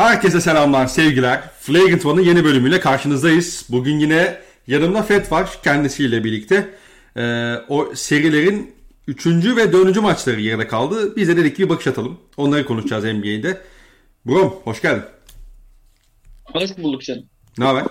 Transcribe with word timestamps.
Herkese 0.00 0.40
selamlar, 0.40 0.86
sevgiler. 0.86 1.42
Flagrant 1.60 2.06
One'ın 2.06 2.24
yeni 2.24 2.44
bölümüyle 2.44 2.80
karşınızdayız. 2.80 3.66
Bugün 3.68 3.98
yine 3.98 4.40
yanımda 4.66 5.02
Fed 5.02 5.30
var 5.30 5.50
kendisiyle 5.64 6.24
birlikte. 6.24 6.74
Ee, 7.16 7.54
o 7.68 7.94
serilerin 7.94 8.74
3. 9.06 9.26
ve 9.26 9.72
4. 9.72 9.96
maçları 9.96 10.40
geride 10.40 10.68
kaldı. 10.68 11.16
Biz 11.16 11.28
de 11.28 11.36
dedik 11.36 11.56
ki 11.56 11.62
bir 11.62 11.68
bakış 11.68 11.86
atalım. 11.86 12.20
Onları 12.36 12.66
konuşacağız 12.66 13.04
NBA'de. 13.04 13.60
Brom, 14.26 14.54
hoş 14.64 14.82
geldin. 14.82 15.04
Hoş 16.44 16.78
bulduk 16.78 17.02
canım. 17.02 17.24
Ne 17.58 17.64
haber? 17.64 17.84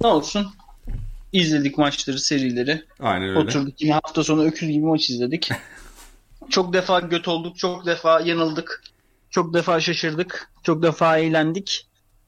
Ne 0.00 0.06
olsun? 0.06 0.46
İzledik 1.32 1.78
maçları, 1.78 2.18
serileri. 2.18 2.82
Aynen 3.00 3.28
öyle. 3.28 3.38
Oturduk 3.38 3.82
yine 3.82 3.92
hafta 3.92 4.24
sonu 4.24 4.44
öküz 4.44 4.68
gibi 4.68 4.84
maç 4.84 5.10
izledik. 5.10 5.50
çok 6.50 6.72
defa 6.72 7.00
göt 7.00 7.28
olduk, 7.28 7.58
çok 7.58 7.86
defa 7.86 8.20
yanıldık. 8.20 8.82
Çok 9.34 9.54
defa 9.54 9.80
şaşırdık, 9.80 10.50
çok 10.62 10.82
defa 10.82 11.18
eğlendik. 11.18 11.86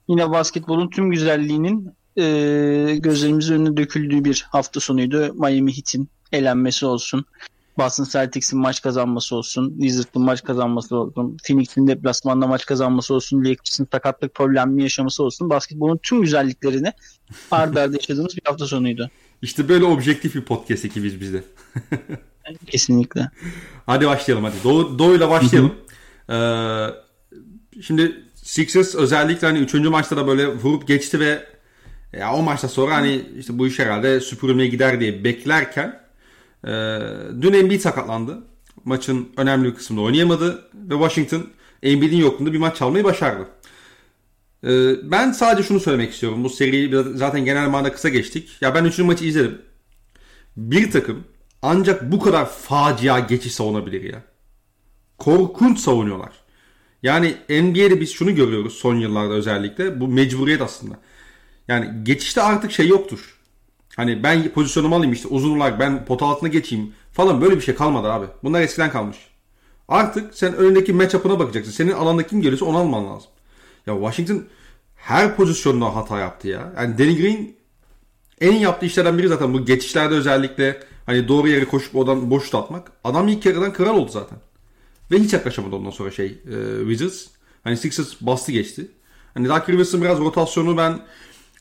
Yine 0.09 0.31
basketbolun 0.31 0.91
tüm 0.91 1.11
güzelliğinin 1.11 1.93
e, 2.17 2.97
gözlerimizin 2.99 3.55
önüne 3.55 3.77
döküldüğü 3.77 4.25
bir 4.25 4.47
hafta 4.51 4.81
sonuydu. 4.81 5.35
Miami 5.35 5.77
Heat'in 5.77 6.09
elenmesi 6.33 6.87
olsun. 6.87 7.25
Boston 7.79 8.05
Celtics'in 8.05 8.59
maç 8.59 8.83
kazanması 8.83 9.37
olsun. 9.37 9.75
Wizards'ın 9.81 10.23
maç 10.23 10.45
kazanması 10.45 10.97
olsun. 10.97 11.37
Phoenix'in 11.47 11.87
deplasmanda 11.87 12.47
maç 12.47 12.67
kazanması 12.67 13.15
olsun. 13.15 13.45
Lakers'ın 13.45 13.89
sakatlık 13.93 14.35
problemli 14.35 14.83
yaşaması 14.83 15.23
olsun. 15.23 15.51
Basketbolun 15.51 16.01
tüm 16.03 16.23
güzelliklerini 16.23 16.93
arda 17.51 17.81
arda 17.81 17.97
yaşadığımız 17.97 18.37
bir 18.37 18.43
hafta 18.45 18.67
sonuydu. 18.67 19.11
İşte 19.43 19.69
böyle 19.69 19.85
objektif 19.85 20.35
bir 20.35 20.43
podcast 20.43 20.85
ekibiz 20.85 21.21
biz 21.21 21.33
de. 21.33 21.45
Kesinlikle. 22.67 23.31
Hadi 23.87 24.07
başlayalım 24.07 24.45
hadi. 24.45 24.57
Doğu, 24.65 24.99
Doğu'yla 24.99 25.31
başlayalım. 25.31 25.75
Ee, 26.31 26.87
şimdi 27.83 28.25
Sixers 28.35 28.95
özellikle 28.95 29.47
hani 29.47 29.59
3. 29.59 29.75
maçta 29.75 30.17
da 30.17 30.27
böyle 30.27 30.49
vurup 30.49 30.89
geçti 30.89 31.21
ve 31.21 31.47
ya 32.13 32.35
o 32.35 32.43
maçta 32.43 32.69
sonra 32.69 32.95
hani 32.95 33.23
işte 33.39 33.59
bu 33.59 33.67
iş 33.67 33.79
herhalde 33.79 34.21
süpürülmeye 34.21 34.69
gider 34.69 35.01
diye 35.01 35.25
beklerken 35.25 36.01
e, 36.65 36.71
dün 37.41 37.53
Embiid 37.53 37.81
sakatlandı. 37.81 38.43
Maçın 38.85 39.29
önemli 39.37 39.69
bir 39.69 39.75
kısmında 39.75 40.01
oynayamadı 40.03 40.71
ve 40.75 40.95
Washington 40.95 41.47
Embiid'in 41.83 42.17
yokluğunda 42.17 42.53
bir 42.53 42.59
maç 42.59 42.77
çalmayı 42.77 43.05
başardı. 43.05 43.49
E, 44.65 44.71
ben 45.11 45.33
sadece 45.33 45.69
şunu 45.69 45.81
söylemek 45.81 46.13
istiyorum. 46.13 46.45
Bu 46.45 46.51
seriyi 46.51 46.95
zaten 47.15 47.45
genel 47.45 47.69
manada 47.69 47.93
kısa 47.93 48.09
geçtik. 48.09 48.51
Ya 48.61 48.75
ben 48.75 48.85
3. 48.85 48.99
maçı 48.99 49.25
izledim. 49.25 49.59
Bir 50.57 50.91
takım 50.91 51.25
ancak 51.63 52.13
bu 52.13 52.21
kadar 52.21 52.51
facia 52.51 53.19
geçiş 53.19 53.55
savunabilir 53.55 54.05
ya. 54.13 54.23
Korkunç 55.19 55.79
savunuyorlar. 55.79 56.33
Yani 57.03 57.35
NBA'de 57.49 58.01
biz 58.01 58.13
şunu 58.13 58.35
görüyoruz 58.35 58.73
son 58.73 58.95
yıllarda 58.95 59.35
özellikle. 59.35 60.01
Bu 60.01 60.09
mecburiyet 60.09 60.61
aslında. 60.61 60.99
Yani 61.69 62.05
geçişte 62.05 62.43
artık 62.43 62.73
şey 62.73 62.89
yoktur. 62.89 63.37
Hani 63.97 64.23
ben 64.23 64.49
pozisyonumu 64.49 64.97
alayım 64.97 65.13
işte 65.13 65.29
uzun 65.29 65.57
olarak 65.57 65.81
ben 65.81 66.05
pot 66.05 66.23
altına 66.23 66.49
geçeyim 66.49 66.93
falan 67.13 67.41
böyle 67.41 67.57
bir 67.57 67.61
şey 67.61 67.75
kalmadı 67.75 68.13
abi. 68.13 68.27
Bunlar 68.43 68.61
eskiden 68.61 68.91
kalmış. 68.91 69.17
Artık 69.89 70.35
sen 70.35 70.55
önündeki 70.55 70.93
matchup'ına 70.93 71.39
bakacaksın. 71.39 71.73
Senin 71.73 71.93
alanda 71.93 72.27
kim 72.27 72.43
gelirse 72.43 72.65
onu 72.65 72.79
alman 72.79 73.07
lazım. 73.07 73.31
Ya 73.87 73.95
Washington 73.95 74.45
her 74.97 75.37
pozisyonda 75.37 75.97
hata 75.97 76.19
yaptı 76.19 76.49
ya. 76.49 76.73
Yani 76.77 76.99
Danny 76.99 77.17
Green 77.17 77.57
en 78.41 78.53
yaptığı 78.53 78.87
işlerden 78.87 79.19
biri 79.19 79.29
zaten 79.29 79.55
bu 79.55 79.65
geçişlerde 79.65 80.15
özellikle 80.15 80.81
hani 81.07 81.29
doğru 81.29 81.49
yere 81.49 81.65
koşup 81.65 81.97
oradan 81.97 82.31
boş 82.31 82.55
atmak. 82.55 82.93
Adam 83.05 83.29
ilk 83.29 83.47
yarıdan 83.47 83.73
kral 83.73 83.97
oldu 83.97 84.11
zaten. 84.11 84.39
Ve 85.11 85.19
hiç 85.19 85.33
yaklaşamadı 85.33 85.77
ondan 85.77 85.91
sonra 85.91 86.11
şey 86.11 86.27
e, 86.27 86.79
Wizards. 86.81 87.27
Hani 87.65 87.77
Sixers 87.77 88.15
bastı 88.21 88.53
geçti. 88.53 88.89
Hani 89.35 89.49
Dark 89.49 89.69
Rivers'ın 89.69 90.03
biraz 90.03 90.19
rotasyonu 90.19 90.77
ben 90.77 91.01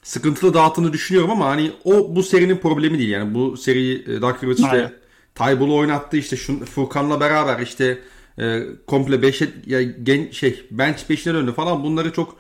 sıkıntılı 0.04 0.54
dağıttığını 0.54 0.94
düşünüyorum 0.94 1.32
ama 1.32 1.46
hani 1.46 1.72
o 1.84 2.16
bu 2.16 2.24
serinin 2.24 2.58
problemi 2.58 2.98
değil. 2.98 3.10
Yani 3.10 3.34
bu 3.34 3.58
seriyi 3.58 4.04
e, 4.08 4.22
Dark 4.22 4.44
Rivers 4.44 4.60
işte 4.60 4.94
Tybull'u 5.36 5.76
oynattı 5.76 6.18
işte 6.18 6.38
şu, 6.38 6.66
Furkan'la 6.66 7.20
beraber 7.20 7.60
işte 7.60 8.00
e, 8.40 8.64
komple 8.88 9.16
5'e 9.16 9.50
ya 9.66 9.82
gen 9.82 10.32
şey 10.32 10.66
bench 10.72 11.00
5'ine 11.10 11.34
döndü 11.34 11.54
falan 11.54 11.84
bunları 11.84 12.14
çok 12.14 12.38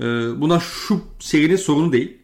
e, 0.00 0.04
buna 0.40 0.60
şu 0.60 1.00
serinin 1.18 1.56
sorunu 1.56 1.92
değil. 1.92 2.18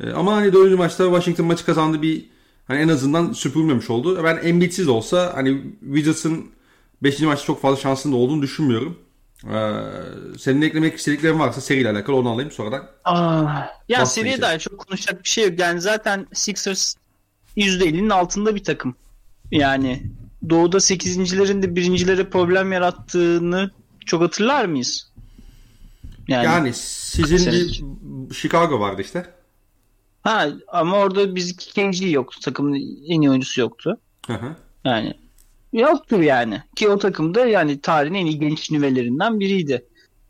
E, 0.00 0.10
ama 0.10 0.36
hani 0.36 0.52
4. 0.52 0.78
maçta 0.78 1.04
Washington 1.04 1.46
maçı 1.46 1.66
kazandı 1.66 2.02
bir 2.02 2.24
hani 2.66 2.78
en 2.78 2.88
azından 2.88 3.32
süpürmemiş 3.32 3.90
oldu. 3.90 4.20
Ben 4.24 4.40
Embiid'siz 4.42 4.88
olsa 4.88 5.32
hani 5.34 5.62
Wizards'ın 5.84 6.46
5. 7.02 7.20
maçta 7.20 7.46
çok 7.46 7.60
fazla 7.60 7.80
şansının 7.80 8.12
da 8.12 8.16
olduğunu 8.16 8.42
düşünmüyorum. 8.42 8.98
Ee, 9.44 9.82
senin 10.38 10.62
eklemek 10.62 10.98
istediklerin 10.98 11.38
varsa 11.38 11.60
seriyle 11.60 11.90
alakalı 11.90 12.16
onu 12.16 12.30
alayım 12.30 12.50
sonradan. 12.50 12.88
Aa, 13.04 13.66
ya 13.88 14.06
seriye 14.06 14.40
dair 14.40 14.58
çok 14.58 14.78
konuşacak 14.78 15.24
bir 15.24 15.28
şey 15.28 15.48
yok. 15.48 15.58
Yani 15.58 15.80
zaten 15.80 16.26
Sixers 16.32 16.94
%50'nin 17.56 18.10
altında 18.10 18.54
bir 18.54 18.64
takım. 18.64 18.94
Yani 19.50 20.02
Doğu'da 20.50 20.76
8.lerin 20.76 21.62
de 21.62 21.76
birincilere 21.76 22.30
problem 22.30 22.72
yarattığını 22.72 23.70
çok 24.06 24.22
hatırlar 24.22 24.64
mıyız? 24.64 25.12
Yani, 26.28 26.44
yani 26.44 26.72
sizin 26.74 27.52
bir 27.52 27.84
Chicago 28.34 28.80
vardı 28.80 29.02
işte. 29.02 29.26
Ha 30.22 30.48
ama 30.68 30.96
orada 30.96 31.34
biz 31.34 31.56
KG 31.56 32.12
yoktu. 32.12 32.40
Takımın 32.40 32.74
en 33.08 33.20
iyi 33.20 33.30
oyuncusu 33.30 33.60
yoktu. 33.60 33.98
Hı 34.26 34.32
hı. 34.32 34.56
Yani 34.84 35.14
yoktur 35.72 36.20
yani. 36.20 36.62
Ki 36.76 36.88
o 36.88 36.98
takımda 36.98 37.46
yani 37.46 37.80
tarihin 37.80 38.14
en 38.14 38.26
iyi 38.26 38.38
genç 38.38 38.70
nüvelerinden 38.70 39.40
biriydi. 39.40 39.86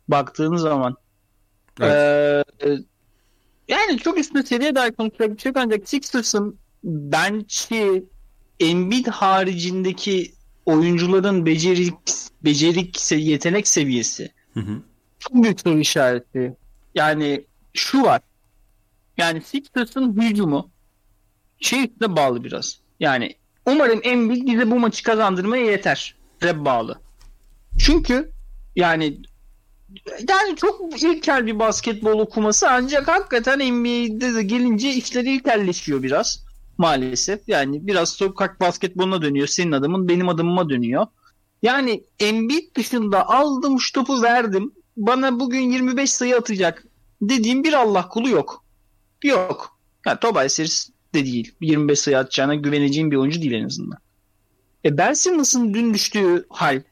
Baktığınız 0.09 0.60
zaman. 0.60 0.97
Evet. 1.81 2.44
Ee, 2.65 2.78
yani 3.69 3.98
çok 3.98 4.19
üstüne 4.19 4.43
seriye 4.43 4.75
dair 4.75 4.93
konuşacak 4.93 5.37
bir 5.37 5.38
şey 5.38 5.50
yok 5.50 5.56
ancak 5.56 5.88
Sixers'ın 5.88 6.59
bench'i 6.84 8.04
Embiid 8.60 9.06
haricindeki 9.06 10.32
oyuncuların 10.66 11.47
becerik 11.47 11.94
becerik 12.44 13.12
yetenek 13.12 13.69
seviyesi 13.69 14.32
hı 14.54 14.60
hı. 14.60 14.82
çok 15.19 15.34
büyük 15.34 15.60
soru 15.60 15.78
işareti. 15.78 16.56
Yani 16.94 17.44
şu 17.75 18.03
var. 18.03 18.21
Yani 19.16 19.41
Sixers'ın 19.41 20.22
hücumu 20.22 20.71
şey 21.60 21.84
üstüne 21.84 22.16
bağlı 22.16 22.44
biraz. 22.44 22.81
Yani 23.00 23.34
umarım 23.68 24.00
Embiid 24.02 24.46
bize 24.46 24.70
bu 24.70 24.78
maçı 24.78 25.02
kazandırmaya 25.02 25.64
yeter. 25.64 26.14
Reb 26.42 26.64
bağlı. 26.64 27.00
Çünkü 27.78 28.32
yani 28.76 29.18
yani 30.28 30.56
çok 30.56 31.02
ilkel 31.02 31.46
bir 31.46 31.58
basketbol 31.58 32.18
okuması 32.18 32.70
ancak 32.70 33.08
hakikaten 33.08 33.58
NBA'de 33.58 34.34
de 34.34 34.42
gelince 34.42 34.90
işleri 34.90 35.30
ilkelleşiyor 35.30 36.02
biraz 36.02 36.44
maalesef. 36.78 37.48
Yani 37.48 37.86
biraz 37.86 38.08
sokak 38.08 38.60
basketboluna 38.60 39.22
dönüyor. 39.22 39.46
Senin 39.46 39.72
adımın 39.72 40.08
benim 40.08 40.28
adımıma 40.28 40.70
dönüyor. 40.70 41.06
Yani 41.62 42.04
Embiid 42.20 42.76
dışında 42.76 43.28
aldım 43.28 43.80
şu 43.80 43.92
topu 43.92 44.22
verdim. 44.22 44.72
Bana 44.96 45.40
bugün 45.40 45.60
25 45.60 46.12
sayı 46.12 46.36
atacak 46.36 46.84
dediğim 47.22 47.64
bir 47.64 47.72
Allah 47.72 48.08
kulu 48.08 48.28
yok. 48.28 48.64
Yok. 49.24 49.78
Yani 50.06 50.20
Tobias 50.20 50.58
de 51.14 51.24
değil. 51.24 51.54
25 51.60 51.98
sayı 51.98 52.19
atacağına 52.19 52.54
güveneceğim 52.54 53.10
bir 53.10 53.16
oyuncu 53.16 53.41
değil 53.41 53.52
en 53.52 53.64
azından. 53.64 53.98
E 54.84 54.98
Ben 54.98 55.12
Simmons'ın 55.12 55.74
dün 55.74 55.94
düştüğü 55.94 56.46
hal 56.48 56.82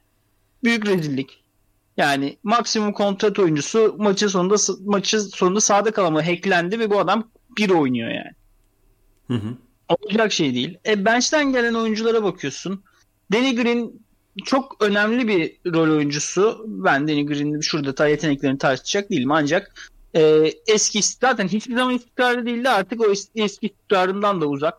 büyük 0.64 0.86
rezillik. 0.86 1.42
Yani 1.96 2.36
maksimum 2.42 2.92
kontrat 2.92 3.38
oyuncusu 3.38 3.94
maçı 3.98 4.28
sonunda 4.28 4.56
maçı 4.84 5.20
sonunda 5.20 5.60
sahada 5.60 5.90
kalama 5.90 6.26
hacklendi 6.26 6.78
ve 6.78 6.90
bu 6.90 7.00
adam 7.00 7.30
bir 7.58 7.70
oynuyor 7.70 8.10
yani. 8.10 8.32
Hı 9.26 9.34
hı. 9.34 9.56
Olacak 9.88 10.32
şey 10.32 10.54
değil. 10.54 10.78
E 10.86 11.04
bench'ten 11.04 11.52
gelen 11.52 11.74
oyunculara 11.74 12.22
bakıyorsun. 12.22 12.82
Danny 13.32 13.56
Green 13.56 13.92
çok 14.44 14.76
önemli 14.80 15.28
bir 15.28 15.72
rol 15.72 15.96
oyuncusu. 15.96 16.64
Ben 16.66 17.08
Danny 17.08 17.26
Green'in 17.26 17.60
şurada 17.60 18.08
yeteneklerini 18.08 18.58
tartışacak 18.58 19.10
değilim 19.10 19.32
ancak 19.32 19.90
e, 20.16 20.52
eski 20.66 21.00
zaten 21.02 21.48
hiçbir 21.48 21.76
zaman 21.76 21.94
istikrarlı 21.94 22.46
değildi 22.46 22.68
artık 22.68 23.00
o 23.00 23.10
eski 23.10 23.44
istikrarından 23.44 24.40
da 24.40 24.46
uzak. 24.46 24.74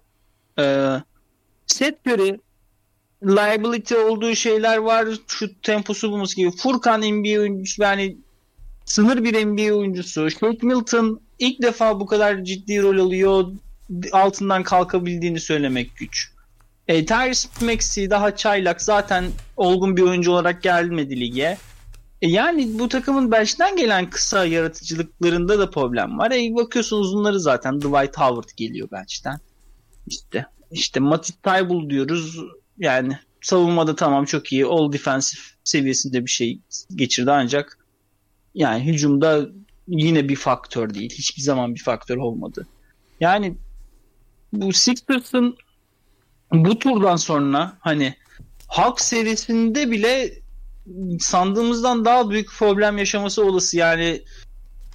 E, 0.60 0.89
Seth 1.68 2.07
Curry 2.07 2.39
liability 3.24 3.95
olduğu 3.95 4.36
şeyler 4.36 4.78
var. 4.78 5.07
Şu 5.28 5.62
temposu 5.62 6.12
bulması 6.12 6.36
gibi. 6.36 6.51
Furkan 6.51 7.01
NBA 7.01 7.39
oyuncusu 7.39 7.81
yani 7.81 8.18
sınır 8.86 9.24
bir 9.24 9.45
NBA 9.45 9.75
oyuncusu. 9.75 10.31
Shake 10.31 10.68
Milton 10.68 11.22
ilk 11.39 11.62
defa 11.62 12.00
bu 12.00 12.06
kadar 12.06 12.44
ciddi 12.44 12.81
rol 12.81 12.98
alıyor. 13.00 13.51
Altından 14.12 14.63
kalkabildiğini 14.63 15.39
söylemek 15.39 15.95
güç. 15.95 16.31
E, 16.88 17.06
Tyrese 17.06 17.66
Maxey 17.66 18.10
daha 18.10 18.36
çaylak 18.36 18.81
zaten 18.81 19.25
olgun 19.57 19.98
bir 19.98 20.01
oyuncu 20.01 20.31
olarak 20.31 20.63
gelmedi 20.63 21.19
lige. 21.19 21.57
E, 22.21 22.29
yani 22.29 22.79
bu 22.79 22.89
takımın 22.89 23.31
bench'ten 23.31 23.75
gelen 23.75 24.09
kısa 24.09 24.45
yaratıcılıklarında 24.45 25.59
da 25.59 25.69
problem 25.69 26.17
var. 26.17 26.31
E, 26.31 26.55
bakıyorsun 26.55 26.99
uzunları 26.99 27.39
zaten 27.39 27.81
Dwight 27.81 28.17
Howard 28.17 28.49
geliyor 28.57 28.91
bench'ten. 28.91 29.39
İşte 30.07 30.45
işte 30.71 30.99
Matisse 30.99 31.39
Tybul 31.43 31.89
diyoruz. 31.89 32.39
Yani 32.77 33.19
savunmada 33.41 33.95
tamam 33.95 34.25
çok 34.25 34.51
iyi. 34.51 34.65
All 34.65 34.91
defensive 34.91 35.41
seviyesinde 35.63 36.25
bir 36.25 36.31
şey 36.31 36.59
geçirdi 36.95 37.31
ancak 37.31 37.77
Yani 38.55 38.85
hücumda 38.85 39.47
yine 39.87 40.29
bir 40.29 40.35
faktör 40.35 40.93
değil. 40.93 41.13
Hiçbir 41.13 41.41
zaman 41.41 41.75
bir 41.75 41.83
faktör 41.83 42.17
olmadı. 42.17 42.67
Yani 43.19 43.57
bu 44.53 44.73
Sixers'ın 44.73 45.57
bu 46.51 46.79
turdan 46.79 47.15
sonra 47.15 47.77
hani 47.79 48.15
Halk 48.67 49.01
serisinde 49.01 49.91
bile 49.91 50.33
sandığımızdan 51.19 52.06
daha 52.06 52.30
büyük 52.30 52.51
problem 52.51 52.98
yaşaması 52.98 53.45
olası. 53.45 53.78
Yani 53.78 54.22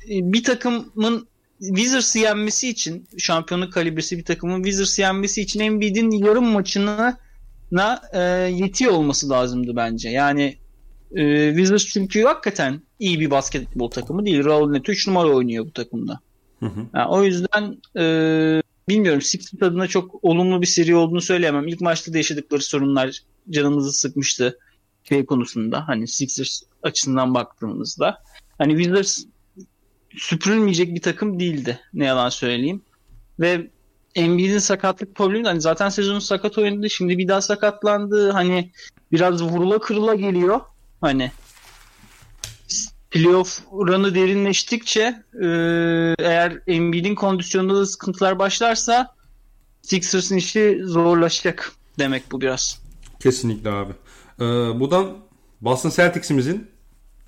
e, 0.05 0.33
bir 0.33 0.45
takımın 0.45 1.29
Wizards'ı 1.61 2.19
yenmesi 2.19 2.69
için 2.69 3.09
şampiyonluk 3.19 3.73
kalibresi 3.73 4.19
bir 4.19 4.25
takımın 4.25 4.63
Wizards'ı 4.63 5.01
yenmesi 5.01 5.43
için 5.43 5.61
Embiid'in 5.61 6.11
yarım 6.11 6.45
maçına 6.45 7.19
na, 7.73 8.03
e, 8.13 8.21
yetiyor 8.51 8.93
olması 8.93 9.31
lazımdı 9.31 9.77
bence. 9.77 10.09
Yani 10.09 10.57
e, 11.15 11.49
Wizards 11.49 11.87
çünkü 11.87 12.23
hakikaten 12.23 12.83
iyi 12.99 13.21
bir 13.21 13.31
basketbol 13.31 13.91
takımı 13.91 14.27
değil. 14.27 14.45
Raul 14.45 14.71
Neto 14.71 14.93
3 14.93 15.09
numara 15.09 15.29
oynuyor 15.29 15.67
bu 15.67 15.73
takımda. 15.73 16.21
Hı 16.61 16.67
hı. 16.67 16.81
Yani 16.95 17.09
o 17.09 17.23
yüzden 17.23 17.77
e, 17.97 18.05
bilmiyorum 18.89 19.23
Sixers 19.23 19.63
adına 19.63 19.87
çok 19.87 20.25
olumlu 20.25 20.63
bir 20.63 20.67
seri 20.67 20.95
olduğunu 20.95 21.21
söyleyemem. 21.21 21.69
İlk 21.69 21.81
maçta 21.81 22.13
da 22.13 22.17
yaşadıkları 22.17 22.63
sorunlar 22.63 23.19
canımızı 23.51 23.93
sıkmıştı 23.93 24.59
şey 25.13 25.27
konusunda. 25.27 25.89
Hani 25.89 26.09
Sixers 26.09 26.63
açısından 26.83 27.35
baktığımızda. 27.35 28.23
Hani 28.59 28.77
Wizards 28.77 29.25
süpürülmeyecek 30.17 30.95
bir 30.95 31.03
takım 31.03 31.41
değildi. 31.41 31.81
Ne 31.95 32.05
yalan 32.05 32.29
söyleyeyim. 32.29 32.83
Ve 33.41 33.71
Embiid'in 34.15 34.59
sakatlık 34.59 35.15
problemi 35.15 35.47
hani 35.47 35.61
zaten 35.61 35.89
sezonu 35.89 36.21
sakat 36.21 36.59
oynadı. 36.59 36.91
Şimdi 36.91 37.19
bir 37.19 37.29
daha 37.29 37.41
sakatlandı. 37.41 38.31
Hani 38.31 38.73
biraz 39.13 39.43
vurula 39.43 39.79
kırıla 39.79 40.15
geliyor. 40.15 40.61
Hani 41.01 41.31
playoff 43.11 43.61
run'ı 43.73 44.15
derinleştikçe 44.15 45.23
e, 45.43 45.47
eğer 46.19 46.59
Embiid'in 46.67 47.15
kondisyonunda 47.15 47.75
da 47.75 47.87
sıkıntılar 47.87 48.39
başlarsa 48.39 49.15
Sixers'ın 49.83 50.37
işi 50.37 50.81
zorlaşacak 50.85 51.73
demek 51.99 52.33
bu 52.33 52.41
biraz. 52.41 52.83
Kesinlikle 53.21 53.71
abi. 53.71 53.93
Ee, 54.41 54.45
buradan 54.81 55.07
Boston 55.61 55.91
Celtics'imizin 55.91 56.71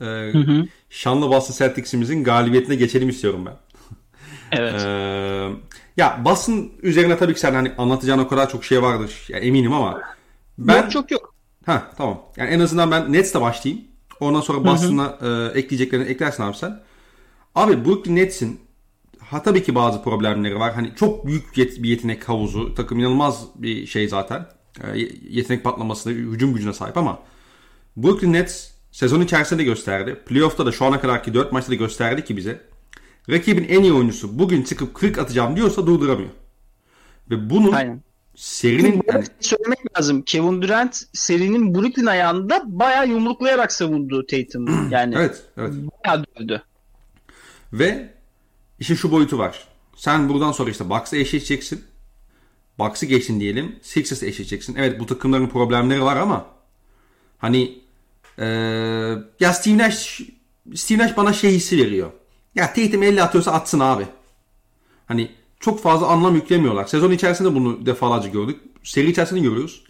e, 0.00 0.04
hı 0.04 0.38
hı. 0.38 0.66
şanlı 0.90 1.28
Boston 1.28 1.54
Celtics'imizin 1.54 2.24
galibiyetine 2.24 2.74
geçelim 2.74 3.08
istiyorum 3.08 3.46
ben. 3.46 3.56
Evet. 4.52 4.82
ee, 4.84 5.50
ya 5.96 6.20
Boston 6.24 6.70
üzerine 6.82 7.18
tabii 7.18 7.34
ki 7.34 7.40
sen 7.40 7.54
hani 7.54 7.72
anlatacağın 7.78 8.18
o 8.18 8.28
kadar 8.28 8.50
çok 8.50 8.64
şey 8.64 8.82
vardır. 8.82 9.26
Yani 9.28 9.44
eminim 9.44 9.72
ama 9.72 10.00
ben 10.58 10.82
yok, 10.82 10.90
çok 10.90 11.10
yok. 11.10 11.34
Ha 11.66 11.90
tamam. 11.96 12.22
Yani 12.36 12.50
en 12.50 12.60
azından 12.60 12.90
ben 12.90 13.12
Nets'te 13.12 13.40
başlayayım. 13.40 13.84
Ondan 14.20 14.40
sonra 14.40 14.64
Boston'a 14.64 15.18
e, 15.22 15.58
ekleyeceklerini 15.58 16.08
eklersin 16.08 16.42
abi 16.42 16.56
sen. 16.56 16.80
Abi 17.54 17.84
Brooklyn 17.84 18.16
Nets'in 18.16 18.60
ha 19.20 19.42
tabii 19.42 19.62
ki 19.62 19.74
bazı 19.74 20.02
problemleri 20.02 20.58
var. 20.58 20.74
Hani 20.74 20.92
çok 20.96 21.26
büyük 21.26 21.56
yet- 21.56 21.82
bir 21.82 21.88
yetenek 21.88 22.28
havuzu. 22.28 22.74
Takım 22.74 22.98
inanılmaz 22.98 23.44
bir 23.54 23.86
şey 23.86 24.08
zaten. 24.08 24.46
E, 24.82 24.98
yetenek 25.30 25.64
patlamasına, 25.64 26.12
hücum 26.12 26.54
gücüne 26.54 26.72
sahip 26.72 26.96
ama 26.96 27.18
Brooklyn 27.96 28.32
Nets 28.32 28.70
sezon 28.92 29.20
içerisinde 29.20 29.60
de 29.60 29.64
gösterdi. 29.64 30.20
Playoff'ta 30.26 30.66
da 30.66 30.72
şu 30.72 30.84
ana 30.84 31.00
kadarki 31.00 31.34
4 31.34 31.52
maçta 31.52 31.70
da 31.70 31.74
gösterdi 31.74 32.24
ki 32.24 32.36
bize. 32.36 32.60
Rakibin 33.30 33.64
en 33.68 33.82
iyi 33.82 33.92
oyuncusu 33.92 34.38
bugün 34.38 34.62
çıkıp 34.62 34.94
40 34.94 35.18
atacağım 35.18 35.56
diyorsa 35.56 35.86
durduramıyor. 35.86 36.30
Ve 37.30 37.50
bunun 37.50 37.72
Aynen. 37.72 38.02
serinin 38.34 39.02
yani... 39.08 39.24
söylemek 39.40 39.98
lazım. 39.98 40.22
Kevin 40.22 40.62
Durant 40.62 41.02
serinin 41.12 41.74
Brooklyn 41.74 42.06
ayağında 42.06 42.62
bayağı 42.66 43.08
yumruklayarak 43.08 43.72
savundu 43.72 44.26
Tatum. 44.26 44.90
Yani 44.90 45.14
evet, 45.18 45.42
evet. 45.56 45.72
bayağı 46.04 46.24
dövdü. 46.24 46.62
Ve 47.72 48.14
işin 48.78 48.94
şu 48.94 49.10
boyutu 49.10 49.38
var. 49.38 49.68
Sen 49.96 50.28
buradan 50.28 50.52
sonra 50.52 50.70
işte 50.70 50.90
Bucks'la 50.90 51.16
eşleşeceksin. 51.16 51.84
Bucks'ı 52.78 53.06
geçin 53.06 53.40
diyelim. 53.40 53.76
Sixers'ı 53.82 54.26
eşleşeceksin. 54.26 54.76
Evet 54.78 55.00
bu 55.00 55.06
takımların 55.06 55.48
problemleri 55.48 56.02
var 56.02 56.16
ama 56.16 56.46
hani 57.38 57.84
ee, 58.38 58.44
ya 59.40 59.52
Steve 59.52 59.78
Nash 59.78 60.20
Steve 60.74 60.98
Nash 60.98 61.16
bana 61.16 61.32
şey 61.32 61.52
hissi 61.52 61.78
veriyor. 61.78 62.10
Ya 62.54 62.66
Tatum 62.66 63.02
50 63.02 63.22
atıyorsa 63.22 63.52
atsın 63.52 63.80
abi. 63.80 64.06
Hani 65.06 65.30
çok 65.60 65.82
fazla 65.82 66.06
anlam 66.06 66.34
yüklemiyorlar. 66.34 66.86
Sezon 66.86 67.10
içerisinde 67.10 67.54
bunu 67.54 67.86
defalarca 67.86 68.28
gördük. 68.28 68.60
Seri 68.82 69.10
içerisinde 69.10 69.40
görüyoruz. 69.40 69.84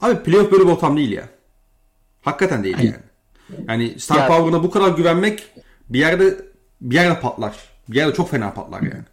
Abi 0.00 0.22
playoff 0.22 0.52
böyle 0.52 0.64
bir 0.64 0.70
ortam 0.70 0.96
değil 0.96 1.12
ya. 1.12 1.28
Hakikaten 2.22 2.64
değil 2.64 2.78
yani. 2.78 2.96
Yani 3.68 4.00
star 4.00 4.18
ya. 4.18 4.26
power'ına 4.26 4.62
bu 4.62 4.70
kadar 4.70 4.88
güvenmek 4.88 5.42
bir 5.88 5.98
yerde 5.98 6.46
bir 6.80 6.94
yerde 6.94 7.20
patlar. 7.20 7.56
Bir 7.88 7.96
yerde 7.96 8.14
çok 8.14 8.30
fena 8.30 8.54
patlar 8.54 8.82
yani. 8.82 9.04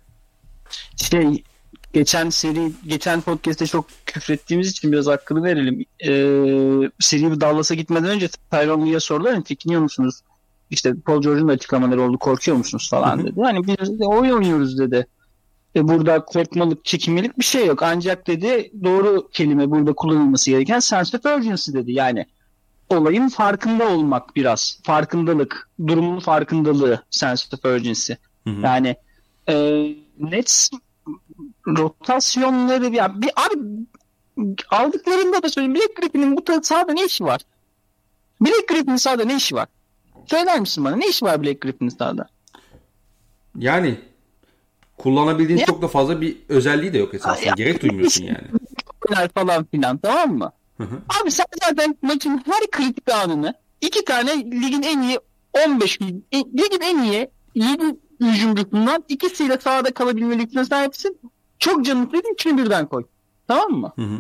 Şey 0.96 1.44
geçen 1.94 2.30
seri 2.30 2.72
geçen 2.88 3.22
podcast'te 3.22 3.66
çok 3.66 3.86
küfrettiğimiz 4.06 4.70
için 4.72 4.92
biraz 4.92 5.08
hakkını 5.08 5.44
verelim. 5.44 5.86
Ee, 6.04 6.90
seri 7.00 7.42
Dallas'a 7.42 7.76
gitmeden 7.76 8.10
önce 8.10 8.28
Tyron 8.52 8.86
Lee'ye 8.86 9.00
sordular. 9.00 9.34
Hani 9.34 9.44
Fikniyor 9.44 9.82
musunuz? 9.82 10.22
İşte 10.70 10.94
Paul 11.06 11.22
George'un 11.22 11.48
açıklamaları 11.48 12.02
oldu. 12.02 12.18
Korkuyor 12.18 12.58
musunuz 12.58 12.90
falan 12.90 13.26
dedi. 13.26 13.42
Hani 13.42 13.68
biz 13.68 14.00
de 14.00 14.06
oyun 14.06 14.34
oynuyoruz 14.34 14.80
dedi. 14.80 15.08
E 15.76 15.88
burada 15.88 16.26
korkmalık, 16.26 16.86
çekinmelik 16.86 17.40
bir 17.40 17.44
şey 17.44 17.66
yok. 17.66 17.84
Ancak 17.84 18.28
dedi 18.28 18.72
doğru 18.84 19.30
kelime 19.32 19.72
burada 19.72 19.94
kullanılması 19.94 20.52
gereken 20.52 20.80
sense 20.80 21.18
of 21.18 21.26
urgency 21.26 21.74
dedi. 21.74 21.92
Yani 21.92 22.26
olayın 22.90 23.30
farkında 23.30 23.90
olmak 23.90 24.36
biraz. 24.36 24.80
Farkındalık. 24.84 25.70
Durumun 25.88 26.20
farkındalığı 26.20 27.04
sense 27.10 27.56
of 27.56 27.66
urgency. 27.66 28.14
Hı 28.48 28.50
hı. 28.50 28.62
Yani 28.62 28.96
e, 29.50 29.56
Nets 30.20 30.70
rotasyonları 31.68 32.96
ya 32.96 33.22
bir 33.22 33.32
abi 33.46 33.56
aldıklarında 34.70 35.44
da 35.44 35.50
söyleyeyim 35.50 35.76
Black 35.76 35.96
Griffin'in 35.96 36.38
bu 36.38 36.64
sahada 36.64 36.94
ne 36.94 37.06
işi 37.06 37.24
var? 37.24 37.42
Black 38.42 38.68
Griffin'in 38.68 38.96
sahada 38.96 39.26
ne 39.26 39.36
işi 39.36 39.56
var? 39.56 39.68
Söyler 40.26 40.60
misin 40.60 40.86
bana 40.86 40.96
ne 40.96 41.08
işi 41.08 41.26
var 41.26 41.44
Black 41.44 41.62
Griffin'in 41.62 41.90
sahada? 41.90 42.28
Yani 43.58 44.00
kullanabildiğin 44.98 45.60
ya. 45.60 45.66
çok 45.66 45.82
da 45.82 45.88
fazla 45.88 46.22
bir 46.22 46.38
özelliği 46.50 46.94
de 46.94 46.98
yok 46.98 47.14
esasında. 47.14 47.46
Ya, 47.46 47.54
Gerek 47.58 47.82
duymuyorsun 47.82 48.24
yani. 48.24 49.30
falan 49.36 49.64
filan 49.64 49.98
tamam 49.98 50.38
mı? 50.38 50.52
Hı 50.78 50.84
hı. 50.84 51.02
Abi 51.22 51.32
sen 51.32 51.46
zaten 51.64 51.98
maçın 52.02 52.44
her 52.46 52.72
kritik 52.72 53.12
anını 53.12 53.54
iki 53.82 54.06
tane 54.06 54.38
ligin 54.38 54.82
en 54.82 55.02
iyi 55.02 55.20
15 55.68 56.02
ligin 56.02 56.82
en 56.82 57.04
iyi 57.04 57.30
7 57.56 57.84
hücumcusundan 58.22 59.04
ikisiyle 59.08 59.58
sahada 59.60 59.94
kalabilme 59.94 60.40
lüksüne 60.40 60.66
sahipsin. 60.66 61.20
Çok 61.60 61.86
istediğin 61.86 62.34
üçünü 62.34 62.64
birden 62.64 62.86
koy. 62.86 63.04
Tamam 63.48 63.72
mı? 63.72 63.94
Hı 63.96 64.02
hı. 64.02 64.18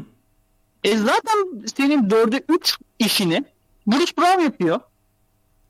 E 0.83 0.97
zaten 0.97 1.65
senin 1.75 2.09
dörde 2.09 2.43
üç 2.49 2.77
işini 2.99 3.43
Bruce 3.87 4.13
Brown 4.17 4.43
yapıyor. 4.43 4.79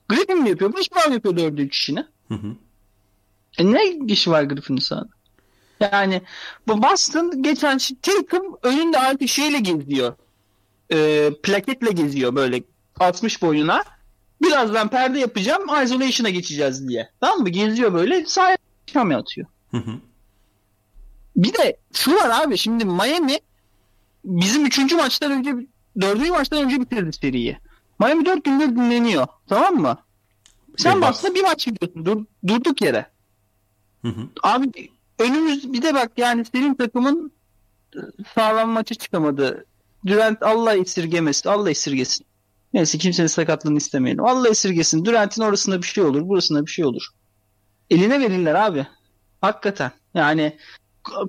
Griffin 0.08 0.42
mi 0.42 0.48
yapıyor? 0.48 0.72
Bruce 0.72 0.90
Brown 0.94 1.12
yapıyor 1.12 1.36
dörde 1.36 1.62
üç 1.62 1.76
işini. 1.76 2.04
Hı 2.28 2.34
hı. 2.34 2.56
E 3.58 3.72
ne 3.72 3.90
işi 4.12 4.30
var 4.30 4.42
Griffin'in 4.42 4.78
sahada? 4.78 5.08
Yani 5.80 6.22
bu 6.68 6.82
Boston 6.82 7.42
geçen 7.42 7.78
Tatum 8.02 8.58
önünde 8.62 8.98
artık 8.98 9.28
şeyle 9.28 9.58
geziyor. 9.58 10.14
E, 10.92 11.30
plaketle 11.42 11.90
geziyor 11.90 12.34
böyle 12.34 12.62
60 13.00 13.42
boyuna. 13.42 13.84
Birazdan 14.42 14.88
perde 14.88 15.18
yapacağım. 15.18 15.62
Isolation'a 15.84 16.30
geçeceğiz 16.30 16.88
diye. 16.88 17.10
Tamam 17.20 17.40
mı? 17.40 17.48
Geziyor 17.48 17.92
böyle. 17.92 18.26
Sahaya 18.26 18.56
atıyor. 19.16 19.46
Hı 19.70 19.76
hı. 19.76 19.90
Bir 21.36 21.52
de 21.52 21.76
şu 21.92 22.14
var 22.14 22.44
abi. 22.44 22.58
Şimdi 22.58 22.84
Miami 22.84 23.38
bizim 24.24 24.66
üçüncü 24.66 24.96
maçtan 24.96 25.32
önce 25.32 25.54
dördüncü 26.00 26.30
maçtan 26.30 26.64
önce 26.64 26.80
bitirdi 26.80 27.12
seriyi. 27.12 27.58
Miami 28.00 28.26
dört 28.26 28.44
gündür 28.44 28.68
dinleniyor. 28.68 29.26
Tamam 29.48 29.74
mı? 29.74 29.98
Sen 30.76 31.00
bastı 31.00 31.34
bir 31.34 31.42
maç 31.42 31.66
gidiyorsun. 31.66 32.04
Dur, 32.06 32.24
durduk 32.46 32.82
yere. 32.82 33.06
Hı 34.02 34.08
hı. 34.08 34.28
Abi 34.42 34.90
önümüz 35.18 35.72
bir 35.72 35.82
de 35.82 35.94
bak 35.94 36.12
yani 36.16 36.44
senin 36.52 36.74
takımın 36.74 37.32
sağlam 38.34 38.70
maçı 38.70 38.94
çıkamadı. 38.94 39.66
Durant 40.06 40.42
Allah 40.42 40.76
esirgemesin. 40.76 41.48
Allah 41.48 41.70
esirgesin. 41.70 42.26
Neyse 42.72 42.98
kimsenin 42.98 43.26
sakatlığını 43.26 43.78
istemeyelim. 43.78 44.24
Allah 44.24 44.48
esirgesin. 44.48 45.04
Durant'in 45.04 45.42
orasında 45.42 45.82
bir 45.82 45.86
şey 45.86 46.04
olur. 46.04 46.28
Burasında 46.28 46.66
bir 46.66 46.70
şey 46.70 46.84
olur. 46.84 47.08
Eline 47.90 48.20
verirler 48.20 48.54
abi. 48.54 48.86
Hakikaten. 49.40 49.92
Yani 50.14 50.58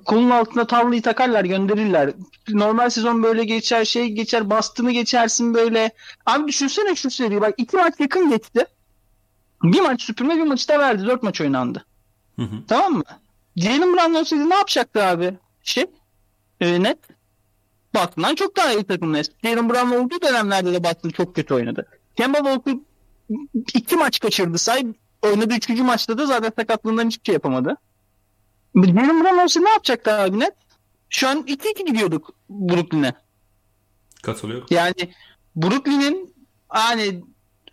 kolun 0.04 0.30
altına 0.30 0.66
tavlayı 0.66 1.02
takarlar 1.02 1.44
gönderirler. 1.44 2.12
Normal 2.48 2.90
sezon 2.90 3.22
böyle 3.22 3.44
geçer 3.44 3.84
şey 3.84 4.08
geçer 4.08 4.50
bastı 4.50 4.82
mı 4.82 4.92
geçersin 4.92 5.54
böyle. 5.54 5.90
Abi 6.26 6.48
düşünsene 6.48 6.94
şu 6.94 7.10
seriyi 7.10 7.40
bak 7.40 7.54
iki 7.56 7.76
maç 7.76 7.94
yakın 7.98 8.30
geçti. 8.30 8.66
Bir 9.62 9.80
maç 9.80 10.02
süpürme 10.02 10.36
bir 10.36 10.42
maçı 10.42 10.68
da 10.68 10.78
verdi. 10.78 11.06
Dört 11.06 11.22
maç 11.22 11.40
oynandı. 11.40 11.84
Hı 12.36 12.42
hı. 12.42 12.56
Tamam 12.68 12.92
mı? 12.92 13.02
Jalen 13.56 13.96
Brown 13.96 14.14
olsaydı 14.14 14.50
ne 14.50 14.54
yapacaktı 14.54 15.04
abi? 15.04 15.34
Şey 15.62 15.86
e, 16.60 16.82
net. 16.82 16.98
Boston'dan 17.94 18.34
çok 18.34 18.56
daha 18.56 18.72
iyi 18.72 18.84
takım 18.84 19.12
Nets. 19.12 19.30
Jalen 19.44 19.70
Brown 19.70 19.90
olduğu 19.90 20.22
dönemlerde 20.22 20.72
de 20.72 20.84
Boston 20.84 21.10
çok 21.10 21.34
kötü 21.36 21.54
oynadı. 21.54 21.86
Kemba 22.16 22.38
Walker 22.38 22.74
iki 23.74 23.96
maç 23.96 24.20
kaçırdı 24.20 24.58
say. 24.58 24.86
oynadığı 25.22 25.54
üçüncü 25.54 25.82
maçta 25.82 26.18
da 26.18 26.26
zaten 26.26 26.52
sakatlığından 26.56 27.06
hiçbir 27.06 27.24
şey 27.24 27.32
yapamadı. 27.32 27.76
Jalen 28.76 29.24
Brown 29.24 29.38
olsa 29.38 29.60
ne 29.60 29.70
yapacaktı 29.70 30.12
abi 30.12 30.40
net? 30.40 30.54
Şu 31.10 31.28
an 31.28 31.42
2-2 31.42 31.86
gidiyorduk 31.86 32.34
Brooklyn'e. 32.50 33.14
Katılıyorum. 34.22 34.66
Yani 34.70 35.14
Brooklyn'in 35.56 36.34
hani 36.68 37.24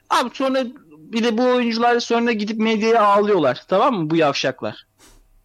abi 0.10 0.29
sonra 0.33 0.65
bir 0.89 1.24
de 1.24 1.38
bu 1.38 1.43
oyuncular 1.43 2.00
sonra 2.00 2.31
gidip 2.31 2.60
medyaya 2.60 3.03
ağlıyorlar. 3.05 3.63
Tamam 3.67 3.95
mı 3.95 4.10
bu 4.10 4.15
yavşaklar? 4.15 4.88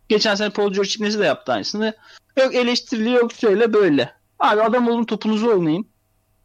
Geçen 0.09 0.35
sene 0.35 0.51
Paul 0.51 0.73
George 0.73 0.91
İbnesi 0.97 1.19
de 1.19 1.25
yaptı 1.25 1.53
aynısını. 1.53 1.95
Yok 2.39 2.55
eleştirili 2.55 3.11
yok 3.11 3.33
şöyle 3.33 3.73
böyle. 3.73 4.13
Abi 4.39 4.63
adam 4.63 4.89
olun 4.89 5.05
topunuzu 5.05 5.49
oynayın. 5.49 5.89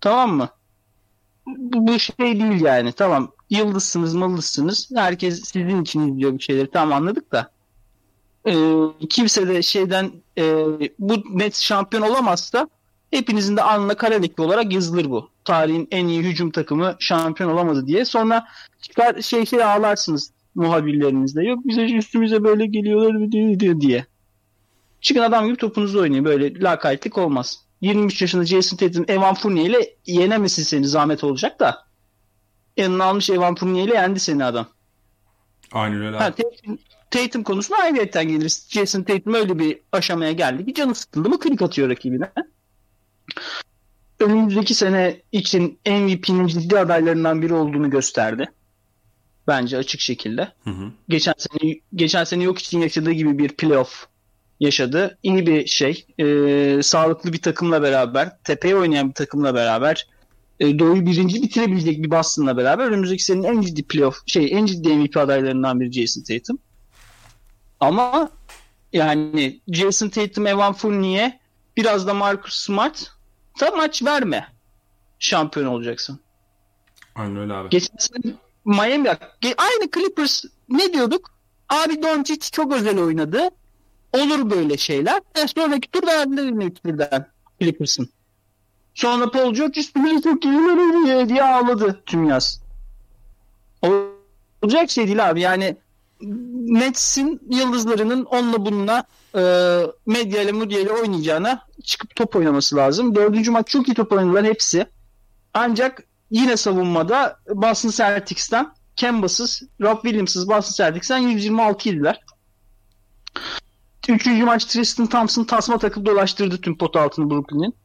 Tamam 0.02 0.36
mı? 0.36 0.50
Bu, 1.48 1.88
bu 1.88 2.00
şey 2.00 2.16
değil 2.20 2.62
yani. 2.62 2.92
Tamam 2.92 3.32
yıldızsınız 3.50 4.16
mıldızsınız. 4.16 4.92
Herkes 4.96 5.44
sizin 5.44 5.82
için 5.82 6.08
izliyor 6.08 6.34
bir 6.34 6.44
şeyleri. 6.44 6.72
Tamam 6.72 6.98
anladık 6.98 7.32
da. 7.32 7.53
Ee, 8.48 8.74
kimse 9.10 9.48
de 9.48 9.62
şeyden 9.62 10.12
e, 10.38 10.44
bu 11.00 11.24
net 11.40 11.56
şampiyon 11.56 12.04
olamazsa 12.04 12.68
hepinizin 13.12 13.58
de 13.58 13.64
alnına 13.64 13.94
kara 13.94 14.16
leke 14.16 14.42
olarak 14.42 14.74
yazılır 14.74 15.10
bu. 15.10 15.30
Tarihin 15.46 15.88
en 15.92 16.08
iyi 16.08 16.24
hücum 16.24 16.52
takımı 16.52 16.96
şampiyon 17.00 17.50
olamadı 17.50 17.88
diye. 17.88 18.06
Sonra 18.06 18.48
çıkar 18.82 19.22
şey 19.22 19.46
şey 19.46 19.64
ağlarsınız 19.64 20.32
muhabirlerinizle. 20.56 21.46
Yok 21.46 21.60
bize 21.66 21.86
üstümüze 21.86 22.44
böyle 22.44 22.66
geliyorlar 22.66 23.32
diye. 23.82 24.06
Çıkın 25.02 25.22
adam 25.22 25.46
gibi 25.46 25.58
topunuzu 25.58 26.00
oynayın. 26.02 26.26
Böyle 26.26 26.60
lakaytlık 26.62 27.18
olmaz. 27.18 27.64
23 27.82 28.22
yaşında 28.22 28.46
Jason 28.46 28.78
Tatum 28.78 29.06
Evan 29.08 29.34
Fournier 29.34 29.70
ile 29.70 29.96
yenemesin 30.06 30.64
seni 30.64 30.88
zahmet 30.88 31.24
olacak 31.24 31.60
da. 31.60 31.86
Yanına 32.78 33.04
almış 33.04 33.30
Evan 33.30 33.56
Fournier 33.56 33.88
ile 33.88 33.94
yendi 33.94 34.20
seni 34.20 34.46
adam. 34.46 34.68
Aynen 35.72 36.02
öyle. 36.02 36.18
Ha. 36.18 36.32
Tatum, 36.32 36.78
Tatum 37.14 37.44
konusuna 37.44 37.78
ayrıyetten 37.78 38.28
geliriz. 38.28 38.68
Jason 38.70 39.04
Tatum 39.04 39.34
öyle 39.34 39.60
bir 39.60 39.80
aşamaya 39.92 40.32
geldi 40.32 40.66
ki 40.66 40.74
canı 40.74 40.96
sıkıldı 40.96 41.30
mı 41.30 41.40
klik 41.40 41.62
atıyor 41.62 41.90
rakibine. 41.90 42.32
Önümüzdeki 44.20 44.74
sene 44.74 45.22
için 45.32 45.80
MVP'nin 45.88 46.48
ciddi 46.48 46.80
adaylarından 46.80 47.42
biri 47.42 47.54
olduğunu 47.54 47.90
gösterdi. 47.90 48.46
Bence 49.48 49.78
açık 49.78 50.02
şekilde. 50.02 50.52
Hı 50.64 50.70
hı. 50.70 50.92
Geçen 51.10 51.34
sene 51.38 51.76
geçen 51.96 52.24
sene 52.24 52.44
yok 52.44 52.60
için 52.60 52.80
yaşadığı 52.80 53.12
gibi 53.12 53.38
bir 53.38 53.50
playoff 53.50 54.08
yaşadı. 54.60 55.18
İyi 55.24 55.48
bir 55.48 55.68
şey. 55.68 56.06
Ee, 56.20 56.80
sağlıklı 56.84 57.34
bir 57.34 57.42
takımla 57.42 57.82
beraber, 57.82 58.44
tepeye 58.44 58.76
oynayan 58.76 59.10
bir 59.10 59.14
takımla 59.14 59.56
beraber 59.56 60.08
e, 60.60 60.80
Doğu'yu 60.80 61.06
birinci 61.06 61.42
bitirebilecek 61.42 62.04
bir 62.04 62.12
Boston'la 62.12 62.58
beraber 62.58 62.88
önümüzdeki 62.88 63.24
senenin 63.24 63.44
en 63.44 63.62
ciddi 63.62 63.84
playoff, 63.84 64.18
şey 64.26 64.50
en 64.52 64.66
ciddi 64.66 64.96
MVP 64.96 65.18
adaylarından 65.18 65.80
biri 65.80 65.92
Jason 65.92 66.24
Tatum. 66.24 66.60
Ama 67.84 68.30
yani 68.94 69.62
Jason 69.68 70.10
Tatum, 70.10 70.48
Evan 70.48 70.74
Fournier 70.74 71.40
biraz 71.78 72.08
da 72.08 72.14
Marcus 72.14 72.54
Smart 72.54 73.12
da 73.62 73.72
maç 73.72 74.04
verme. 74.04 74.48
Şampiyon 75.20 75.66
olacaksın. 75.66 76.20
Aynen 77.16 77.38
öyle 77.38 77.54
abi. 77.54 77.70
Geçen 77.70 77.98
sene 77.98 78.34
Miami 78.66 79.10
aynı 79.58 79.92
Clippers 79.94 80.44
ne 80.70 80.94
diyorduk? 80.94 81.32
Abi 81.70 82.04
Doncic 82.04 82.50
çok 82.52 82.74
özel 82.74 83.00
oynadı. 83.00 83.50
Olur 84.14 84.50
böyle 84.50 84.78
şeyler. 84.78 85.22
E 85.36 85.48
sonraki 85.48 85.92
tur 85.92 86.08
verdiler 86.08 86.68
üç 86.68 86.86
birden 86.86 87.28
Clippers'ın. 87.62 88.10
Sonra 88.94 89.32
Paul 89.32 89.54
George 89.54 89.80
üstüne 89.80 90.22
çok 90.22 90.46
iyi 90.46 91.30
diye 91.30 91.44
ağladı 91.44 92.04
tüm 92.06 92.30
yaz. 92.30 92.62
Olacak 94.62 94.90
şey 94.90 95.08
değil 95.08 95.30
abi 95.30 95.42
yani 95.42 95.78
Nets'in 96.66 97.42
yıldızlarının 97.50 98.24
onunla 98.26 98.66
bununla 98.66 99.04
e, 99.36 99.42
medya 100.06 100.42
ile 100.42 100.52
medya 100.52 100.80
ile 100.80 100.92
oynayacağına 100.92 101.68
çıkıp 101.84 102.16
top 102.16 102.36
oynaması 102.36 102.76
lazım. 102.76 103.16
Dördüncü 103.16 103.52
maç 103.52 103.68
çok 103.68 103.88
iyi 103.88 103.94
top 103.94 104.12
oynadılar 104.12 104.46
hepsi. 104.46 104.86
Ancak 105.54 106.04
yine 106.32 106.58
savunmada 106.58 107.40
Boston 107.50 107.90
Celtics'ten 107.90 108.74
Kemba'sız, 108.96 109.64
Rob 109.82 110.02
Williams'ız 110.02 110.50
Boston 110.50 110.84
Celtics'ten 110.86 111.18
126 111.18 111.90
yediler. 111.90 112.22
Üçüncü 114.10 114.44
maç 114.46 114.66
Tristan 114.66 115.08
Thompson 115.08 115.44
tasma 115.44 115.78
takıp 115.78 116.06
dolaştırdı 116.06 116.62
tüm 116.62 116.78
pot 116.78 116.96
altını 116.96 117.30
Brooklyn'in. 117.30 117.76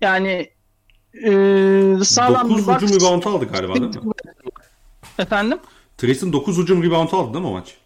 Yani 0.00 0.50
e, 1.26 1.30
sağlam 2.04 2.50
9 2.50 2.62
bir 2.62 2.72
box- 2.72 2.82
hücum 2.82 3.00
rebound 3.00 3.22
aldı 3.22 3.44
galiba 3.52 3.74
değil 3.74 3.86
mi? 4.04 4.12
Efendim? 5.18 5.58
Tristan 5.98 6.32
9 6.32 6.58
hücum 6.58 6.82
rebound 6.82 7.12
aldı 7.12 7.34
değil 7.34 7.44
mi 7.44 7.50
o 7.50 7.52
maç? 7.52 7.76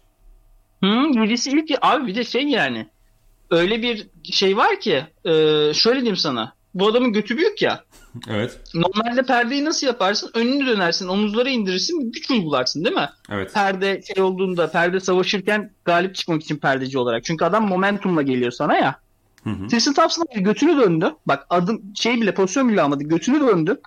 Hı, 0.83 1.13
birisi 1.13 1.49
ilk 1.49 1.71
abi 1.81 2.07
bir 2.07 2.15
de 2.15 2.23
şey 2.23 2.43
yani 2.43 2.87
öyle 3.51 3.81
bir 3.81 4.07
şey 4.23 4.57
var 4.57 4.79
ki 4.79 5.05
e, 5.25 5.31
şöyle 5.73 5.99
diyeyim 5.99 6.17
sana 6.17 6.53
bu 6.73 6.87
adamın 6.87 7.13
götü 7.13 7.37
büyük 7.37 7.61
ya 7.61 7.83
Evet. 8.29 8.61
normalde 8.73 9.23
perdeyi 9.23 9.65
nasıl 9.65 9.87
yaparsın 9.87 10.31
önünü 10.33 10.67
dönersin 10.67 11.07
omuzları 11.07 11.49
indirirsin 11.49 12.11
güç 12.11 12.31
uygularsın 12.31 12.85
değil 12.85 12.95
mi? 12.95 13.09
Evet. 13.29 13.53
Perde 13.53 14.01
şey 14.13 14.23
olduğunda 14.23 14.71
perde 14.71 14.99
savaşırken 14.99 15.71
galip 15.85 16.15
çıkmak 16.15 16.41
için 16.43 16.57
perdeci 16.57 16.97
olarak 16.97 17.23
çünkü 17.23 17.45
adam 17.45 17.67
momentumla 17.67 18.21
geliyor 18.21 18.51
sana 18.51 18.75
ya. 18.75 18.99
Hı 19.43 19.49
hı. 19.49 19.67
Tristan 19.67 19.93
Thompson 19.93 20.25
götünü 20.35 20.77
döndü 20.77 21.15
bak 21.25 21.47
adım 21.49 21.81
şey 21.95 22.21
bile 22.21 22.33
pozisyon 22.33 22.69
bile 22.69 22.81
almadı 22.81 23.03
götünü 23.03 23.39
döndü. 23.39 23.81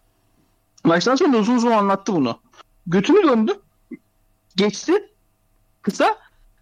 Maçtan 0.85 1.15
sonra 1.15 1.39
uzun 1.39 1.57
uzun 1.57 1.71
anlattı 1.71 2.13
bunu. 2.13 2.39
Götünü 2.87 3.23
döndü 3.23 3.53
geçti 4.57 4.93
kısa 5.83 6.17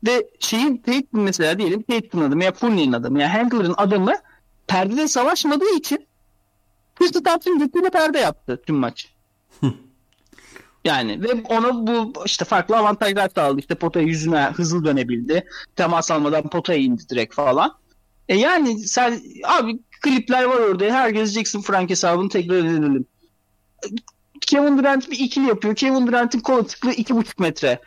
ve 0.07 0.30
şeyin 0.40 0.76
Tatum 0.76 1.23
mesela 1.23 1.59
diyelim 1.59 1.83
Tatum'un 1.83 2.28
adamı 2.28 2.45
ya 2.45 2.52
Fournier'in 2.52 2.92
adamı 2.92 3.21
ya 3.21 3.35
Handler'ın 3.35 3.75
adamı 3.76 4.12
perdede 4.66 5.09
savaşmadığı 5.09 5.75
için 5.76 6.07
Tristan 7.00 7.23
Thompson 7.23 7.59
götüyle 7.59 7.90
perde 7.90 8.19
yaptı 8.19 8.62
tüm 8.66 8.76
maç. 8.76 9.09
yani 10.85 11.23
ve 11.23 11.42
ona 11.49 11.87
bu 11.87 12.12
işte 12.26 12.45
farklı 12.45 12.76
avantajlar 12.76 13.30
sağladı. 13.35 13.61
İşte 13.61 13.75
potaya 13.75 14.07
yüzüne 14.07 14.45
hızlı 14.45 14.85
dönebildi. 14.85 15.45
Temas 15.76 16.11
almadan 16.11 16.49
potaya 16.49 16.78
indi 16.78 17.09
direkt 17.09 17.35
falan. 17.35 17.75
E 18.28 18.37
yani 18.37 18.78
sen 18.78 19.21
abi 19.45 19.78
klipler 20.02 20.45
var 20.45 20.57
orada. 20.57 20.85
Herkes 20.85 21.33
Jackson 21.33 21.61
Frank 21.61 21.90
hesabını 21.90 22.28
tekrar 22.28 22.57
edelim. 22.57 23.07
Kevin 24.40 24.78
Durant 24.78 25.11
bir 25.11 25.19
ikili 25.19 25.47
yapıyor. 25.49 25.75
Kevin 25.75 26.07
Durant'in 26.07 26.40
kol 26.40 26.64
tıklı 26.64 26.92
iki 26.92 27.16
buçuk 27.16 27.38
metre. 27.38 27.80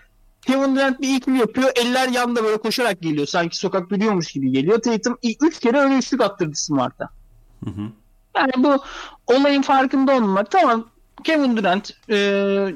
Kevin 0.47 0.75
Durant 0.75 1.01
bir 1.01 1.15
ikili 1.15 1.37
yapıyor. 1.37 1.71
Eller 1.75 2.09
yanda 2.09 2.43
böyle 2.43 2.57
koşarak 2.57 3.01
geliyor. 3.01 3.27
Sanki 3.27 3.57
sokak 3.57 3.89
dönüyormuş 3.89 4.31
gibi 4.31 4.51
geliyor. 4.51 4.81
Tatum 4.81 5.17
ilk 5.21 5.43
üç 5.43 5.59
kere 5.59 5.79
öyle 5.79 5.97
üçlük 5.97 6.21
attırdı 6.21 6.55
Smart'a. 6.55 7.09
Hı 7.63 7.69
hı. 7.69 7.81
Yani 8.37 8.51
bu 8.57 8.83
olayın 9.27 9.61
farkında 9.61 10.15
olmak. 10.15 10.51
Tamam 10.51 10.87
Kevin 11.23 11.57
Durant, 11.57 11.91
e, 12.09 12.15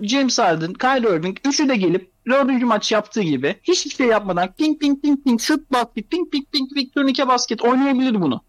James 0.02 0.40
Harden, 0.40 0.74
Kyrie 0.74 1.16
Irving 1.16 1.38
üçü 1.46 1.70
de 1.70 1.76
gelip 1.76 2.12
dördüncü 2.28 2.66
maç 2.66 2.92
yaptığı 2.92 3.22
gibi 3.22 3.56
hiçbir 3.64 3.92
şey 3.92 4.08
yapmadan 4.08 4.54
ping 4.54 4.80
ping 4.80 5.02
ping 5.02 5.24
ping 5.24 5.42
şut 5.42 5.72
basket 5.72 6.12
ping 6.12 6.32
ping 6.32 6.52
ping 6.52 6.74
ping 6.74 6.94
turnike 6.94 7.28
basket 7.28 7.62
oynayabilir 7.62 8.22
bunu. 8.22 8.42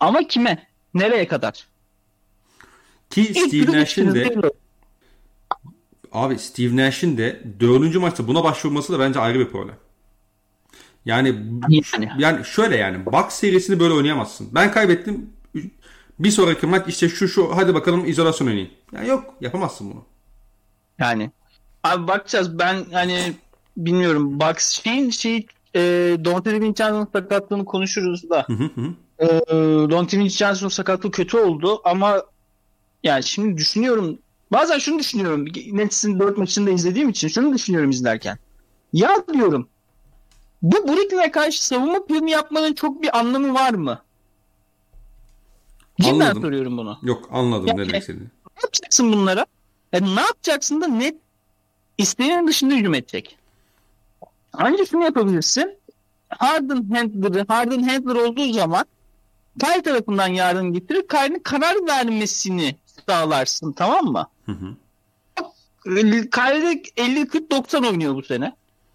Ama 0.00 0.22
kime? 0.22 0.66
Nereye 0.94 1.28
kadar? 1.28 1.66
Ki 3.10 3.20
İlk 3.20 3.38
Steve 3.38 3.80
Nash'in 3.80 4.14
de 4.14 4.34
abi 6.12 6.38
Steve 6.38 6.76
Nash'in 6.76 7.18
de 7.18 7.42
dördüncü 7.60 7.98
maçta 7.98 8.28
buna 8.28 8.44
başvurması 8.44 8.92
da 8.92 8.98
bence 8.98 9.20
ayrı 9.20 9.38
bir 9.38 9.48
problem. 9.48 9.76
Yani 11.04 11.28
Yani. 11.68 12.10
yani 12.18 12.44
şöyle 12.44 12.76
yani 12.76 13.06
Bucks 13.06 13.34
serisini 13.34 13.80
böyle 13.80 13.94
oynayamazsın. 13.94 14.48
Ben 14.52 14.72
kaybettim. 14.72 15.30
Bir 16.18 16.30
sonraki 16.30 16.66
maç 16.66 16.88
işte 16.88 17.08
şu 17.08 17.28
şu 17.28 17.56
hadi 17.56 17.74
bakalım 17.74 18.06
izolasyon 18.06 18.48
oynayın. 18.48 18.70
Ya 18.92 19.02
yok 19.02 19.34
yapamazsın 19.40 19.90
bunu. 19.90 20.04
Yani. 20.98 21.30
Abi 21.84 22.08
bakacağız. 22.08 22.58
Ben 22.58 22.84
hani 22.92 23.32
bilmiyorum. 23.76 24.40
Bucks 24.40 24.82
şeyin 24.82 25.10
şey 25.10 25.46
e, 25.74 25.80
Donovan 26.24 26.60
Vincenzo'nun 26.60 27.08
sakatlığını 27.12 27.64
konuşuruz 27.64 28.30
da. 28.30 28.44
Hı 28.46 28.52
hı 28.52 28.64
hı. 28.64 28.94
e, 29.18 29.26
Donovan 29.90 30.08
Vincenzo'nun 30.12 30.70
sakatlığı 30.70 31.10
kötü 31.10 31.36
oldu 31.36 31.80
ama 31.84 32.22
yani 33.02 33.22
şimdi 33.22 33.56
düşünüyorum. 33.56 34.18
Bazen 34.52 34.78
şunu 34.78 34.98
düşünüyorum. 34.98 35.46
Nets'in 35.72 36.18
4 36.20 36.38
maçını 36.38 36.66
da 36.66 36.70
izlediğim 36.70 37.08
için 37.08 37.28
şunu 37.28 37.54
düşünüyorum 37.54 37.90
izlerken. 37.90 38.38
Ya 38.92 39.10
diyorum 39.32 39.68
bu 40.62 40.88
Brooklyn'e 40.88 41.30
karşı 41.30 41.66
savunma 41.66 42.06
planı 42.06 42.30
yapmanın 42.30 42.74
çok 42.74 43.02
bir 43.02 43.18
anlamı 43.18 43.54
var 43.54 43.70
mı? 43.70 44.02
Cidden 46.00 46.32
soruyorum 46.32 46.76
bunu. 46.78 46.98
Yok 47.02 47.28
anladım 47.32 47.66
Yani- 47.66 47.80
ne 47.80 47.88
demek 47.88 48.00
istediğini. 48.00 48.24
Ne 48.24 48.62
yapacaksın 48.62 49.12
bunlara? 49.12 49.46
Yani 49.92 50.16
ne 50.16 50.20
yapacaksın 50.20 50.80
da 50.80 50.86
net 50.88 51.16
isteğinin 51.98 52.46
dışında 52.46 52.74
hücum 52.74 52.94
edecek. 52.94 53.38
Ancak 54.52 54.88
şunu 54.88 55.04
yapabilirsin. 55.04 55.78
Harden 56.28 56.90
Handler'ı 56.94 57.44
Harden 57.48 57.82
Handler 57.82 58.14
olduğu 58.14 58.52
zaman 58.52 58.84
Kyle 59.60 59.82
tarafından 59.82 60.28
yardım 60.28 60.72
getirip 60.72 61.10
Kyle'nin 61.10 61.38
karar 61.38 61.76
vermesini 61.88 62.76
sağlarsın 63.08 63.72
tamam 63.72 64.04
mı? 64.04 64.26
Hı 64.50 64.66
hı. 64.66 64.74
Kyle'de 66.30 66.82
50-40-90 66.96 67.88
oynuyor 67.88 68.14
bu 68.14 68.22
sene. 68.22 68.54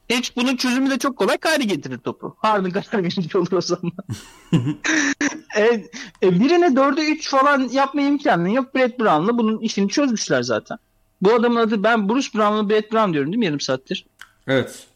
Hiç 0.09 0.35
bunun 0.35 0.55
çözümü 0.55 0.89
de 0.89 1.00
çok 1.00 1.17
kolay. 1.17 1.38
Kari 1.38 1.67
getirir 1.67 1.97
topu. 1.97 2.35
Harden 2.38 2.71
karar 2.71 3.03
verici 3.03 3.38
olur 3.38 3.51
o 3.51 3.62
zaman. 3.62 3.91
e, 5.57 5.63
e, 6.24 6.39
birine 6.39 6.65
4'e 6.65 7.12
3 7.12 7.29
falan 7.29 7.69
yapma 7.69 8.01
imkanı 8.01 8.53
yok. 8.53 8.75
Brett 8.75 9.00
Brown'la 9.00 9.38
bunun 9.38 9.59
işini 9.59 9.89
çözmüşler 9.89 10.43
zaten. 10.43 10.77
Bu 11.21 11.33
adamın 11.33 11.59
adı 11.59 11.83
ben 11.83 12.09
Bruce 12.09 12.27
Brown'la 12.35 12.69
Brett 12.69 12.91
Brown 12.91 13.13
diyorum 13.13 13.31
değil 13.31 13.39
mi 13.39 13.45
yarım 13.45 13.59
saattir? 13.59 14.05
Evet. 14.47 14.88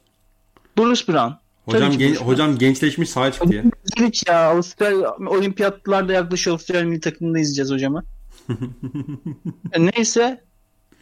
Bruce 0.77 1.07
Brown. 1.07 1.33
Hocam, 1.65 1.91
gen- 1.91 2.15
hocam 2.15 2.57
gençleşmiş 2.57 3.09
sahaya 3.09 3.31
çıktı 3.31 3.55
ya. 3.55 3.63
Hiç 3.97 4.27
ya 4.27 4.49
Avustralya 4.49 5.15
olimpiyatlarda 5.27 6.13
yaklaşıyor 6.13 6.53
Avustralya 6.53 6.85
milli 6.85 6.99
takımında 6.99 7.39
izleyeceğiz 7.39 7.71
hocamı. 7.71 8.03
e, 9.73 9.85
neyse. 9.85 10.43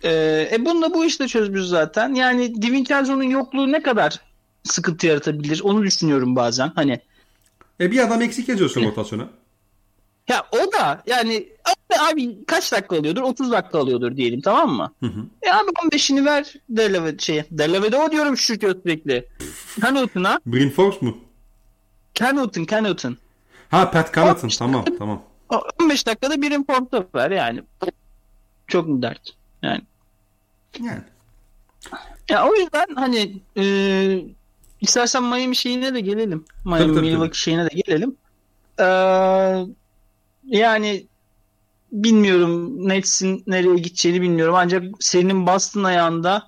E, 0.03 0.11
e 0.51 0.65
bununla 0.65 0.93
bu 0.93 1.05
işte 1.05 1.27
çözmüş 1.27 1.61
zaten. 1.61 2.13
Yani 2.13 2.61
Divincenzo'nun 2.61 3.23
yokluğu 3.23 3.71
ne 3.71 3.83
kadar 3.83 4.21
sıkıntı 4.63 5.07
yaratabilir 5.07 5.61
onu 5.63 5.83
düşünüyorum 5.83 6.35
bazen. 6.35 6.71
Hani 6.75 6.99
E 7.79 7.91
bir 7.91 7.99
adam 7.99 8.21
eksik 8.21 8.49
yazıyorsun 8.49 8.83
rotasyona. 8.83 9.27
ya 10.29 10.45
o 10.51 10.71
da 10.73 11.03
yani 11.07 11.47
abi, 12.11 12.45
kaç 12.45 12.71
dakika 12.71 12.97
alıyordur? 12.97 13.21
30 13.21 13.51
dakika 13.51 13.79
alıyordur 13.79 14.15
diyelim 14.17 14.41
tamam 14.41 14.69
mı? 14.69 14.93
Hı 14.99 15.05
hı. 15.05 15.25
E 15.41 15.51
abi 15.51 15.69
15'ini 15.69 16.25
ver 16.25 16.53
Delave 16.69 17.17
şeye. 17.17 17.45
Delave'de 17.51 17.97
o 17.97 18.11
diyorum 18.11 18.37
şükür 18.37 18.75
sürekli. 18.83 19.27
Canut'una. 19.81 20.39
Bryn 20.45 20.69
Forbes 20.69 21.01
mu? 21.01 21.17
Canut'un 22.15 22.65
Canut'un. 22.65 23.17
Ha 23.69 23.91
Pat 23.91 24.13
Connaughton 24.13 24.49
tamam 24.49 24.85
tamam. 24.99 25.23
O 25.49 25.61
15 25.81 26.07
dakikada 26.07 26.41
bir 26.41 26.51
inform 26.51 26.87
ver 27.15 27.31
yani. 27.31 27.63
Çok 28.67 28.87
mu 28.87 29.01
dert? 29.01 29.37
Yani. 29.61 29.81
Yani. 30.79 31.01
Ya 32.29 32.47
o 32.47 32.55
yüzden 32.55 32.87
hani 32.95 33.41
e, 33.57 33.65
istersen 34.81 35.23
Miami 35.23 35.55
şeyine 35.55 35.93
de 35.93 36.01
gelelim. 36.01 36.45
Miami 36.65 36.83
Tabii, 36.83 36.95
tabii, 36.95 37.05
Milwaukee 37.05 37.39
şeyine 37.39 37.65
de 37.65 37.81
gelelim. 37.85 38.15
Ee, 38.79 38.83
yani 40.45 41.07
bilmiyorum 41.91 42.87
Nets'in 42.87 43.43
nereye 43.47 43.75
gideceğini 43.75 44.21
bilmiyorum. 44.21 44.55
Ancak 44.57 44.83
serinin 44.99 45.47
Boston 45.47 45.83
ayağında 45.83 46.47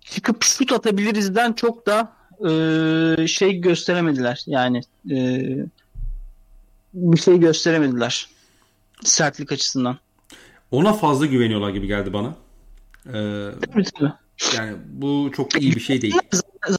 çıkıp 0.00 0.44
şut 0.44 0.72
atabilirizden 0.72 1.52
çok 1.52 1.86
da 1.86 2.12
e, 2.48 3.26
şey 3.26 3.60
gösteremediler. 3.60 4.42
Yani 4.46 4.80
e, 5.10 5.48
bir 6.94 7.18
şey 7.18 7.40
gösteremediler. 7.40 8.28
Sertlik 9.04 9.52
açısından. 9.52 9.98
Ona 10.70 10.92
fazla 10.92 11.26
güveniyorlar 11.26 11.70
gibi 11.70 11.86
geldi 11.86 12.12
bana. 12.12 12.34
Ee, 13.14 13.18
yani 14.56 14.76
bu 14.92 15.30
çok 15.36 15.62
iyi 15.62 15.74
bir 15.74 15.80
şey 15.80 16.02
değil. 16.02 16.14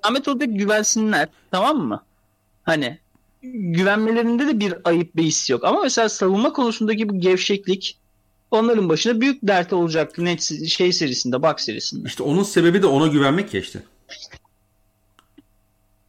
Zahmet 0.03 0.27
olacak 0.27 0.50
güvensinler. 0.51 1.27
Tamam 1.51 1.77
mı? 1.77 2.03
Hani 2.63 2.98
güvenmelerinde 3.43 4.48
de 4.48 4.60
bir 4.60 4.74
ayıp 4.84 5.15
beis 5.15 5.50
yok. 5.50 5.63
Ama 5.63 5.81
mesela 5.81 6.10
savunma 6.10 6.53
konusundaki 6.53 7.10
bu 7.10 7.19
gevşeklik 7.19 7.98
onların 8.51 8.89
başına 8.89 9.22
büyük 9.22 9.39
dert 9.43 9.74
olacaktı 9.74 10.25
net 10.25 10.67
şey 10.67 10.93
serisinde, 10.93 11.41
bak 11.41 11.62
serisinde. 11.62 12.08
İşte 12.08 12.24
onun 12.24 12.43
sebebi 12.43 12.81
de 12.81 12.88
ona 12.88 13.08
güvenmek 13.08 13.53
ya 13.53 13.62
işte. 13.62 13.84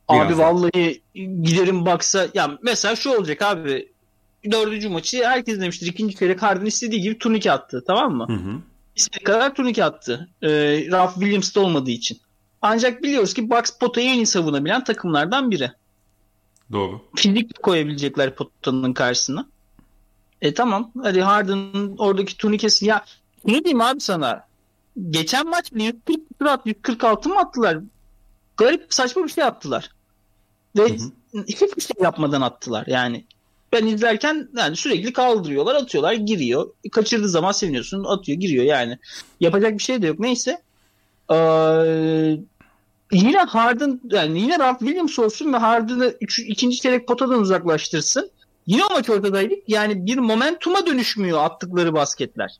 Abi 0.09 0.29
Biraz 0.29 0.39
da. 0.39 0.43
vallahi 0.43 1.01
giderim 1.15 1.87
baksa 1.87 2.29
ya 2.35 2.59
mesela 2.63 2.97
şu 2.97 3.11
olacak 3.11 3.43
abi 3.43 3.89
dördüncü 4.51 4.89
maçı 4.89 5.25
herkes 5.25 5.61
demiştir 5.61 5.87
ikinci 5.87 6.17
çeyrek 6.17 6.43
Harden 6.43 6.67
istediği 6.67 7.01
gibi 7.01 7.19
turnike 7.19 7.53
attı 7.53 7.85
tamam 7.87 8.15
mı? 8.15 8.27
Hı 8.29 8.33
hı. 8.33 8.61
İstediği 8.97 9.25
kadar 9.25 9.55
turnike 9.55 9.85
attı. 9.85 10.29
Ee, 10.43 10.49
Ralph 10.91 11.15
Williams'da 11.15 11.61
olmadığı 11.61 11.91
için. 11.91 12.19
Ancak 12.63 13.03
biliyoruz 13.03 13.35
ki 13.35 13.51
Bucks 13.51 13.79
potayı 13.79 14.11
en 14.11 14.17
iyi 14.17 14.27
savunabilen 14.27 14.85
takımlardan 14.85 15.51
biri. 15.51 15.71
Doğru. 16.73 17.01
Fizik 17.17 17.63
koyabilecekler 17.63 18.35
potanın 18.35 18.93
karşısına. 18.93 19.47
E 20.43 20.55
tamam. 20.55 20.93
Hadi 21.03 21.21
Harden'ın 21.21 21.97
oradaki 21.99 22.37
turnikesi. 22.37 22.87
Ya 22.87 23.05
ne 23.45 23.65
diyeyim 23.65 23.81
abi 23.81 24.01
sana? 24.01 24.47
Geçen 25.11 25.49
maç 25.49 25.73
bile 25.73 25.85
140 25.85 26.07
küsur 26.07 26.47
at, 26.47 26.67
146 26.67 27.29
mı 27.29 27.39
attılar? 27.39 27.79
Garip 28.57 28.95
saçma 28.95 29.25
bir 29.25 29.29
şey 29.29 29.45
attılar. 29.45 29.91
Ve 30.79 30.97
hiçbir 31.49 31.83
şey 31.83 31.97
yapmadan 32.01 32.41
attılar 32.41 32.87
yani. 32.87 33.27
Ben 33.73 33.87
izlerken 33.87 34.49
yani 34.57 34.77
sürekli 34.77 35.13
kaldırıyorlar, 35.13 35.75
atıyorlar, 35.75 36.13
giriyor. 36.13 36.71
Kaçırdığı 36.93 37.29
zaman 37.29 37.53
seviniyorsun, 37.53 38.05
atıyor, 38.05 38.39
giriyor 38.39 38.65
yani. 38.65 38.99
Yapacak 39.41 39.79
bir 39.79 39.83
şey 39.83 40.03
de 40.03 40.07
yok. 40.07 40.19
Neyse. 40.19 40.63
Ee, 41.31 41.37
yine 43.13 43.39
Harden 43.39 44.01
yani 44.11 44.41
yine 44.41 44.59
Ralph 44.59 44.79
Williams 44.79 45.19
olsun 45.19 45.53
ve 45.53 45.57
Harden'ı 45.57 46.15
ikinci 46.21 46.81
çeyrek 46.81 47.09
potadan 47.09 47.41
uzaklaştırsın. 47.41 48.31
Yine 48.67 48.85
o 48.85 48.95
maç 48.95 49.11
ortadaydık. 49.11 49.59
Yani 49.69 50.07
bir 50.07 50.19
momentuma 50.19 50.87
dönüşmüyor 50.87 51.45
attıkları 51.45 51.95
basketler. 51.95 52.57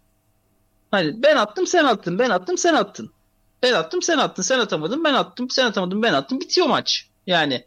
Hani 0.91 1.23
ben 1.23 1.37
attım 1.37 1.67
sen 1.67 1.85
attın, 1.85 2.19
ben 2.19 2.31
attım 2.31 2.59
sen 2.59 2.75
attın. 2.75 3.11
Ben 3.63 3.73
attım 3.73 4.03
sen 4.03 4.19
attın, 4.19 4.43
sen 4.43 4.59
atamadın, 4.59 5.05
ben 5.05 5.15
attım, 5.15 5.51
sen 5.51 5.67
atamadın, 5.67 6.03
ben 6.03 6.13
attım. 6.13 6.41
Bitiyor 6.41 6.67
maç. 6.67 7.09
Yani 7.27 7.65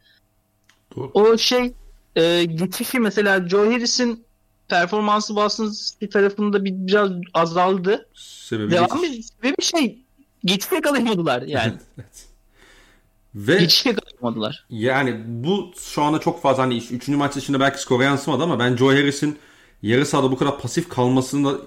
Doğru. 0.96 1.12
o 1.14 1.38
şey 1.38 1.74
e, 2.16 2.44
geçişi 2.44 3.00
mesela 3.00 3.50
Joe 3.50 3.72
Harris'in 3.72 4.26
performansı 4.68 5.36
Boston 5.36 5.74
tarafında 6.12 6.66
bir, 6.66 6.72
biraz 6.72 7.12
azaldı. 7.34 8.10
Sebebi 8.14 8.72
Devamı 8.72 9.08
geçiş. 9.08 9.28
bir 9.44 9.64
şey 9.64 10.04
geçiş 10.46 10.72
yakalayamadılar 10.72 11.42
yani. 11.48 11.74
Evet. 11.98 12.28
Ve 13.36 13.58
geçiş 13.58 13.86
yakalayamadılar. 13.86 14.66
yani 14.70 15.22
bu 15.28 15.72
şu 15.80 16.02
anda 16.02 16.20
çok 16.20 16.42
fazla 16.42 16.64
hani 16.64 16.78
3. 16.78 17.08
maç 17.08 17.36
dışında 17.36 17.60
belki 17.60 17.82
skora 17.82 18.04
yansımadı 18.04 18.44
ama 18.44 18.60
ben 18.60 18.78
Joe 18.78 18.88
Harris'in 18.88 19.40
yarı 19.82 20.06
sahada 20.06 20.32
bu 20.32 20.38
kadar 20.38 20.60
pasif 20.60 20.90
kalmasının 20.90 21.46
da 21.46 21.58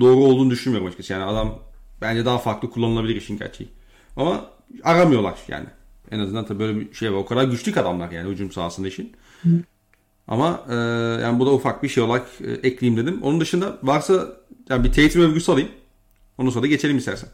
doğru 0.00 0.24
olduğunu 0.24 0.50
düşünmüyorum 0.50 0.86
açıkçası. 0.86 1.12
Yani 1.12 1.24
adam 1.24 1.58
bence 2.00 2.24
daha 2.24 2.38
farklı 2.38 2.70
kullanılabilir 2.70 3.16
işin 3.16 3.38
gerçeği. 3.38 3.70
Ama 4.16 4.46
aramıyorlar 4.84 5.38
yani. 5.48 5.66
En 6.10 6.18
azından 6.18 6.46
tabii 6.46 6.58
böyle 6.58 6.80
bir 6.80 6.94
şey 6.94 7.12
var. 7.12 7.16
O 7.16 7.26
kadar 7.26 7.44
güçlü 7.44 7.72
ki 7.72 7.80
adamlar 7.80 8.10
yani 8.10 8.30
hücum 8.30 8.52
sahasında 8.52 8.88
Ama 10.28 10.64
e, 10.70 10.74
yani 11.22 11.38
bu 11.38 11.46
da 11.46 11.52
ufak 11.52 11.82
bir 11.82 11.88
şey 11.88 12.02
olarak 12.02 12.26
e, 12.40 12.52
ekleyeyim 12.52 13.06
dedim. 13.06 13.22
Onun 13.22 13.40
dışında 13.40 13.78
varsa 13.82 14.26
yani 14.68 14.84
bir 14.84 14.92
Tatum 14.92 15.22
övgüsü 15.22 15.52
alayım. 15.52 15.68
Ondan 16.38 16.50
sonra 16.50 16.62
da 16.62 16.66
geçelim 16.66 16.98
istersen. 16.98 17.28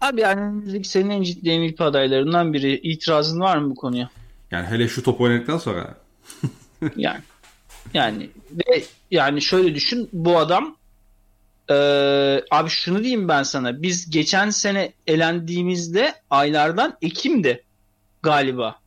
Abi 0.00 0.20
yani 0.20 0.84
senin 0.84 1.10
en 1.10 1.22
ciddi 1.22 1.58
MVP 1.58 1.80
adaylarından 1.80 2.52
biri. 2.52 2.74
İtirazın 2.74 3.40
var 3.40 3.56
mı 3.56 3.70
bu 3.70 3.74
konuya? 3.74 4.10
Yani 4.50 4.66
hele 4.66 4.88
şu 4.88 5.02
top 5.02 5.20
oynadıktan 5.20 5.58
sonra. 5.58 5.94
Yani 6.96 7.20
yani 7.94 8.30
ve 8.52 8.82
yani 9.10 9.42
şöyle 9.42 9.74
düşün 9.74 10.08
bu 10.12 10.38
adam 10.38 10.76
e, 11.70 11.74
abi 12.50 12.70
şunu 12.70 13.02
diyeyim 13.02 13.28
ben 13.28 13.42
sana 13.42 13.82
biz 13.82 14.10
geçen 14.10 14.50
sene 14.50 14.92
elendiğimizde 15.06 16.14
aylardan 16.30 16.96
Ekim'di 17.02 17.64
galiba. 18.22 18.78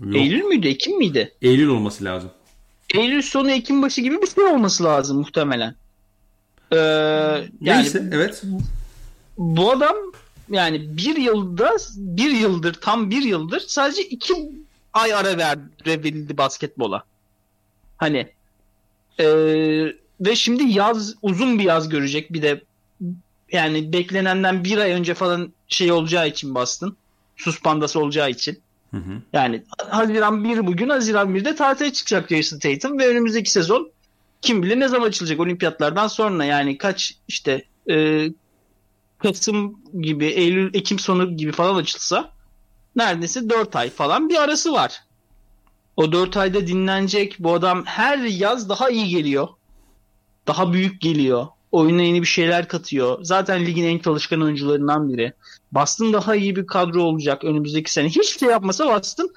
Yok. 0.00 0.16
Eylül 0.16 0.42
müydü? 0.42 0.68
Ekim 0.68 0.98
miydi? 0.98 1.34
Eylül 1.42 1.68
olması 1.68 2.04
lazım. 2.04 2.30
Eylül 2.94 3.22
sonu 3.22 3.50
Ekim 3.50 3.82
başı 3.82 4.00
gibi 4.00 4.22
bir 4.22 4.26
şey 4.26 4.44
olması 4.44 4.84
lazım 4.84 5.18
muhtemelen. 5.18 5.74
Ee, 6.72 6.76
yani 6.76 7.50
Neyse 7.60 8.10
evet. 8.12 8.42
bu 9.38 9.70
adam 9.70 9.96
yani 10.50 10.96
bir 10.96 11.16
yılda 11.16 11.76
bir 11.96 12.30
yıldır 12.30 12.74
tam 12.74 13.10
bir 13.10 13.22
yıldır 13.22 13.60
sadece 13.60 14.02
iki 14.02 14.34
ay 14.92 15.14
ara 15.14 15.38
ver, 15.38 15.58
verildi 15.86 16.36
basketbola. 16.36 17.04
Hani 17.96 18.28
ee, 19.20 19.26
ve 20.20 20.36
şimdi 20.36 20.62
yaz 20.62 21.14
uzun 21.22 21.58
bir 21.58 21.64
yaz 21.64 21.88
görecek 21.88 22.32
bir 22.32 22.42
de 22.42 22.62
yani 23.52 23.92
beklenenden 23.92 24.64
bir 24.64 24.78
ay 24.78 24.92
önce 24.92 25.14
falan 25.14 25.52
şey 25.68 25.92
olacağı 25.92 26.28
için 26.28 26.54
bastın. 26.54 26.96
Suspandası 27.36 28.00
olacağı 28.00 28.30
için. 28.30 28.60
Hı 28.96 29.10
hı. 29.10 29.22
Yani 29.32 29.62
Haziran 29.90 30.44
1 30.44 30.66
bugün 30.66 30.88
Haziran 30.88 31.34
1'de 31.34 31.56
tatile 31.56 31.92
çıkacak 31.92 32.28
Jason 32.28 32.58
Tatum 32.58 32.98
ve 32.98 33.08
önümüzdeki 33.08 33.50
sezon 33.50 33.90
kim 34.42 34.62
bilir 34.62 34.80
ne 34.80 34.88
zaman 34.88 35.06
açılacak 35.06 35.40
olimpiyatlardan 35.40 36.06
sonra 36.06 36.44
yani 36.44 36.78
kaç 36.78 37.14
işte 37.28 37.64
e, 37.90 38.26
Kasım 39.18 39.80
gibi 40.02 40.26
Eylül 40.26 40.74
Ekim 40.74 40.98
sonu 40.98 41.36
gibi 41.36 41.52
falan 41.52 41.74
açılsa 41.74 42.30
neredeyse 42.96 43.50
4 43.50 43.76
ay 43.76 43.90
falan 43.90 44.28
bir 44.28 44.42
arası 44.42 44.72
var. 44.72 45.02
O 45.96 46.12
4 46.12 46.36
ayda 46.36 46.66
dinlenecek 46.66 47.36
bu 47.38 47.52
adam 47.54 47.84
her 47.84 48.18
yaz 48.18 48.68
daha 48.68 48.90
iyi 48.90 49.08
geliyor. 49.08 49.48
Daha 50.46 50.72
büyük 50.72 51.00
geliyor. 51.00 51.46
Oyuna 51.72 52.02
yeni 52.02 52.22
bir 52.22 52.26
şeyler 52.26 52.68
katıyor. 52.68 53.18
Zaten 53.22 53.66
ligin 53.66 53.84
en 53.84 53.98
çalışkan 53.98 54.42
oyuncularından 54.42 55.12
biri. 55.12 55.32
Boston 55.72 56.12
daha 56.12 56.36
iyi 56.36 56.56
bir 56.56 56.66
kadro 56.66 57.02
olacak 57.02 57.44
önümüzdeki 57.44 57.92
sene. 57.92 58.08
Hiçbir 58.08 58.38
şey 58.38 58.48
yapmasa 58.48 58.86
Boston 58.86 59.30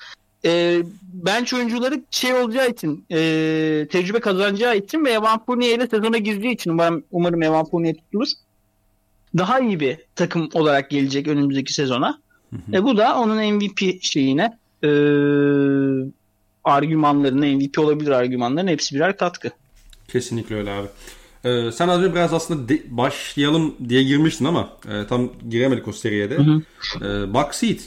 e, 0.45 0.81
bench 1.13 1.53
oyuncuları 1.53 2.01
şey 2.11 2.33
olacağı 2.33 2.69
için 2.69 3.05
e, 3.11 3.17
tecrübe 3.91 4.19
kazanacağı 4.19 4.77
için 4.77 5.05
ve 5.05 5.11
Evan 5.11 5.45
Fournier 5.45 5.77
ile 5.77 5.87
sezona 5.87 6.17
girdiği 6.17 6.53
için 6.53 6.71
umarım, 6.71 7.03
umarım 7.11 7.43
Evan 7.43 7.65
Fournier 7.65 7.95
tutulur. 7.95 8.27
Daha 9.37 9.59
iyi 9.59 9.79
bir 9.79 9.97
takım 10.15 10.49
olarak 10.53 10.89
gelecek 10.89 11.27
önümüzdeki 11.27 11.73
sezona. 11.73 12.19
E 12.73 12.83
bu 12.83 12.97
da 12.97 13.19
onun 13.19 13.53
MVP 13.53 14.03
şeyine 14.03 14.57
e, 14.83 14.89
argümanlarına 16.63 17.45
MVP 17.45 17.79
olabilir 17.79 18.11
argümanların 18.11 18.67
hepsi 18.67 18.95
birer 18.95 19.17
katkı. 19.17 19.51
Kesinlikle 20.07 20.55
öyle 20.55 20.71
abi. 20.71 20.87
Ee, 21.45 21.71
sen 21.71 21.88
az 21.88 21.99
önce 22.02 22.13
biraz 22.15 22.34
aslında 22.34 22.69
de- 22.69 22.84
başlayalım 22.97 23.75
diye 23.89 24.04
girmiştin 24.04 24.45
ama 24.45 24.69
e, 24.91 25.08
tam 25.08 25.30
giremedik 25.49 25.88
o 25.88 25.93
seriye 25.93 26.30
de. 26.30 26.38
Ee, 27.02 27.34
Backseat. 27.34 27.78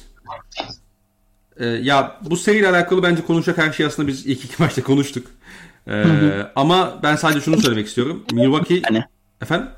Ee, 1.57 1.67
ya 1.67 2.21
bu 2.31 2.37
seriyle 2.37 2.69
alakalı 2.69 3.03
bence 3.03 3.23
konuşacak 3.23 3.59
her 3.59 3.73
şey 3.73 3.87
aslında 3.87 4.09
biz 4.09 4.27
ilk 4.27 4.45
iki 4.45 4.63
maçta 4.63 4.83
konuştuk. 4.83 5.27
Ee, 5.89 6.05
ama 6.57 7.01
ben 7.03 7.17
sadece 7.17 7.41
şunu 7.41 7.61
söylemek 7.61 7.87
istiyorum. 7.87 8.25
Milwaukee... 8.33 8.83
Yani. 8.91 9.05
Efendim? 9.43 9.69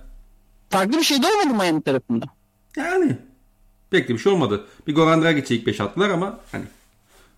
Farklı 0.70 0.98
bir 0.98 1.02
şey 1.04 1.22
de 1.22 1.26
olmadı 1.26 1.62
Miami 1.62 1.82
tarafında. 1.82 2.26
Yani 2.76 3.16
pek 3.90 4.08
de 4.08 4.12
bir 4.14 4.18
şey 4.18 4.32
olmadı. 4.32 4.64
Bir 4.86 4.94
Goran 4.94 5.22
Dragic'e 5.22 5.54
ilk 5.54 5.66
5 5.66 5.80
attılar 5.80 6.10
ama 6.10 6.40
hani 6.52 6.64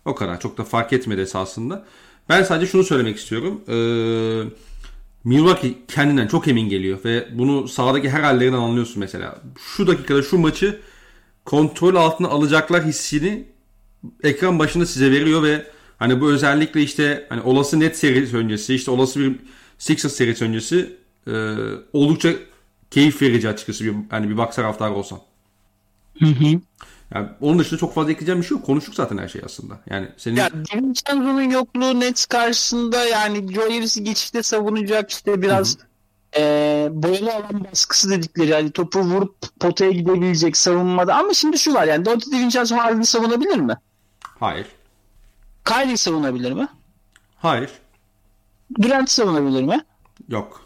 o 0.04 0.14
kadar 0.14 0.40
çok 0.40 0.58
da 0.58 0.64
fark 0.64 0.92
etmedi 0.92 1.20
esasında. 1.20 1.84
Ben 2.28 2.42
sadece 2.42 2.66
şunu 2.72 2.84
söylemek 2.84 3.16
istiyorum. 3.16 3.60
Ee, 3.68 4.42
Milwaukee 5.26 5.74
kendinden 5.88 6.26
çok 6.26 6.48
emin 6.48 6.68
geliyor 6.68 6.98
ve 7.04 7.28
bunu 7.32 7.68
sahadaki 7.68 8.10
her 8.10 8.20
hallerinden 8.20 8.58
anlıyorsun 8.58 9.00
mesela. 9.00 9.42
Şu 9.58 9.86
dakikada 9.86 10.22
şu 10.22 10.38
maçı 10.38 10.80
kontrol 11.44 11.94
altına 11.94 12.28
alacaklar 12.28 12.84
hissini 12.84 13.44
ekran 14.22 14.58
başında 14.58 14.86
size 14.86 15.10
veriyor 15.10 15.42
ve 15.42 15.66
hani 15.98 16.20
bu 16.20 16.30
özellikle 16.30 16.82
işte 16.82 17.26
hani 17.28 17.40
olası 17.40 17.80
net 17.80 17.98
serisi 17.98 18.36
öncesi 18.36 18.74
işte 18.74 18.90
olası 18.90 19.20
bir 19.20 19.36
Sixers 19.78 20.12
serisi 20.12 20.44
öncesi 20.44 20.96
e, 21.26 21.54
oldukça 21.92 22.32
keyif 22.90 23.22
verici 23.22 23.48
açıkçası 23.48 23.84
bir 23.84 23.94
hani 24.10 24.28
bir 24.28 24.36
box 24.36 24.54
taraftarı 24.54 24.94
olsam. 24.94 25.20
Hı 26.18 26.26
hı. 26.26 26.60
Yani 27.14 27.28
onun 27.40 27.58
dışında 27.58 27.80
çok 27.80 27.94
fazla 27.94 28.10
ekleyeceğim 28.10 28.40
bir 28.40 28.46
şey 28.46 28.56
yok. 28.56 28.66
Konuştuk 28.66 28.94
zaten 28.94 29.18
her 29.18 29.28
şey 29.28 29.42
aslında. 29.44 29.80
Yani 29.90 30.08
senin 30.16 30.36
Ya 30.36 30.50
DiVincenzo'nun 30.50 31.50
yokluğu 31.50 32.00
Nets 32.00 32.26
karşısında 32.26 33.04
yani 33.04 33.52
Joe 33.54 33.62
Harris'i 33.64 34.04
geçişte 34.04 34.42
savunacak 34.42 35.10
işte 35.10 35.42
biraz 35.42 35.78
eee 36.36 36.88
boyalı 36.92 37.34
alan 37.34 37.64
baskısı 37.72 38.10
dedikleri 38.10 38.50
yani 38.50 38.70
topu 38.70 39.00
vurup 39.00 39.36
potaya 39.60 39.90
gidebilecek 39.90 40.56
savunmada 40.56 41.14
ama 41.16 41.34
şimdi 41.34 41.58
şu 41.58 41.74
var 41.74 41.84
yani 41.84 42.04
Dante 42.04 42.30
DiVincenzo 42.30 42.76
Harden'ı 42.76 43.06
savunabilir 43.06 43.56
mi? 43.56 43.76
hayır. 44.40 44.66
Kyrie 45.64 45.96
savunabilir 45.96 46.52
mi? 46.52 46.68
Hayır. 47.36 47.70
Durant 48.82 49.10
savunabilir 49.10 49.62
mi? 49.62 49.84
Yok. 50.28 50.65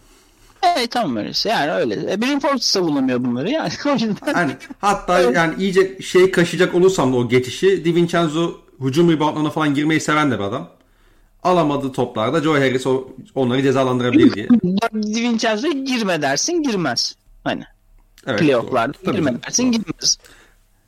Evet 0.63 0.91
tamam 0.91 1.17
öyleyse 1.17 1.49
yani 1.49 1.71
öyle. 1.73 2.13
E, 2.13 2.23
Brim 2.23 2.41
Forbes 2.41 2.63
savunamıyor 2.63 3.25
bunları 3.25 3.51
yani 3.51 3.71
o 3.87 3.93
yüzden. 3.93 4.35
Hani 4.35 4.57
hatta 4.81 5.21
yani 5.21 5.55
iyice 5.59 5.99
şey 6.03 6.31
kaşıyacak 6.31 6.75
olursam 6.75 7.13
da 7.13 7.17
o 7.17 7.29
geçişi 7.29 7.85
DiVincenzo 7.85 8.53
hücum 8.81 9.11
reboundlarına 9.11 9.51
falan 9.51 9.75
girmeyi 9.75 10.01
seven 10.01 10.31
de 10.31 10.39
bir 10.39 10.45
adam. 10.45 10.69
Alamadığı 11.43 11.93
toplarda 11.93 12.43
Joe 12.43 12.55
Harris 12.55 12.87
onları 13.35 13.63
cezalandırabilir 13.63 14.35
diye. 14.35 14.49
DiVincenzo'ya 15.03 15.73
girme 15.73 16.23
dersin 16.23 16.63
girmez. 16.63 17.17
Hani 17.45 17.65
Evet. 18.27 18.41
playoff'larda 18.41 19.13
girme 19.13 19.43
dersin 19.43 19.73
doğru. 19.73 19.83
girmez. 19.83 20.19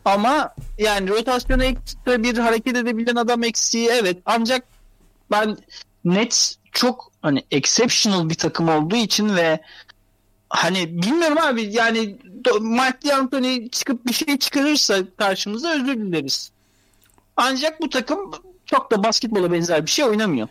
Ama 0.04 0.54
yani 0.78 1.08
rotasyona 1.11 1.64
ekstra 1.64 2.22
bir 2.22 2.38
hareket 2.38 2.76
edebilen 2.76 3.16
adam 3.16 3.44
eksiği 3.44 3.88
evet. 3.88 4.16
Ancak 4.26 4.64
ben 5.30 5.56
Nets 6.04 6.56
çok 6.72 7.12
hani 7.22 7.42
exceptional 7.50 8.28
bir 8.28 8.35
takım 8.35 8.68
olduğu 8.68 8.96
için 8.96 9.37
ve 9.37 9.61
hani 10.48 11.02
bilmiyorum 11.02 11.38
abi 11.38 11.62
yani 11.62 12.16
Mark 12.61 13.04
D'Antoni 13.04 13.70
çıkıp 13.70 14.06
bir 14.06 14.12
şey 14.12 14.38
çıkarırsa 14.38 14.98
karşımıza 15.16 15.74
özür 15.74 15.96
dileriz. 15.96 16.50
Ancak 17.37 17.80
bu 17.80 17.88
takım 17.90 18.30
çok 18.66 18.90
da 18.92 19.02
basketbola 19.02 19.52
benzer 19.52 19.87
bir 19.87 19.90
şey 19.90 20.04
oynamıyor. 20.04 20.48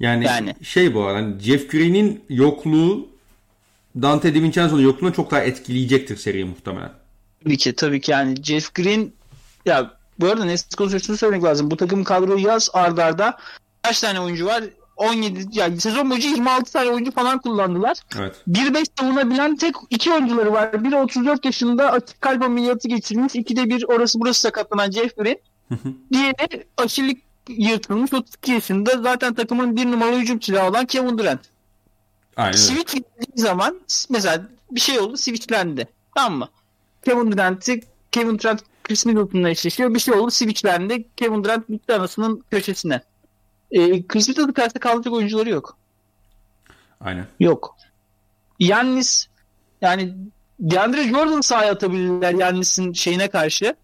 Yani, 0.00 0.24
Yani. 0.24 0.54
şey 0.62 0.94
bu 0.94 1.04
arada 1.04 1.18
hani 1.18 1.40
Jeff 1.40 1.70
Green'in 1.70 2.24
yokluğu 2.28 3.08
Dante 4.02 4.34
DiVincenzo'nun 4.34 4.82
yokluğuna 4.82 5.12
çok 5.12 5.30
daha 5.30 5.40
etkileyecektir 5.40 6.16
seriyi 6.16 6.44
muhtemelen. 6.44 6.92
Tabii 7.44 7.56
ki 7.56 7.74
tabii 7.74 8.00
ki 8.00 8.10
yani 8.10 8.42
Jeff 8.42 8.74
Green 8.74 9.12
ya 9.66 9.90
bu 10.20 10.26
arada 10.26 10.44
Nets 10.44 10.74
konusunda 10.74 11.02
şunu 11.02 11.16
söylemek 11.16 11.44
lazım. 11.44 11.70
Bu 11.70 11.76
takım 11.76 12.04
kadroyu 12.04 12.46
yaz 12.46 12.70
ardarda 12.72 13.24
arda 13.24 13.38
kaç 13.82 14.00
tane 14.00 14.20
oyuncu 14.20 14.46
var? 14.46 14.64
17 14.96 15.46
yani 15.52 15.80
sezon 15.80 16.10
boyunca 16.10 16.28
26 16.28 16.72
tane 16.72 16.90
oyuncu 16.90 17.12
falan 17.12 17.38
kullandılar. 17.38 17.98
Evet. 18.18 18.36
1-5 18.48 18.86
savunabilen 18.98 19.56
tek 19.56 19.74
iki 19.90 20.12
oyuncuları 20.12 20.52
var. 20.52 20.84
Biri 20.84 20.96
34 20.96 21.44
yaşında 21.44 21.92
açık 21.92 22.20
kalp 22.20 22.42
ameliyatı 22.42 22.88
geçirmiş. 22.88 23.34
İkide 23.34 23.64
bir 23.64 23.84
orası 23.88 24.20
burası 24.20 24.40
sakatlanan 24.40 24.90
Jeff 24.90 25.16
Green. 25.16 25.36
Diğeri 26.12 26.66
aşilik 26.76 27.22
yırtılmış 27.48 28.12
32 28.12 28.52
yaşında. 28.52 29.02
Zaten 29.02 29.34
takımın 29.34 29.76
bir 29.76 29.86
numaralı 29.86 30.18
hücum 30.18 30.42
silahı 30.42 30.68
olan 30.70 30.86
Kevin 30.86 31.18
Durant. 31.18 31.40
Aynen. 32.36 32.56
Switch 32.56 32.94
gittiği 32.94 33.40
zaman 33.40 33.80
mesela 34.10 34.48
bir 34.70 34.80
şey 34.80 34.98
oldu 34.98 35.16
switchlendi. 35.16 35.88
Tamam 36.14 36.38
mı? 36.38 36.48
Kevin 37.04 37.32
Durant'i 37.32 37.80
Kevin 38.12 38.38
Durant 38.38 38.60
Chris 38.84 39.06
Middleton'la 39.06 39.50
eşleşiyor. 39.50 39.94
Bir 39.94 39.98
şey 39.98 40.14
oldu 40.14 40.30
switchlendi. 40.30 41.04
Kevin 41.16 41.44
Durant 41.44 41.68
gitti 41.68 41.94
anasının 41.94 42.44
köşesine. 42.50 43.02
Ee, 43.74 44.06
Chris 44.06 44.28
Middleton 44.28 44.52
karşısında 44.52 44.80
kalacak 44.80 45.12
oyuncuları 45.12 45.50
yok. 45.50 45.76
Aynen. 47.00 47.26
Yok. 47.40 47.76
Yannis 48.58 49.26
yani 49.80 50.14
DeAndre 50.60 51.08
Jordan 51.08 51.40
sahaya 51.40 51.72
atabilirler 51.72 52.34
Yannis'in 52.34 52.92
şeyine 52.92 53.28
karşı. 53.28 53.74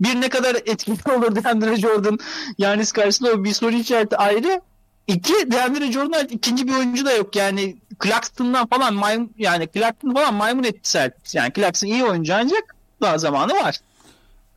Bir 0.00 0.20
ne 0.20 0.28
kadar 0.28 0.54
etkili 0.54 0.96
olur 1.16 1.36
DeAndre 1.36 1.76
Jordan 1.76 2.18
Yannis 2.58 2.92
karşısında 2.92 3.32
o 3.32 3.44
bir 3.44 3.52
soru 3.52 3.74
işareti 3.76 4.16
ayrı. 4.16 4.60
İki 5.06 5.50
DeAndre 5.50 5.92
Jordan 5.92 6.26
ikinci 6.26 6.68
bir 6.68 6.74
oyuncu 6.74 7.04
da 7.04 7.12
yok. 7.12 7.36
Yani 7.36 7.76
Claxton'dan 8.04 8.66
falan 8.66 8.94
maymun 8.94 9.34
yani 9.38 9.68
Claxton 9.74 10.14
falan 10.14 10.34
maymun 10.34 10.64
etti 10.64 10.92
Celtics. 10.92 11.34
Yani 11.34 11.52
Claxton 11.52 11.88
iyi 11.88 12.04
oyuncu 12.04 12.34
ancak 12.34 12.76
daha 13.00 13.18
zamanı 13.18 13.52
var. 13.52 13.80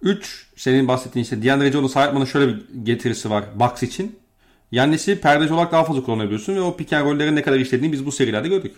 3 0.02 0.48
senin 0.58 0.88
bahsettiğin 0.88 1.24
işte 1.24 1.44
DeAndre 1.44 1.72
Jordan 1.72 1.88
sahip 1.88 2.28
şöyle 2.28 2.48
bir 2.48 2.64
getirisi 2.84 3.30
var 3.30 3.44
Bucks 3.60 3.84
için. 3.84 4.20
Yannis'i 4.72 5.22
perdeci 5.22 5.54
olarak 5.54 5.72
daha 5.72 5.84
fazla 5.84 6.04
kullanabiliyorsun 6.04 6.56
ve 6.56 6.62
o 6.62 6.78
pick 6.78 6.94
and 6.94 7.06
roll'lerin 7.06 7.36
ne 7.36 7.42
kadar 7.42 7.60
işlediğini 7.60 7.94
biz 7.94 8.06
bu 8.06 8.12
serilerde 8.12 8.48
gördük. 8.48 8.76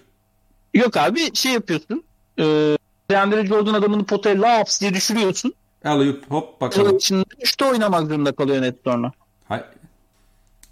Yok 0.73 0.97
abi 0.97 1.35
şey 1.35 1.53
yapıyorsun. 1.53 2.03
E, 2.39 2.43
DeAndre 3.11 3.47
Jordan 3.47 3.73
adamını 3.73 4.05
potaya 4.05 4.41
laps 4.41 4.81
diye 4.81 4.93
düşürüyorsun. 4.93 5.53
Alley 5.85 6.15
hop 6.29 6.61
bakalım. 6.61 6.87
Onun 6.87 6.97
için 6.97 7.25
üçte 7.41 7.65
oynamak 7.65 8.07
zorunda 8.07 8.31
kalıyor 8.31 8.61
net 8.61 8.75
sonra. 8.83 9.11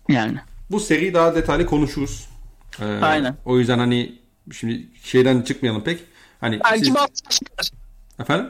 Yani. 0.09 0.37
Bu 0.71 0.79
seriyi 0.79 1.13
daha 1.13 1.35
detaylı 1.35 1.65
konuşuruz. 1.65 2.27
Ee, 2.79 2.85
Aynen. 2.85 3.35
O 3.45 3.59
yüzden 3.59 3.79
hani 3.79 4.19
şimdi 4.51 4.87
şeyden 5.03 5.41
çıkmayalım 5.41 5.83
pek. 5.83 6.03
Hani 6.39 6.59
Belki 6.63 6.85
siz... 6.85 6.95
Boston 6.95 7.29
çıkar. 7.29 7.71
Efendim? 8.19 8.49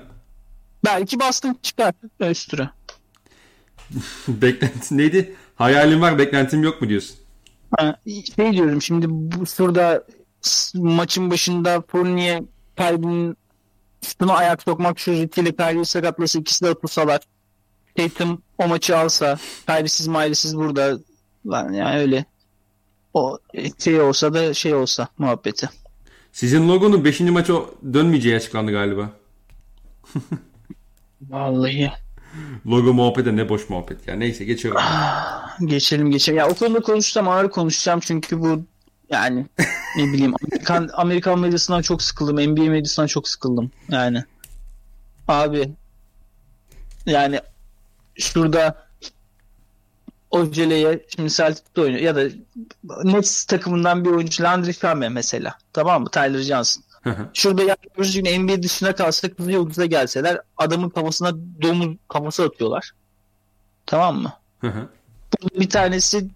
Belki 0.85 1.19
Boston 1.19 1.59
çıkar 1.61 1.93
üstüne. 2.19 2.69
Beklenti 4.27 4.97
neydi? 4.97 5.35
Hayalim 5.57 6.01
var 6.01 6.17
beklentim 6.17 6.63
yok 6.63 6.81
mu 6.81 6.89
diyorsun? 6.89 7.17
Şey 8.35 8.51
diyorum 8.53 8.81
şimdi 8.81 9.05
bu 9.09 9.45
şurada 9.45 10.03
maçın 10.73 11.31
başında 11.31 11.83
Fournier 11.87 12.43
Kyrie'nin 12.77 13.37
üstüne 14.03 14.31
ayak 14.31 14.63
sokmak 14.63 14.99
suretiyle 14.99 15.55
Kyrie'yi 15.55 15.85
sakatlasa 15.85 16.39
ikisi 16.39 16.65
de 16.65 16.69
atılsalar. 16.69 17.21
Tatum 17.95 18.41
o 18.57 18.67
maçı 18.67 18.97
alsa 18.97 19.39
Kyrie'siz 19.67 20.07
Miley'siz 20.07 20.57
burada 20.57 20.99
yani 21.45 21.99
öyle 21.99 22.25
o 23.13 23.39
şey 23.77 24.01
olsa 24.01 24.33
da 24.33 24.53
şey 24.53 24.73
olsa 24.73 25.07
muhabbeti. 25.17 25.69
Sizin 26.31 26.69
logonun 26.69 27.05
5. 27.05 27.19
maça 27.19 27.53
dönmeyeceği 27.93 28.35
açıklandı 28.35 28.71
galiba. 28.71 29.09
Vallahi. 31.21 31.91
Logo 32.67 32.93
muhabbeti 32.93 33.35
ne 33.37 33.49
boş 33.49 33.69
muhabbet 33.69 34.07
ya. 34.07 34.15
Neyse 34.15 34.45
geçiyorum. 34.45 34.81
Geçelim 35.65 36.11
geçelim. 36.11 36.37
Ya 36.37 36.47
o 36.49 36.53
konuda 36.53 36.79
konuşsam 36.79 37.27
ağır 37.27 37.49
konuşacağım 37.49 37.99
çünkü 37.99 38.41
bu 38.41 38.63
yani 39.09 39.45
ne 39.97 40.03
bileyim 40.03 40.33
Amerikan, 40.43 40.89
Amerikan 40.93 41.39
medyasından 41.39 41.81
çok 41.81 42.01
sıkıldım. 42.01 42.35
NBA 42.35 42.69
medyasından 42.69 43.07
çok 43.07 43.27
sıkıldım. 43.27 43.71
Yani 43.89 44.23
abi 45.27 45.69
yani 47.05 47.39
şurada 48.15 48.87
Ojele'ye 50.31 51.05
şimdi 51.15 51.29
Celtic'te 51.29 51.81
oynuyor 51.81 52.01
ya 52.01 52.15
da 52.15 52.23
Nets 53.03 53.45
takımından 53.45 54.05
bir 54.05 54.09
oyuncu 54.09 54.43
Landry 54.43 54.73
Shamet 54.73 55.11
mesela. 55.11 55.57
Tamam 55.73 56.03
mı? 56.03 56.09
Tyler 56.09 56.39
Johnson. 56.39 56.83
Şurada 57.33 57.63
yapıyoruz 57.63 58.13
gün 58.13 58.43
NBA 58.43 58.63
dışına 58.63 58.95
kalsa 58.95 59.33
Kızıl 59.35 59.49
Yıldız'a 59.49 59.85
gelseler 59.85 60.41
adamın 60.57 60.89
kafasına 60.89 61.31
domuz 61.61 61.97
kafası 62.07 62.43
atıyorlar. 62.43 62.91
Tamam 63.85 64.21
mı? 64.21 64.33
Burada 64.63 65.59
bir 65.59 65.69
tanesi 65.69 66.27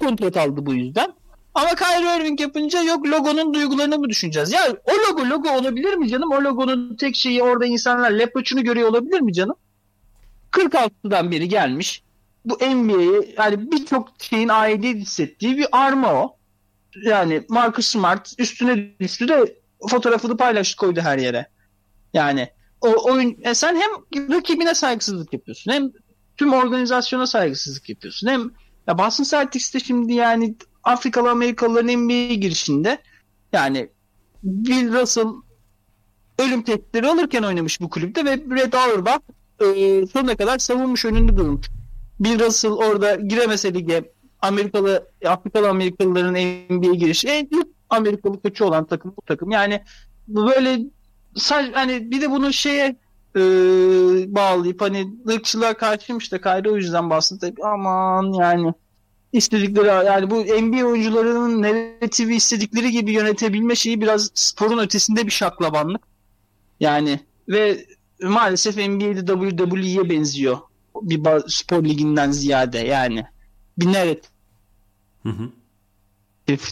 kontrat 0.00 0.36
aldı 0.36 0.66
bu 0.66 0.74
yüzden. 0.74 1.14
Ama 1.54 1.68
Kyrie 1.74 2.16
Irving 2.16 2.40
yapınca 2.40 2.82
yok 2.82 3.06
logonun 3.06 3.54
duygularını 3.54 3.98
mı 3.98 4.08
düşüneceğiz? 4.08 4.52
Ya 4.52 4.60
o 4.84 4.92
logo 4.92 5.30
logo 5.30 5.50
olabilir 5.50 5.94
mi 5.94 6.08
canım? 6.08 6.32
O 6.32 6.44
logonun 6.44 6.96
tek 6.96 7.16
şeyi 7.16 7.42
orada 7.42 7.66
insanlar 7.66 8.10
lepoçunu 8.10 8.64
görüyor 8.64 8.88
olabilir 8.88 9.20
mi 9.20 9.32
canım? 9.32 9.56
46'dan 10.52 11.30
beri 11.30 11.48
gelmiş. 11.48 12.02
Bu 12.44 12.54
NBA'ye 12.54 13.34
yani 13.38 13.72
birçok 13.72 14.08
şeyin 14.18 14.48
aidiyet 14.48 14.96
hissettiği 14.96 15.56
bir 15.56 15.66
arma 15.72 16.14
o. 16.14 16.36
Yani 17.02 17.46
Marcus 17.48 17.86
Smart 17.86 18.32
üstüne 18.38 18.98
düştü 19.00 19.28
de 19.28 19.56
fotoğrafını 19.90 20.36
paylaştı 20.36 20.76
koydu 20.76 21.00
her 21.00 21.18
yere. 21.18 21.48
Yani 22.14 22.48
o 22.80 23.12
oyun 23.12 23.36
e 23.42 23.54
sen 23.54 23.76
hem 23.76 23.90
rakibine 24.32 24.74
saygısızlık 24.74 25.32
yapıyorsun 25.32 25.72
hem 25.72 25.90
tüm 26.36 26.52
organizasyona 26.52 27.26
saygısızlık 27.26 27.88
yapıyorsun. 27.88 28.28
Hem 28.28 28.50
ya 28.86 28.98
Boston 28.98 29.24
Celtics'te 29.24 29.80
şimdi 29.80 30.12
yani 30.12 30.56
Afrikalı 30.84 31.30
Amerikalıların 31.30 32.04
NBA'ye 32.04 32.34
girişinde 32.34 32.98
yani 33.52 33.90
Bill 34.42 34.92
Russell 34.92 35.28
ölüm 36.38 36.62
tehditleri 36.62 37.08
alırken 37.08 37.42
oynamış 37.42 37.80
bu 37.80 37.90
kulüpte 37.90 38.24
ve 38.24 38.30
Red 38.30 38.72
Auerbach 38.72 39.20
e, 39.60 40.06
sonuna 40.06 40.36
kadar 40.36 40.58
savunmuş 40.58 41.04
önünde 41.04 41.36
durmuş. 41.36 41.66
Bill 42.22 42.40
Russell 42.40 42.72
orada 42.72 43.14
giremese 43.14 43.74
lige 43.74 44.12
Amerikalı 44.42 45.08
Afrikalı 45.26 45.68
Amerikalıların 45.68 46.34
NBA'ye 46.68 46.94
girişi 46.94 47.28
en 47.28 47.48
ilk 47.50 47.66
Amerikalı 47.90 48.42
koçu 48.42 48.64
olan 48.64 48.86
takım 48.86 49.14
bu 49.16 49.22
takım. 49.22 49.50
Yani 49.50 49.82
böyle 50.28 50.80
hani 51.72 52.10
bir 52.10 52.20
de 52.20 52.30
bunu 52.30 52.52
şeye 52.52 52.96
e, 53.36 53.40
bağlayıp 54.34 54.80
hani 54.80 55.08
ırkçılığa 55.28 55.74
karşıymış 55.74 56.32
da 56.32 56.40
Kayra 56.40 56.70
o 56.70 56.76
yüzden 56.76 57.10
bahsediyor. 57.10 57.72
Aman 57.72 58.32
yani 58.32 58.74
istedikleri 59.32 59.86
yani 59.86 60.30
bu 60.30 60.40
NBA 60.40 60.84
oyuncularının 60.84 61.62
narratifi 61.62 62.34
istedikleri 62.34 62.90
gibi 62.90 63.12
yönetebilme 63.12 63.74
şeyi 63.74 64.00
biraz 64.00 64.30
sporun 64.34 64.78
ötesinde 64.78 65.26
bir 65.26 65.30
şaklabanlık. 65.30 66.02
Yani 66.80 67.20
ve 67.48 67.86
maalesef 68.22 68.76
NBA'de 68.76 69.26
WWE'ye 69.26 70.10
benziyor. 70.10 70.58
Bir 71.02 71.24
spor 71.48 71.84
liginden 71.84 72.30
ziyade 72.30 72.78
yani. 72.78 73.24
Bir 73.78 73.86
narratif. 73.86 74.30
Hı 75.22 75.28
hı. 75.28 75.48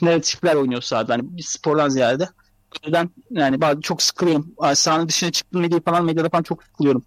Narratifler 0.03 0.55
oynuyor 0.55 0.83
sahada. 0.83 1.12
Yani 1.12 1.37
bir 1.37 1.43
spordan 1.43 1.88
ziyade. 1.88 2.29
O 2.73 2.87
yüzden 2.87 3.11
yani 3.31 3.61
bazı 3.61 3.81
çok 3.81 4.03
sıkılıyorum. 4.03 4.55
Sahanın 4.75 5.09
dışına 5.09 5.31
çıktım 5.31 5.61
medya 5.61 5.81
falan 5.81 6.05
medyada 6.05 6.29
falan 6.29 6.43
çok 6.43 6.62
sıkılıyorum. 6.62 7.05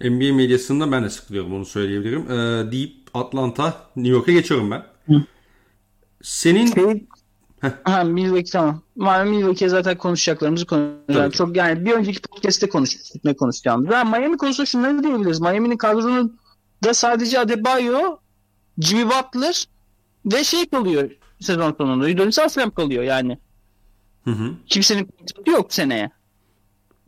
NBA 0.00 0.34
medyasında 0.34 0.92
ben 0.92 1.04
de 1.04 1.10
sıkılıyorum 1.10 1.54
onu 1.54 1.64
söyleyebilirim. 1.64 2.30
Ee, 2.30 2.72
deyip 2.72 2.96
Atlanta, 3.14 3.90
New 3.96 4.16
York'a 4.16 4.32
geçiyorum 4.32 4.70
ben. 4.70 4.86
Hı. 5.06 5.24
Senin 6.22 6.74
şey, 6.74 7.06
Ha 7.84 8.04
Milwaukee 8.04 8.50
tamam. 8.52 8.82
Var 8.96 9.24
Milwaukee'ye 9.24 9.68
zaten 9.68 9.98
konuşacaklarımızı 9.98 10.66
konuşacağız. 10.66 11.32
Çok 11.32 11.56
yani 11.56 11.84
bir 11.84 11.92
önceki 11.92 12.22
podcast'te 12.22 12.68
konuştuk 12.68 13.24
ne 13.24 13.34
konuşacağımızı. 13.36 13.94
Ha, 13.94 14.04
Miami 14.04 14.36
konusunda 14.36 14.66
şunları 14.66 15.02
diyebiliriz. 15.02 15.40
Miami'nin 15.40 15.76
kadronun 15.76 16.38
da 16.84 16.94
sadece 16.94 17.40
Adebayo, 17.40 18.16
Jimmy 18.78 19.06
Butler 19.06 19.66
ve 20.26 20.44
şey 20.44 20.68
kalıyor 20.68 21.10
sezon 21.40 21.74
sonunda. 21.78 22.04
Udonis 22.04 22.38
Aslem 22.38 22.70
kalıyor 22.70 23.02
yani. 23.02 23.38
Hı 24.24 24.30
hı. 24.30 24.50
Kimsenin 24.66 25.04
kontratı 25.04 25.50
yok 25.50 25.74
seneye 25.74 26.10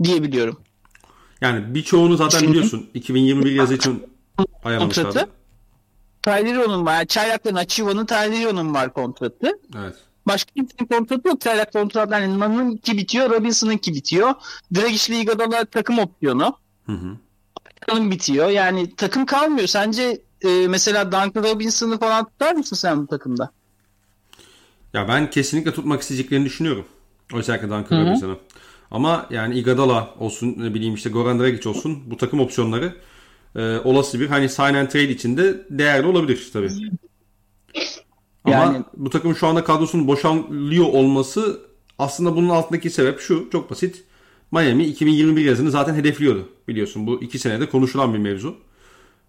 diyebiliyorum. 0.02 0.60
Yani 1.40 1.74
birçoğunu 1.74 2.16
zaten 2.16 2.38
Şimdi, 2.38 2.52
biliyorsun. 2.52 2.86
2021 2.94 3.52
yazı 3.52 3.74
için 3.74 4.04
ayarlamışlardı. 4.64 5.28
Tyleron'un 6.22 6.86
var. 6.86 7.04
Çaylakların 7.04 7.56
Achiva'nın 7.56 8.06
Tyleron'un 8.06 8.74
var 8.74 8.92
kontratı. 8.92 9.58
Evet. 9.76 9.94
Başka 10.26 10.52
kimsenin 10.52 10.88
kontratı 10.88 11.28
yok. 11.28 11.40
Çaylak 11.40 11.72
kontratı. 11.72 12.12
Yani 12.12 12.38
Nan'ın 12.38 12.76
ki 12.76 12.98
bitiyor. 12.98 13.30
Robinson'ın 13.30 13.76
ki 13.76 13.94
bitiyor. 13.94 14.34
Dragic 14.74 15.12
Liga'da 15.12 15.64
takım 15.64 15.98
opsiyonu. 15.98 16.56
Hı 16.86 16.92
hı. 16.92 18.10
bitiyor. 18.10 18.48
Yani 18.48 18.94
takım 18.96 19.26
kalmıyor. 19.26 19.66
Sence 19.66 20.22
e, 20.42 20.68
mesela 20.68 21.12
Duncan 21.12 21.42
Robinson'ı 21.42 21.98
falan 21.98 22.24
tutar 22.24 22.54
mısın 22.54 22.76
sen 22.76 23.02
bu 23.02 23.06
takımda? 23.06 23.50
Ya 24.92 25.08
ben 25.08 25.30
kesinlikle 25.30 25.72
tutmak 25.72 26.02
isteyeceklerini 26.02 26.44
düşünüyorum. 26.44 26.84
Özellikle 27.34 27.70
Duncan 27.70 28.00
Robinson'ı. 28.00 28.36
Ama 28.90 29.26
yani 29.30 29.58
Igadala 29.58 30.14
olsun 30.18 30.54
ne 30.58 30.74
bileyim 30.74 30.94
işte 30.94 31.10
Goran 31.10 31.40
Dragic 31.40 31.68
olsun 31.68 32.02
bu 32.06 32.16
takım 32.16 32.40
opsiyonları 32.40 32.96
e, 33.56 33.78
olası 33.78 34.20
bir 34.20 34.26
hani 34.26 34.48
sign 34.48 34.74
and 34.74 34.88
trade 34.88 35.08
içinde 35.08 35.66
değerli 35.70 36.06
olabilir 36.06 36.50
tabii. 36.52 36.70
Ama 38.46 38.56
yani... 38.56 38.84
bu 38.96 39.10
takım 39.10 39.36
şu 39.36 39.46
anda 39.46 39.64
kadrosunun 39.64 40.08
boşalıyor 40.08 40.86
olması 40.86 41.60
aslında 41.98 42.36
bunun 42.36 42.48
altındaki 42.48 42.90
sebep 42.90 43.20
şu 43.20 43.48
çok 43.52 43.70
basit. 43.70 44.04
Miami 44.52 44.84
2021 44.84 45.44
yazını 45.44 45.70
zaten 45.70 45.94
hedefliyordu 45.94 46.48
biliyorsun. 46.68 47.06
Bu 47.06 47.22
iki 47.22 47.38
senede 47.38 47.68
konuşulan 47.68 48.14
bir 48.14 48.18
mevzu. 48.18 48.56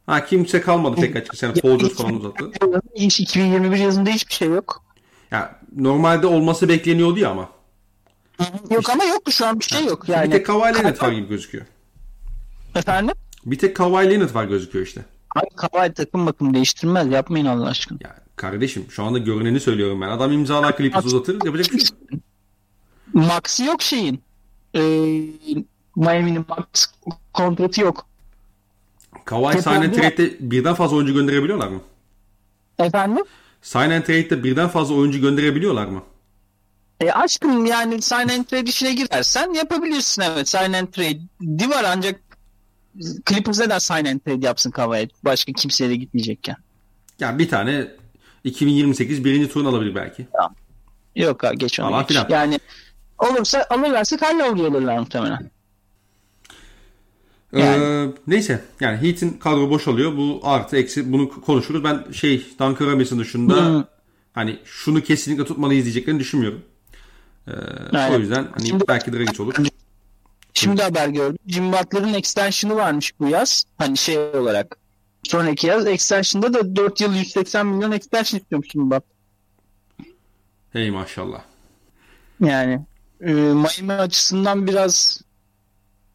Ha 0.05 0.25
kimse 0.25 0.61
kalmadı 0.61 0.95
tek 1.01 1.15
açık 1.15 1.35
sene. 1.35 1.53
Paul 1.53 1.79
George 1.79 1.95
falan 1.95 2.15
uzattı. 2.15 2.51
Hiç 2.95 3.19
2021 3.19 3.77
yazında 3.77 4.09
hiçbir 4.09 4.33
şey 4.33 4.47
yok. 4.47 4.83
Ya 5.31 5.59
normalde 5.75 6.27
olması 6.27 6.69
bekleniyordu 6.69 7.19
ya 7.19 7.29
ama. 7.29 7.49
Yok 8.69 8.81
işte, 8.81 8.93
ama 8.93 9.03
yok 9.03 9.21
şu 9.29 9.45
an 9.45 9.59
bir 9.59 9.65
şey 9.65 9.85
yok. 9.85 10.09
Yani. 10.09 10.25
Bir 10.25 10.31
tek 10.31 10.45
Kawhi 10.45 10.75
Leonard 10.75 11.01
var 11.01 11.11
gibi 11.11 11.27
gözüküyor. 11.27 11.65
Efendim? 12.75 13.15
Bir 13.45 13.57
tek 13.57 13.75
Kawhi 13.75 14.09
Leonard 14.09 14.35
var 14.35 14.45
gözüküyor 14.45 14.85
işte. 14.85 15.05
Hayır 15.29 15.49
Kawhi 15.55 15.93
takım 15.93 16.25
bakım 16.25 16.53
değiştirmez. 16.53 17.11
Yapmayın 17.11 17.45
Allah 17.45 17.67
aşkına. 17.67 17.97
Ya 18.01 18.26
kardeşim 18.37 18.85
şu 18.89 19.03
anda 19.03 19.17
görüneni 19.17 19.59
söylüyorum 19.59 20.01
ben. 20.01 20.09
Adam 20.09 20.31
imzalar 20.31 20.77
klipi 20.77 20.97
uzatır 20.97 21.45
yapacak 21.45 21.73
bir 21.73 21.79
şey 21.79 21.89
yok. 22.11 22.21
Max'i 23.13 23.63
yok 23.63 23.81
şeyin. 23.81 24.21
Ee, 24.75 24.79
Miami'nin 25.95 26.45
Max 26.49 26.85
kontratı 27.33 27.81
yok. 27.81 28.05
Kawhi 29.25 29.61
sign 29.61 29.69
and 29.69 29.93
trade'de 29.93 30.51
birden 30.51 30.73
fazla 30.73 30.95
oyuncu 30.95 31.13
gönderebiliyorlar 31.13 31.67
mı? 31.67 31.81
Efendim? 32.79 33.23
Sign 33.61 33.89
and 33.89 34.03
trade'de 34.03 34.43
birden 34.43 34.67
fazla 34.67 34.95
oyuncu 34.95 35.21
gönderebiliyorlar 35.21 35.85
mı? 35.85 36.03
E 37.01 37.11
aşkım 37.11 37.65
yani 37.65 38.01
sign 38.01 38.29
and 38.29 38.45
trade 38.45 38.69
işine 38.69 38.93
girersen 38.93 39.53
yapabilirsin 39.53 40.21
evet. 40.21 40.49
Sign 40.49 40.73
and 40.73 40.87
trade 40.87 41.69
var 41.69 41.83
ancak 41.87 42.19
Clippers 43.25 43.59
neden 43.59 43.79
sign 43.79 44.05
and 44.05 44.19
trade 44.19 44.45
yapsın 44.45 44.71
Kawhi 44.71 45.09
başka 45.25 45.51
kimseye 45.51 45.89
de 45.89 45.95
gitmeyecekken. 45.95 46.55
Yani 47.19 47.39
bir 47.39 47.49
tane 47.49 47.87
2028 48.43 49.25
birinci 49.25 49.49
turun 49.49 49.65
alabilir 49.65 49.95
belki. 49.95 50.27
Tamam. 50.33 50.55
Yok 51.15 51.43
abi 51.43 51.57
geç 51.57 51.79
onu. 51.79 52.05
Geç. 52.07 52.17
Yani 52.29 52.59
olursa 53.17 53.65
alırlarsa 53.69 54.17
Kyle 54.17 54.43
alırlar 54.43 54.99
muhtemelen. 54.99 55.51
Ee, 57.53 57.59
yani. 57.59 57.83
Ee, 57.83 58.13
neyse 58.27 58.61
yani 58.79 59.01
Heat'in 59.01 59.29
kadro 59.29 59.69
boşalıyor. 59.69 60.17
Bu 60.17 60.39
artı 60.43 60.77
eksi 60.77 61.13
bunu 61.13 61.29
konuşuruz. 61.29 61.83
Ben 61.83 62.11
şey 62.11 62.45
Duncan 62.59 62.91
Robinson 62.91 63.19
dışında 63.19 63.65
hmm. 63.65 63.83
hani 64.33 64.59
şunu 64.65 65.01
kesinlikle 65.01 65.45
tutmalıyız 65.45 65.85
diyeceklerini 65.85 66.19
düşünmüyorum. 66.19 66.61
Ee, 67.47 67.51
o 68.15 68.19
yüzden 68.19 68.47
hani 68.53 68.67
şimdi, 68.67 68.83
belki 68.87 69.13
Dragic 69.13 69.43
olur. 69.43 69.55
Şimdi 70.53 70.81
haber 70.81 71.07
gördüm. 71.07 71.37
Jim 71.47 71.71
Butler'ın 71.71 72.13
extension'ı 72.13 72.75
varmış 72.75 73.13
bu 73.19 73.27
yaz. 73.27 73.63
Hani 73.77 73.97
şey 73.97 74.17
olarak 74.17 74.77
sonraki 75.29 75.67
yaz 75.67 75.87
extension'da 75.87 76.53
da 76.53 76.75
4 76.75 77.01
yıl 77.01 77.15
180 77.15 77.67
milyon 77.67 77.91
extension 77.91 78.39
istiyormuş 78.39 78.69
Jim 78.69 78.85
Butler. 78.91 79.17
Hey 80.73 80.91
maşallah. 80.91 81.41
Yani 82.39 82.85
e, 83.21 83.31
Miami 83.33 83.93
açısından 83.93 84.67
biraz 84.67 85.21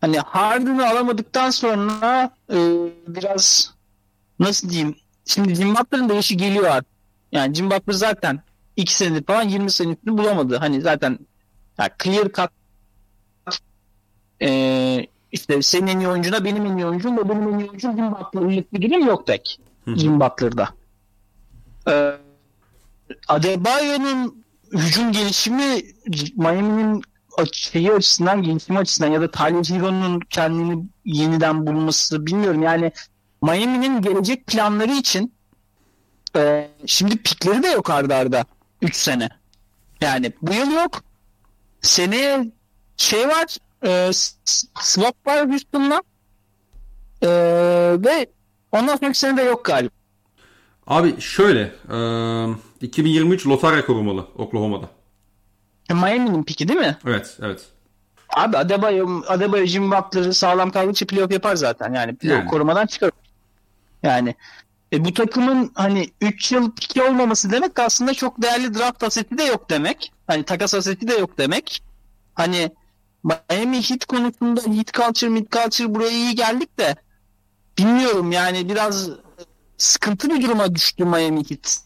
hani 0.01 0.19
Harden'ı 0.19 0.89
alamadıktan 0.89 1.51
sonra 1.51 2.31
e, 2.51 2.57
biraz 3.07 3.75
nasıl 4.39 4.71
diyeyim 4.71 4.97
şimdi 5.25 5.55
Jim 5.55 5.75
Butler'ın 5.75 6.09
da 6.09 6.15
yaşı 6.15 6.35
geliyor 6.35 6.65
artık. 6.65 6.93
Yani 7.33 7.55
Jim 7.55 7.71
Butler 7.71 7.95
zaten 7.95 8.43
2 8.77 8.95
senedir 8.95 9.25
falan 9.25 9.49
20 9.49 9.71
senesini 9.71 10.19
bulamadı. 10.19 10.57
Hani 10.57 10.81
zaten 10.81 11.19
yani 11.79 11.91
clear 12.03 12.33
cut 12.33 12.51
e, 14.43 15.07
işte 15.33 15.63
senin 15.63 15.87
en 15.87 15.99
iyi 15.99 16.09
oyuncuna 16.09 16.45
benim 16.45 16.67
en 16.67 16.77
iyi 16.77 16.87
oyuncum 16.87 17.19
ve 17.19 17.29
benim 17.29 17.43
en 17.43 17.59
iyi 17.59 17.69
oyuncum 17.69 17.97
Jim 17.97 18.13
Butler'lık 18.13 18.73
bir 18.73 18.91
durum 18.91 19.07
yok 19.07 19.27
tek. 19.27 19.61
Jim 19.87 20.21
Butler'da. 20.21 20.69
E, 21.89 22.13
Adebayo'nun 23.29 24.45
hücum 24.73 25.13
gelişimi 25.13 25.83
Miami'nin 26.37 27.03
şeyi 27.53 27.93
açısından, 27.93 28.43
gelişimi 28.43 28.79
açısından 28.79 29.11
ya 29.11 29.21
da 29.21 29.31
Tyler 29.31 29.77
Hero'nun 29.77 30.21
kendini 30.21 30.85
yeniden 31.05 31.67
bulması 31.67 32.27
bilmiyorum. 32.27 32.63
Yani 32.63 32.93
Miami'nin 33.43 34.03
gelecek 34.03 34.47
planları 34.47 34.93
için 34.93 35.35
e, 36.37 36.71
şimdi 36.87 37.17
pikleri 37.17 37.63
de 37.63 37.69
yok 37.69 37.91
arda 37.91 38.17
arda. 38.17 38.45
3 38.83 38.97
sene. 38.97 39.29
Yani 40.01 40.33
bu 40.43 40.55
yıl 40.55 40.71
yok. 40.71 41.03
Seneye 41.81 42.53
şey 42.97 43.29
var 43.29 43.57
e, 43.85 44.11
swap 44.81 45.27
var 45.27 45.49
Houston'la 45.51 46.03
e, 47.23 47.29
ve 48.05 48.27
ondan 48.73 48.97
sonraki 48.97 49.19
sene 49.19 49.37
de 49.37 49.43
yok 49.43 49.65
galiba. 49.65 49.91
Abi 50.87 51.21
şöyle. 51.21 51.61
E, 52.81 52.87
2023 52.87 53.47
lotarya 53.47 53.87
korumalı 53.87 54.27
Oklahoma'da. 54.39 54.91
E, 55.91 55.95
Miami'nin 55.95 56.43
piki 56.45 56.69
değil 56.69 56.81
mi? 56.81 56.97
Evet, 57.07 57.39
evet. 57.43 57.67
Abi 58.37 58.57
Adebayo, 58.57 59.23
Adebayo 59.29 59.65
Jimmy 59.67 59.91
Butler'ı 59.97 60.35
sağlam 60.35 60.71
kaldıkça 60.71 61.07
playoff 61.07 61.33
yapar 61.33 61.57
zaten. 61.57 61.95
Yani 61.95 62.17
playoff 62.17 62.41
Yani. 62.41 62.51
korumadan 62.51 62.87
çıkar. 62.87 63.11
Yani 64.03 64.35
e, 64.93 65.05
bu 65.05 65.15
takımın 65.15 65.71
hani 65.75 66.11
3 66.21 66.53
yıl 66.53 66.71
piki 66.73 67.03
olmaması 67.03 67.51
demek 67.51 67.79
aslında 67.79 68.15
çok 68.15 68.43
değerli 68.43 68.75
draft 68.75 69.03
aseti 69.03 69.39
de 69.39 69.43
yok 69.43 69.71
demek. 69.71 70.13
Hani 70.27 70.45
takas 70.45 70.75
aseti 70.75 71.09
de 71.09 71.15
yok 71.15 71.39
demek. 71.39 71.83
Hani 72.35 72.71
Miami 73.25 73.83
Heat 73.83 74.05
konusunda 74.05 74.61
Heat 74.61 74.93
culture, 74.93 75.29
mid 75.31 75.47
culture 75.53 75.95
buraya 75.95 76.11
iyi 76.11 76.35
geldik 76.35 76.79
de 76.79 76.97
bilmiyorum 77.79 78.33
yani 78.33 78.69
biraz 78.69 79.09
sıkıntı 79.79 80.31
bir 80.31 80.43
duruma 80.43 80.75
düştü 80.75 81.05
Miami 81.05 81.51
Heat. 81.51 81.81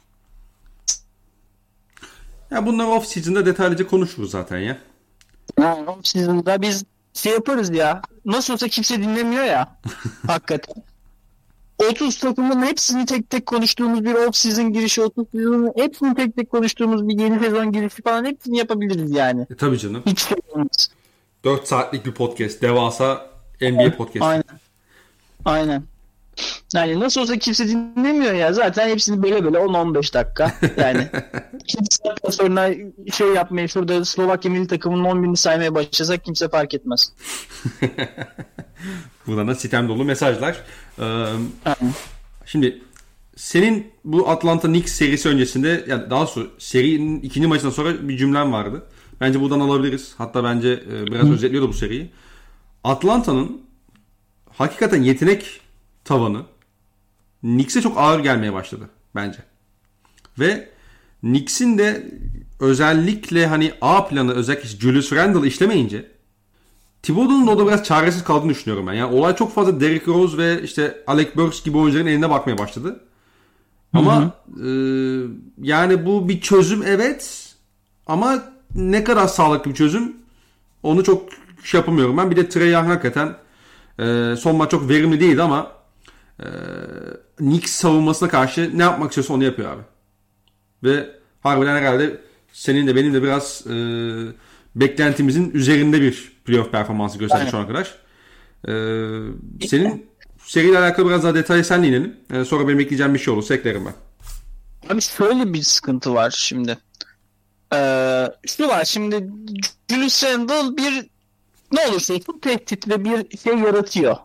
Ya 2.51 2.67
bunları 2.67 2.89
off 2.89 3.07
season'da 3.07 3.47
detaylıca 3.47 3.87
konuşuruz 3.87 4.31
zaten 4.31 4.59
ya. 4.59 4.79
Yani 5.61 5.91
off 5.91 6.07
season'da 6.07 6.63
biz 6.63 6.85
şey 7.13 7.33
yaparız 7.33 7.71
ya. 7.71 8.03
Nasıl 8.25 8.53
olsa 8.55 8.69
kimse 8.69 9.03
dinlemiyor 9.03 9.45
ya. 9.45 9.79
hakikaten. 10.27 10.75
30 11.91 12.19
takımın 12.19 12.67
hepsini 12.67 13.07
tek 13.07 13.31
tek 13.31 13.47
konuştuğumuz 13.47 14.05
bir 14.05 14.15
off 14.15 14.37
season 14.37 14.73
girişi, 14.73 15.03
30 15.03 15.27
sezonun 15.33 15.73
hepsini 15.77 16.15
tek 16.15 16.37
tek 16.37 16.51
konuştuğumuz 16.51 17.09
bir 17.09 17.19
yeni 17.19 17.41
sezon 17.41 17.73
girişi 17.73 18.03
falan 18.03 18.25
hepsini 18.25 18.59
yapabiliriz 18.59 19.11
yani. 19.11 19.47
E, 19.51 19.57
tabii 19.57 19.79
canım. 19.79 20.03
Hiç 20.07 20.27
olmaz. 20.49 20.91
4 21.47 21.69
saatlik 21.69 22.07
bir 22.07 22.13
podcast. 22.13 22.63
Devasa 22.63 23.31
NBA 23.61 23.97
podcast. 23.97 24.23
Aynen. 24.23 24.45
Aynen. 25.45 25.83
Yani 26.75 27.01
nasıl 27.01 27.21
olsa 27.21 27.39
kimse 27.39 27.69
dinlemiyor 27.69 28.35
ya. 28.35 28.53
Zaten 28.53 28.89
hepsini 28.89 29.23
böyle 29.23 29.45
böyle 29.45 29.59
10-15 29.59 30.15
dakika. 30.15 30.53
Yani 30.77 31.09
kimse 31.67 32.05
dakika 32.05 32.33
sonra 32.33 32.75
şey 33.13 33.29
yapmaya 33.29 33.69
şurada 33.69 34.05
Slovakya 34.05 34.51
milli 34.51 34.67
takımının 34.67 35.05
10 35.05 35.23
binini 35.23 35.37
saymaya 35.37 35.75
başlasak 35.75 36.25
kimse 36.25 36.49
fark 36.49 36.75
etmez. 36.75 37.13
Buradan 39.27 39.49
da 39.49 39.55
sitem 39.55 39.89
dolu 39.89 40.05
mesajlar. 40.05 40.57
Ee, 40.99 41.03
Aynen. 41.65 41.95
şimdi 42.47 42.83
senin 43.37 43.93
bu 44.05 44.29
Atlanta 44.31 44.69
Knicks 44.69 44.93
serisi 44.93 45.29
öncesinde 45.29 45.85
yani 45.89 46.11
daha 46.11 46.27
sonra 46.27 46.47
serinin 46.59 47.21
ikinci 47.21 47.47
maçından 47.47 47.71
sonra 47.71 48.09
bir 48.09 48.17
cümlem 48.17 48.53
vardı. 48.53 48.83
Bence 49.21 49.41
buradan 49.41 49.61
alabiliriz. 49.61 50.15
Hatta 50.19 50.45
bence 50.45 50.69
e, 50.93 51.07
biraz 51.07 51.31
özetliyordu 51.31 51.69
bu 51.69 51.73
seriyi. 51.73 52.11
Atlanta'nın 52.85 53.63
hakikaten 54.53 55.03
yetenek 55.03 55.61
tavanı 56.05 56.43
Knicks'e 57.41 57.81
çok 57.81 57.99
ağır 57.99 58.21
gelmeye 58.21 58.53
başladı 58.53 58.89
bence. 59.15 59.39
Ve 60.39 60.69
Knicks'in 61.21 61.79
de 61.79 62.11
özellikle 62.61 63.47
hani 63.47 63.73
A 63.81 64.09
planı 64.09 64.33
özellikle 64.33 64.69
Julius 64.69 65.13
Randle 65.13 65.49
işlemeyince 65.49 66.11
Thibodeau'nun 67.03 67.59
da 67.59 67.67
biraz 67.67 67.85
çaresiz 67.85 68.25
kaldığını 68.25 68.51
düşünüyorum 68.51 68.87
ben. 68.87 68.93
Yani 68.93 69.15
olay 69.15 69.37
çok 69.37 69.55
fazla 69.55 69.81
Derrick 69.81 70.07
Rose 70.07 70.39
ve 70.39 70.63
işte 70.63 71.05
Alec 71.07 71.31
Burks 71.37 71.63
gibi 71.63 71.79
oyuncuların 71.79 72.07
eline 72.07 72.31
bakmaya 72.31 72.59
başladı. 72.59 73.01
Ama 73.93 74.35
e, 74.65 74.69
yani 75.63 76.07
bu 76.07 76.29
bir 76.29 76.41
çözüm 76.41 76.83
evet 76.83 77.55
ama 78.07 78.56
ne 78.77 79.05
kadar 79.05 79.27
sağlıklı 79.27 79.71
bir 79.71 79.77
çözüm 79.77 80.17
onu 80.83 81.05
çok 81.05 81.29
şey 81.65 81.81
yapamıyorum 81.81 82.17
ben. 82.17 82.31
Bir 82.31 82.37
de 82.37 82.49
Trey 82.49 82.71
Young 82.71 82.89
hakikaten 82.89 83.37
e, 83.99 84.35
son 84.39 84.57
maç 84.57 84.71
çok 84.71 84.89
verimli 84.89 85.21
değildi 85.21 85.43
ama 85.43 85.73
e, 86.41 86.47
Knicks 87.37 87.73
savunmasına 87.73 88.29
karşı 88.29 88.79
ne 88.79 88.83
yapmak 88.83 89.11
istiyorsa 89.11 89.35
onu 89.35 89.45
yapıyor 89.45 89.73
abi. 89.73 89.83
Ve 90.85 91.11
harbiden 91.41 91.77
herhalde 91.77 92.21
senin 92.53 92.87
de 92.87 92.97
benim 92.97 93.15
de 93.15 93.23
biraz 93.23 93.67
e, 93.67 93.75
beklentimizin 94.75 95.51
üzerinde 95.51 96.01
bir 96.01 96.33
playoff 96.45 96.73
performansı 96.73 97.19
gösterdi 97.19 97.41
Aynen. 97.41 97.51
şu 97.51 97.59
ana 97.59 97.67
kadar. 97.67 97.95
E, 98.69 98.73
senin 99.69 100.07
seriyle 100.39 100.79
alakalı 100.79 101.07
biraz 101.07 101.23
daha 101.25 101.35
detaylı 101.35 101.65
senle 101.65 101.89
inelim. 101.89 102.17
E, 102.33 102.45
sonra 102.45 102.69
benim 102.69 102.81
ekleyeceğim 102.81 103.15
bir 103.15 103.19
şey 103.19 103.35
olursa 103.35 103.55
eklerim 103.55 103.85
ben. 103.87 103.95
Abi 104.95 105.01
şöyle 105.03 105.53
bir 105.53 105.63
sıkıntı 105.63 106.15
var 106.15 106.35
şimdi. 106.39 106.79
Ee, 107.75 108.27
şu 108.47 108.69
var 108.69 108.85
şimdi 108.85 109.31
Julius 109.91 110.25
Randle 110.25 110.77
bir 110.77 111.07
ne 111.73 111.89
olursa 111.89 112.15
olsun 112.15 112.39
tehdit 112.39 112.89
ve 112.89 113.05
bir 113.05 113.39
şey 113.39 113.55
yaratıyor. 113.55 114.17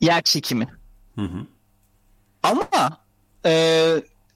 Yer 0.00 0.22
çekimi. 0.22 0.68
Hı 1.14 1.22
hı. 1.22 1.46
Ama 2.42 2.68
e, 3.46 3.52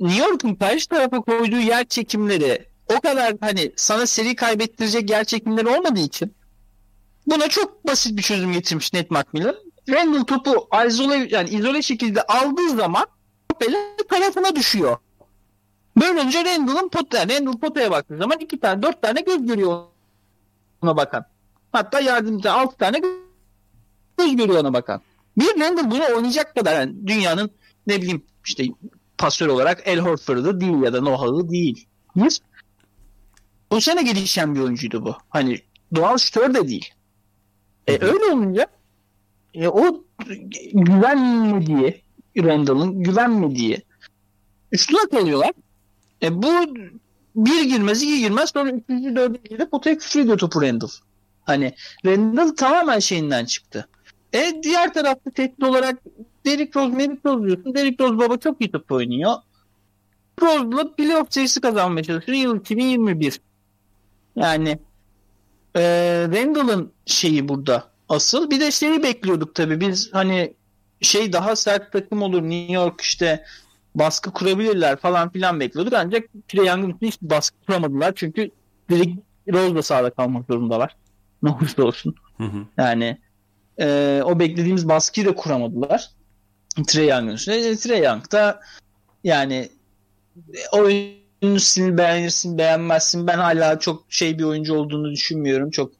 New 0.01 0.23
York'un 0.23 0.55
karşı 0.55 0.89
tarafa 0.89 1.21
koyduğu 1.21 1.61
yer 1.61 1.85
çekimleri 1.85 2.69
o 2.97 3.01
kadar 3.01 3.35
hani 3.41 3.73
sana 3.77 4.07
seri 4.07 4.37
kaybettirecek 4.37 5.11
yer 5.11 5.25
çekimleri 5.25 5.69
olmadığı 5.69 6.01
için 6.01 6.35
buna 7.27 7.49
çok 7.49 7.87
basit 7.87 8.17
bir 8.17 8.23
çözüm 8.23 8.53
getirmiş 8.53 8.93
Ned 8.93 9.07
McMillan. 9.11 9.57
Randall 9.89 10.25
topu 10.25 10.69
izole, 10.87 11.29
yani 11.31 11.51
izole 11.51 11.83
şekilde 11.83 12.23
aldığı 12.23 12.69
zaman 12.77 13.07
böyle 13.61 13.77
tarafına 14.11 14.57
düşüyor. 14.57 14.97
Böyle 15.97 16.21
olunca 16.21 16.45
Randall'ın 16.45 16.89
potaya, 16.89 17.29
Randall 17.29 17.59
potaya 17.59 17.91
baktığı 17.91 18.17
zaman 18.17 18.39
iki 18.39 18.61
tane, 18.61 18.83
dört 18.83 19.03
tane 19.03 19.21
göz 19.21 19.47
görüyor 19.47 19.83
ona 20.83 20.97
bakan. 20.97 21.25
Hatta 21.73 22.01
yardımcı 22.01 22.53
altı 22.53 22.77
tane 22.77 22.99
göz 24.19 24.37
görüyor 24.37 24.61
ona 24.61 24.73
bakan. 24.73 25.01
Bir 25.39 25.61
Randall 25.61 25.91
bunu 25.91 26.17
oynayacak 26.17 26.55
kadar 26.55 26.75
yani 26.75 27.07
dünyanın 27.07 27.51
ne 27.87 28.03
bileyim 28.03 28.23
işte 28.47 28.65
pasör 29.19 29.47
olarak 29.47 29.83
El 29.85 29.99
Horford'u 29.99 30.61
değil 30.61 30.83
ya 30.83 30.93
da 30.93 31.01
Noah'ı 31.01 31.51
değil. 31.51 31.87
Bir, 32.17 32.41
bu 33.71 33.81
sene 33.81 34.03
gelişen 34.03 34.55
bir 34.55 34.61
oyuncuydu 34.61 35.05
bu. 35.05 35.17
Hani 35.29 35.59
doğal 35.95 36.19
şütör 36.19 36.55
de 36.55 36.69
değil. 36.69 36.95
E, 37.87 37.93
öyle 37.93 38.25
olunca 38.25 38.67
e, 39.55 39.69
o 39.69 40.05
güvenmediği 40.73 42.03
Randall'ın 42.37 43.03
güvenmediği 43.03 43.83
üstüne 44.73 45.09
kalıyorlar. 45.11 45.51
E, 46.23 46.43
bu 46.43 46.53
bir 47.37 47.65
girmez 47.65 48.03
iki 48.03 48.19
girmez 48.19 48.51
sonra 48.51 48.71
üçüncü 48.71 49.17
dördüncü 49.17 49.59
de 49.59 49.69
potaya 49.69 49.99
küçülüyor 49.99 50.39
topu 50.39 50.63
Randall. 50.63 50.89
Hani 51.43 51.75
Randall 52.07 52.49
tamamen 52.49 52.99
şeyinden 52.99 53.45
çıktı. 53.45 53.89
E 54.33 54.63
diğer 54.63 54.95
tarafta 54.95 55.31
tehdit 55.31 55.63
olarak 55.63 55.99
Derrick 56.47 56.81
Rose, 56.81 56.99
Derrick 56.99 57.21
Rose 57.31 57.47
diyorsun. 57.47 57.75
Derrick 57.75 58.05
Rose 58.05 58.19
baba 58.19 58.37
çok 58.37 58.61
iyi 58.61 58.71
top 58.71 58.93
oynuyor. 58.93 59.35
Rose'la 60.43 60.95
playoff 60.95 61.33
serisi 61.33 61.61
kazanmaya 61.61 62.05
çalışıyor. 62.05 62.39
Yıl 62.39 62.61
2021. 62.61 63.41
Yani 64.37 64.79
e, 65.77 65.83
Randall'ın 66.33 66.93
şeyi 67.07 67.49
burada 67.49 67.85
asıl. 68.09 68.51
Bir 68.51 68.61
de 68.61 68.71
şeyi 68.71 69.03
bekliyorduk 69.03 69.55
tabii. 69.55 69.81
Biz 69.81 70.13
hani 70.13 70.55
şey 71.01 71.33
daha 71.33 71.57
sert 71.57 71.93
takım 71.93 72.23
olur. 72.23 72.43
New 72.43 72.73
York 72.73 73.01
işte 73.01 73.45
baskı 73.95 74.33
kurabilirler 74.33 74.97
falan 74.97 75.31
filan 75.31 75.61
bekliyorduk. 75.61 75.93
Ancak 75.93 76.25
Trey 76.49 76.67
Young'ın 76.67 76.91
üstüne 76.91 77.09
hiç 77.09 77.23
baskı 77.23 77.57
kuramadılar. 77.67 78.13
Çünkü 78.17 78.51
Derrick 78.91 79.23
Rose 79.53 79.75
da 79.75 79.83
sahada 79.83 80.11
kalmak 80.11 80.47
zorundalar. 80.47 80.97
Ne 81.43 81.51
olursa 81.51 81.83
olsun. 81.83 82.15
Hı 82.37 82.45
hı. 82.45 82.67
Yani 82.79 83.19
e, 83.81 84.21
o 84.25 84.39
beklediğimiz 84.39 84.89
baskıyı 84.89 85.27
da 85.27 85.35
kuramadılar. 85.35 86.11
Trey 86.87 87.09
Young'ın 87.09 87.35
üstüne. 87.35 87.57
E, 87.57 87.77
Trey 87.77 88.03
Young 88.03 88.33
da 88.33 88.61
yani 89.25 89.69
e, 91.43 91.59
stilini 91.59 91.99
beğenirsin 91.99 92.59
beğenmezsin. 92.59 93.27
Ben 93.27 93.39
hala 93.39 93.79
çok 93.79 94.05
şey 94.09 94.39
bir 94.39 94.45
oyuncu 94.45 94.75
olduğunu 94.75 95.11
düşünmüyorum. 95.11 95.71
Çok 95.71 95.93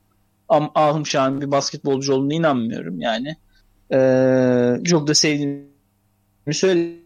am, 0.49 0.71
ahım 0.75 1.07
şahım 1.07 1.41
bir 1.41 1.51
basketbolcu 1.51 2.15
olduğunu 2.15 2.33
inanmıyorum 2.33 3.01
yani. 3.01 3.37
E, 3.93 3.99
çok 4.85 5.07
da 5.07 5.15
sevdiğimi 5.15 5.65
söyle 6.53 7.04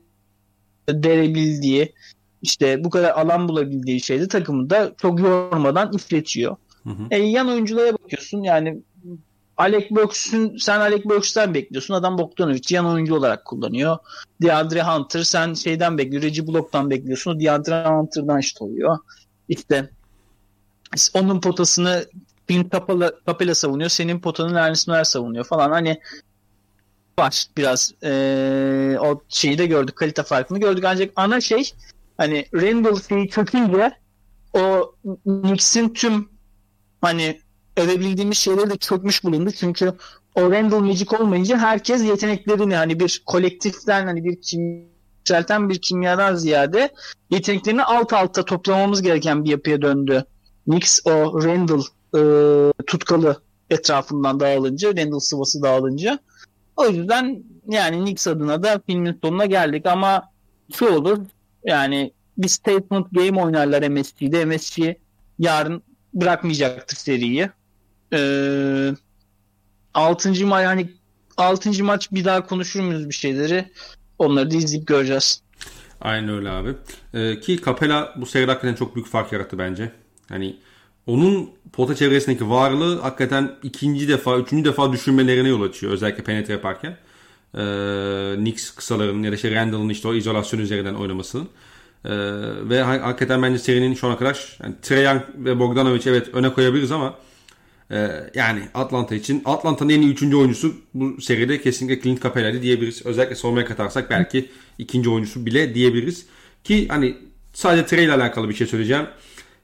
derebildiği 0.89 1.93
işte 2.43 2.85
bu 2.85 2.91
kadar 2.91 3.11
alan 3.11 3.49
bulabildiği 3.49 4.01
şeyde 4.01 4.29
takımı 4.29 4.71
da 4.71 4.93
çok 5.03 5.21
yormadan 5.21 5.93
işletiyor. 5.93 6.57
Hı 6.85 6.91
hı. 6.91 7.03
E, 7.11 7.19
yan 7.19 7.49
oyunculara 7.49 7.93
bakıyorsun 7.93 8.43
yani 8.43 8.83
Alec 9.57 9.91
Burks'ün 9.91 10.57
sen 10.57 10.81
Alec 10.81 11.05
Burks'ten 11.05 11.55
bekliyorsun. 11.55 11.95
Adam 11.95 12.19
Bogdanovic'i 12.19 12.75
yan 12.75 12.87
oyuncu 12.87 13.15
olarak 13.15 13.45
kullanıyor. 13.45 13.99
DeAndre 14.43 14.83
Hunter 14.83 15.23
sen 15.23 15.55
şeyden 15.55 15.99
bekliyor. 15.99 16.23
Reggie 16.23 16.47
Block'tan 16.47 16.91
bekliyorsun. 16.91 17.37
O 17.37 17.41
DeAndre 17.41 17.89
Hunter'dan 17.89 18.39
işte 18.39 18.65
oluyor. 18.65 18.99
İşte 19.49 19.91
onun 21.15 21.41
potasını 21.41 22.05
Clint 22.49 22.73
Capela, 22.73 23.13
Capela 23.27 23.55
savunuyor. 23.55 23.91
Senin 23.91 24.21
potanı 24.21 24.59
Ernest 24.59 24.89
Noel 24.89 25.05
savunuyor 25.05 25.45
falan. 25.45 25.71
Hani 25.71 26.01
var 27.19 27.47
biraz 27.57 27.93
eee, 28.03 28.99
o 29.01 29.23
şeyi 29.29 29.59
de 29.59 29.67
gördük. 29.67 29.97
Kalite 29.97 30.23
farkını 30.23 30.61
gördük. 30.61 30.85
Ancak 30.87 31.13
ana 31.17 31.41
şey 31.41 31.73
hani 32.17 32.47
Randall 32.55 33.01
şeyi 33.09 33.29
çökünce 33.29 33.93
o 34.55 34.95
Knicks'in 35.25 35.89
tüm 35.89 36.29
hani 37.01 37.41
övebildiğimiz 37.77 38.39
şeyleri 38.39 38.71
de 38.71 38.77
çökmüş 38.77 39.25
bulundu. 39.25 39.51
Çünkü 39.51 39.93
o 40.35 40.51
Randall 40.53 40.81
Magic 40.81 41.17
olmayınca 41.21 41.59
herkes 41.59 42.05
yeteneklerini 42.05 42.77
hani 42.77 43.01
bir 43.01 43.23
kolektiften 43.27 44.07
hani 44.07 44.25
bir 44.25 44.39
yükselten 45.29 45.69
bir 45.69 45.79
kimyadan 45.79 46.35
ziyade 46.35 46.91
yeteneklerini 47.31 47.83
alt 47.85 48.13
alta 48.13 48.45
toplamamız 48.45 49.03
gereken 49.03 49.45
bir 49.45 49.51
yapıya 49.51 49.83
döndü. 49.83 50.25
Knicks 50.65 51.01
o 51.05 51.45
Randall 51.45 51.83
e, 52.15 52.23
tutkalı 52.87 53.43
etrafından 53.71 54.41
dağılınca, 54.41 54.97
Randall 54.97 55.19
sıvası 55.19 55.63
dağılınca. 55.63 56.19
O 56.79 56.87
yüzden 56.87 57.43
yani 57.69 58.05
Knicks 58.05 58.27
adına 58.27 58.63
da 58.63 58.81
filmin 58.87 59.19
sonuna 59.23 59.47
geldik 59.47 59.87
ama 59.87 60.33
şu 60.75 60.95
olur 60.95 61.19
yani 61.65 62.13
bir 62.39 62.49
statement 62.49 63.07
game 63.13 63.43
oynarlar 63.43 63.89
MSG'de. 63.89 64.45
MSG 64.45 64.97
yarın 65.39 65.83
bırakmayacaktır 66.15 66.97
seriyi. 66.97 67.51
Ee, 68.13 68.91
6. 69.95 70.47
maç 70.47 70.65
yani 70.65 70.91
6. 71.37 71.85
maç 71.85 72.13
bir 72.13 72.25
daha 72.25 72.47
konuşur 72.47 72.81
muyuz 72.81 73.09
bir 73.09 73.15
şeyleri? 73.15 73.73
Onları 74.19 74.51
da 74.51 74.57
izleyip 74.57 74.87
göreceğiz. 74.87 75.43
Aynen 76.01 76.29
öyle 76.29 76.51
abi. 76.51 76.75
Ee, 77.15 77.41
ki 77.41 77.61
Capella 77.65 78.15
bu 78.17 78.27
seride 78.27 78.51
hakikaten 78.51 78.75
çok 78.75 78.95
büyük 78.95 79.09
fark 79.09 79.33
yarattı 79.33 79.59
bence. 79.59 79.93
Hani 80.29 80.57
onun 81.09 81.51
pota 81.73 81.95
çevresindeki 81.95 82.51
varlığı 82.51 83.01
hakikaten 83.01 83.55
ikinci 83.63 84.09
defa, 84.09 84.39
üçüncü 84.39 84.65
defa 84.65 84.93
düşünmelerine 84.93 85.49
yol 85.49 85.63
açıyor. 85.63 85.93
Özellikle 85.93 86.23
penetre 86.25 86.53
yaparken. 86.53 86.97
Ee, 87.55 88.35
Knicks 88.37 88.71
kısalarının 88.71 89.23
ya 89.23 89.31
da 89.31 89.35
işte 89.35 89.55
Randall'ın 89.55 89.89
işte 89.89 90.09
o 90.09 90.15
izolasyon 90.15 90.61
üzerinden 90.61 90.95
oynamasının. 90.95 91.49
Ee, 92.05 92.11
ve 92.69 92.83
hakikaten 92.83 93.43
bence 93.43 93.59
serinin 93.59 93.95
şu 93.95 94.07
ana 94.07 94.17
kadar 94.17 94.59
yani 94.63 94.75
Trae 94.83 95.23
ve 95.37 95.59
Bogdanovic 95.59 96.03
evet 96.07 96.29
öne 96.33 96.53
koyabiliriz 96.53 96.93
ama 96.93 97.15
e, 97.91 98.11
yani 98.35 98.61
Atlanta 98.75 99.15
için 99.15 99.43
Atlanta'nın 99.45 99.91
en 99.91 100.03
iyi 100.03 100.13
üçüncü 100.13 100.37
oyuncusu 100.37 100.75
bu 100.95 101.21
seride 101.21 101.61
kesinlikle 101.61 102.03
Clint 102.03 102.23
Capella'ydı 102.23 102.63
diyebiliriz. 102.63 103.07
Özellikle 103.07 103.35
savunmaya 103.35 103.67
katarsak 103.67 104.11
belki 104.11 104.51
ikinci 104.79 105.11
oyuncusu 105.11 105.47
bile 105.47 105.75
diyebiliriz. 105.75 106.27
Ki 106.65 106.89
hani 106.89 107.17
sadece 107.53 107.87
Trae 107.87 108.05
ile 108.05 108.13
alakalı 108.13 108.49
bir 108.49 108.55
şey 108.55 108.67
söyleyeceğim. 108.67 109.07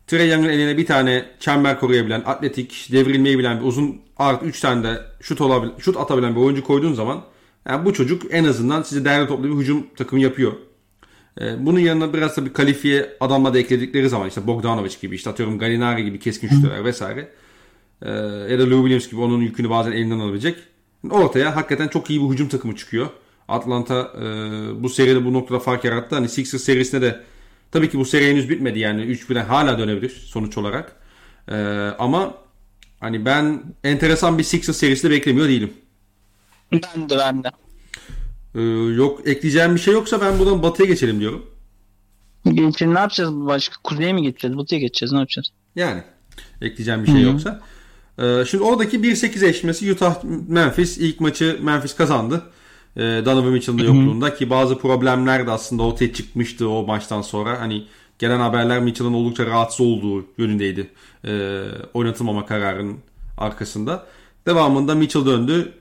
Trae 0.07 0.27
Young'ın 0.27 0.49
eline 0.49 0.79
bir 0.79 0.87
tane 0.87 1.25
çember 1.41 1.81
koruyabilen, 1.81 2.23
atletik, 2.27 2.89
devrilmeyi 2.93 3.39
bilen 3.39 3.61
bir 3.61 3.65
uzun 3.65 4.01
artı 4.17 4.47
3 4.47 4.61
tane 4.61 4.85
de 4.85 5.01
şut, 5.21 5.41
olabil, 5.41 5.69
şut 5.79 5.97
atabilen 5.97 6.37
bir 6.37 6.41
oyuncu 6.41 6.65
koyduğun 6.65 6.93
zaman 6.93 7.25
yani 7.69 7.85
bu 7.85 7.93
çocuk 7.93 8.23
en 8.31 8.45
azından 8.45 8.83
size 8.83 9.05
değerli 9.05 9.29
toplu 9.29 9.45
bir 9.45 9.63
hücum 9.63 9.87
takımı 9.97 10.23
yapıyor. 10.23 10.53
Ee, 11.41 11.67
bunun 11.67 11.79
yanına 11.79 12.13
biraz 12.13 12.37
da 12.37 12.47
bir 12.47 12.53
kalifiye 12.53 13.17
adamla 13.21 13.55
da 13.55 13.59
ekledikleri 13.59 14.09
zaman 14.09 14.29
işte 14.29 14.47
Bogdanovic 14.47 14.95
gibi 15.01 15.15
işte 15.15 15.31
atıyorum 15.31 15.59
Galinari 15.59 16.05
gibi 16.05 16.19
keskin 16.19 16.49
şutlar 16.49 16.85
vesaire 16.85 17.29
ee, 18.03 18.11
ya 18.51 18.59
da 18.59 18.71
Lou 18.71 18.89
Williams 18.89 19.11
gibi 19.11 19.21
onun 19.21 19.41
yükünü 19.41 19.71
bazen 19.71 19.93
elinden 19.93 20.19
alabilecek. 20.19 20.57
Ortaya 21.11 21.57
hakikaten 21.57 21.89
çok 21.89 22.11
iyi 22.11 22.21
bir 22.23 22.35
hücum 22.35 22.49
takımı 22.49 22.77
çıkıyor. 22.77 23.07
Atlanta 23.49 24.13
e, 24.19 24.23
bu 24.83 24.89
seride 24.89 25.25
bu 25.25 25.33
noktada 25.33 25.59
fark 25.59 25.85
yarattı. 25.85 26.15
Hani 26.15 26.29
Sixers 26.29 26.63
serisinde 26.63 27.03
de 27.03 27.21
tabii 27.75 27.91
ki 27.91 27.99
bu 27.99 28.05
seri 28.05 28.31
henüz 28.31 28.51
bitmedi 28.51 28.79
yani 28.79 29.03
3-1'e 29.03 29.43
hala 29.43 29.79
dönebilir 29.79 30.11
sonuç 30.11 30.59
olarak. 30.59 30.97
E, 31.49 31.57
ama 31.99 32.35
hani 33.01 33.25
ben 33.25 33.63
enteresan 33.85 34.39
bir 34.39 34.43
Sixers 34.43 34.77
serisi 34.77 35.09
de 35.09 35.11
beklemiyor 35.11 35.49
değilim. 35.49 35.73
Ben 36.73 37.11
de 37.11 37.19
ben 37.19 37.45
de. 37.45 37.51
Ee, 38.55 38.61
yok 38.95 39.29
ekleyeceğim 39.29 39.75
bir 39.75 39.81
şey 39.81 39.95
yoksa 39.95 40.21
ben 40.21 40.39
buradan 40.39 40.63
batıya 40.63 40.89
geçelim 40.89 41.21
diyorum. 41.21 41.47
Geçelim 42.45 42.95
ne 42.95 42.99
yapacağız 42.99 43.31
başka? 43.35 43.77
Kuzeye 43.85 44.13
mi 44.13 44.23
geçeceğiz? 44.23 44.57
Batıya 44.57 44.81
geçeceğiz 44.81 45.13
ne 45.13 45.19
yapacağız? 45.19 45.51
Yani 45.77 46.03
ekleyeceğim 46.61 47.03
bir 47.03 47.07
şey 47.07 47.17
Hı-hı. 47.17 47.25
yoksa. 47.25 47.61
Ee, 48.19 48.45
şimdi 48.51 48.65
oradaki 48.65 48.99
1-8 48.99 49.27
eşleşmesi 49.27 49.93
Utah 49.93 50.25
Memphis 50.49 50.99
ilk 50.99 51.21
maçı 51.21 51.59
Memphis 51.63 51.95
kazandı. 51.95 52.43
Ee, 52.97 53.01
Donovan 53.01 53.53
Mitchell'ın 53.53 53.79
yokluğunda 53.79 54.35
ki 54.35 54.51
bazı 54.51 54.79
problemler 54.79 55.47
de 55.47 55.51
aslında 55.51 55.83
ortaya 55.83 56.13
çıkmıştı 56.13 56.69
o 56.69 56.87
maçtan 56.87 57.23
sonra. 57.23 57.61
Hani 57.61 57.87
gelen 58.19 58.41
haberler 58.41 58.81
Mitchell'ın 58.81 59.13
oldukça 59.13 59.47
rahatsız 59.47 59.81
olduğu 59.81 60.27
yönündeydi. 60.39 60.91
Ee, 61.25 61.65
oynatılmama 61.95 62.47
kararının 62.47 62.99
arkasında. 63.39 64.07
Devamında 64.47 64.95
Mitchell 64.95 65.27
döndü. 65.27 65.73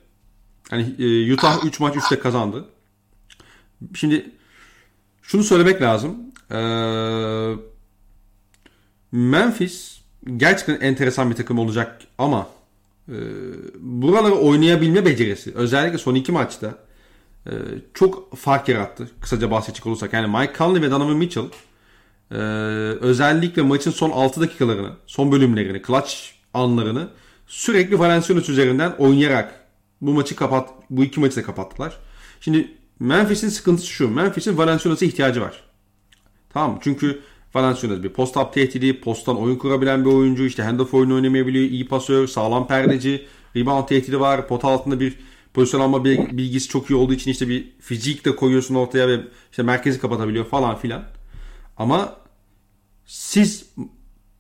Hani 0.70 0.96
e, 1.00 1.34
Utah 1.34 1.66
3 1.66 1.80
maç 1.80 1.96
3'te 1.96 2.20
kazandı. 2.20 2.66
Şimdi 3.94 4.32
şunu 5.22 5.44
söylemek 5.44 5.82
lazım. 5.82 6.18
Ee, 6.52 7.56
Memphis 9.12 10.00
gerçekten 10.38 10.88
enteresan 10.88 11.30
bir 11.30 11.36
takım 11.36 11.60
olacak 11.60 12.02
ama 12.18 12.48
e, 13.10 13.16
buraları 13.80 14.34
oynayabilme 14.34 15.06
becerisi 15.06 15.54
özellikle 15.56 15.98
son 15.98 16.16
iki 16.16 16.32
maçta 16.32 16.78
e, 17.48 17.52
çok 17.94 18.38
fark 18.38 18.70
yarattı. 18.70 19.10
Kısaca 19.22 19.52
bahsedecek 19.52 19.86
olursak. 19.86 20.14
Yani 20.14 20.38
Mike 20.38 20.54
Conley 20.58 20.82
ve 20.82 20.92
Donovan 20.92 21.18
Mitchell 21.18 21.46
e, 22.32 22.36
özellikle 23.02 23.62
maçın 23.62 23.92
son 23.92 24.10
6 24.10 24.42
dakikalarını, 24.42 24.92
son 25.08 25.32
bölümlerini, 25.32 25.82
clutch 25.88 26.14
anlarını 26.54 27.08
sürekli 27.48 28.00
Valenciunas 28.00 28.50
üzerinden 28.50 28.92
oynayarak 28.98 29.60
bu 30.02 30.14
maçı 30.14 30.36
kapat, 30.36 30.70
bu 30.90 31.04
iki 31.04 31.20
maçı 31.20 31.36
da 31.36 31.44
kapattılar. 31.44 31.98
Şimdi 32.42 32.72
Memphis'in 33.00 33.50
sıkıntısı 33.50 33.88
şu. 33.88 34.10
Memphis'in 34.10 34.58
Valenciunas'a 34.58 35.06
ihtiyacı 35.06 35.42
var. 35.42 35.64
Tamam 36.50 36.80
Çünkü 36.84 37.22
Valenciunas 37.54 38.04
bir 38.04 38.10
post-up 38.10 38.54
tehdidi, 38.54 39.02
posttan 39.02 39.38
oyun 39.38 39.56
kurabilen 39.56 40.06
bir 40.06 40.10
oyuncu. 40.10 40.46
işte 40.46 40.64
handoff 40.64 40.94
oyunu 40.94 41.16
oynamayabiliyor, 41.16 41.70
iyi 41.70 41.88
pasör, 41.88 42.28
sağlam 42.28 42.68
perdeci, 42.68 43.26
rebound 43.56 43.88
tehdidi 43.88 44.20
var. 44.20 44.48
Pot 44.48 44.66
altında 44.66 45.00
bir 45.00 45.20
pozisyon 45.54 45.82
alma 45.82 46.06
bilgisi 46.06 46.70
çok 46.70 46.90
iyi 46.90 46.96
olduğu 46.96 47.14
için 47.14 47.32
işte 47.32 47.50
bir 47.50 47.72
fizik 47.80 48.26
de 48.26 48.36
koyuyorsun 48.36 48.76
ortaya 48.76 49.08
ve 49.08 49.20
işte 49.52 49.64
merkezi 49.64 50.00
kapatabiliyor 50.00 50.46
falan 50.46 50.78
filan. 50.78 51.04
Ama 51.78 52.16
siz 53.06 53.66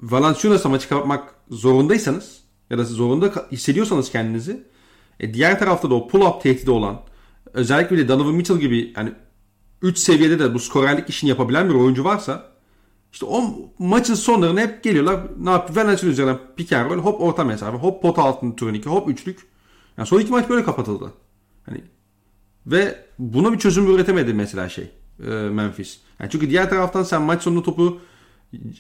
Valenciunas'a 0.01 0.69
maçı 0.69 0.89
kapatmak 0.89 1.35
zorundaysanız 1.49 2.39
ya 2.69 2.77
da 2.77 2.83
zorunda 2.83 3.33
hissediyorsanız 3.51 4.11
kendinizi 4.11 4.63
e, 5.19 5.33
diğer 5.33 5.59
tarafta 5.59 5.89
da 5.89 5.95
o 5.95 6.07
pull-up 6.07 6.41
tehdidi 6.41 6.71
olan 6.71 7.01
özellikle 7.53 7.97
de 7.97 8.07
Donovan 8.07 8.35
Mitchell 8.35 8.59
gibi 8.59 8.93
yani 8.97 9.13
3 9.81 9.97
seviyede 9.97 10.39
de 10.39 10.53
bu 10.53 10.59
skorerlik 10.59 11.09
işini 11.09 11.29
yapabilen 11.29 11.69
bir 11.69 11.73
oyuncu 11.73 12.03
varsa 12.03 12.53
işte 13.13 13.25
o 13.25 13.43
maçın 13.79 14.15
sonlarında 14.15 14.61
hep 14.61 14.83
geliyorlar. 14.83 15.19
Ne 15.39 15.49
yapıyor? 15.49 15.85
Valencia 15.85 16.09
üzerinden 16.09 16.39
pick 16.55 16.73
and 16.73 16.91
roll. 16.91 16.97
Hop 16.97 17.21
orta 17.21 17.43
mesafe. 17.43 17.77
Hop 17.77 18.01
pot 18.01 18.19
altında 18.19 18.55
turnike. 18.55 18.89
Hop 18.89 19.09
üçlük. 19.09 19.52
Yani 19.97 20.07
son 20.07 20.19
iki 20.19 20.31
maç 20.31 20.49
böyle 20.49 20.63
kapatıldı. 20.63 21.13
Hani 21.65 21.81
ve 22.65 23.05
buna 23.19 23.53
bir 23.53 23.59
çözüm 23.59 23.95
üretemedi 23.95 24.33
mesela 24.33 24.69
şey 24.69 24.91
e, 25.19 25.29
Memphis. 25.31 25.99
Yani 26.19 26.31
çünkü 26.31 26.49
diğer 26.49 26.69
taraftan 26.69 27.03
sen 27.03 27.21
maç 27.21 27.43
sonunda 27.43 27.63
topu 27.63 27.99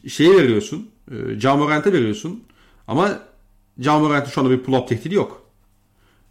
şeye 0.07 0.35
veriyorsun. 0.35 0.89
E, 1.11 1.39
Jamorant'e 1.39 1.93
veriyorsun. 1.93 2.43
Ama 2.87 3.19
Jamorant'ın 3.79 4.31
şu 4.31 4.41
anda 4.41 4.51
bir 4.51 4.63
pull-up 4.63 4.87
tehdidi 4.87 5.15
yok 5.15 5.45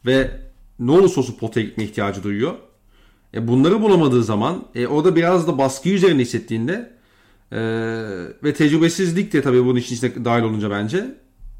ve 0.07 0.41
ne 0.78 0.91
olursa 0.91 1.20
olsun 1.20 1.35
potaya 1.35 1.66
gitme 1.66 1.85
ihtiyacı 1.85 2.22
duyuyor. 2.22 2.55
E 3.35 3.49
bunları 3.49 3.83
bulamadığı 3.83 4.24
zaman 4.24 4.64
e, 4.74 4.87
orada 4.87 5.16
biraz 5.16 5.47
da 5.47 5.59
baskı 5.59 5.89
üzerine 5.89 6.22
hissettiğinde 6.22 6.93
e, 7.53 7.61
ve 8.45 8.55
tecrübesizlik 8.55 9.33
de 9.33 9.43
tabii 9.43 9.64
bunun 9.64 9.78
için 9.78 9.97
içine 9.97 10.24
dahil 10.24 10.43
olunca 10.43 10.70
bence 10.70 11.14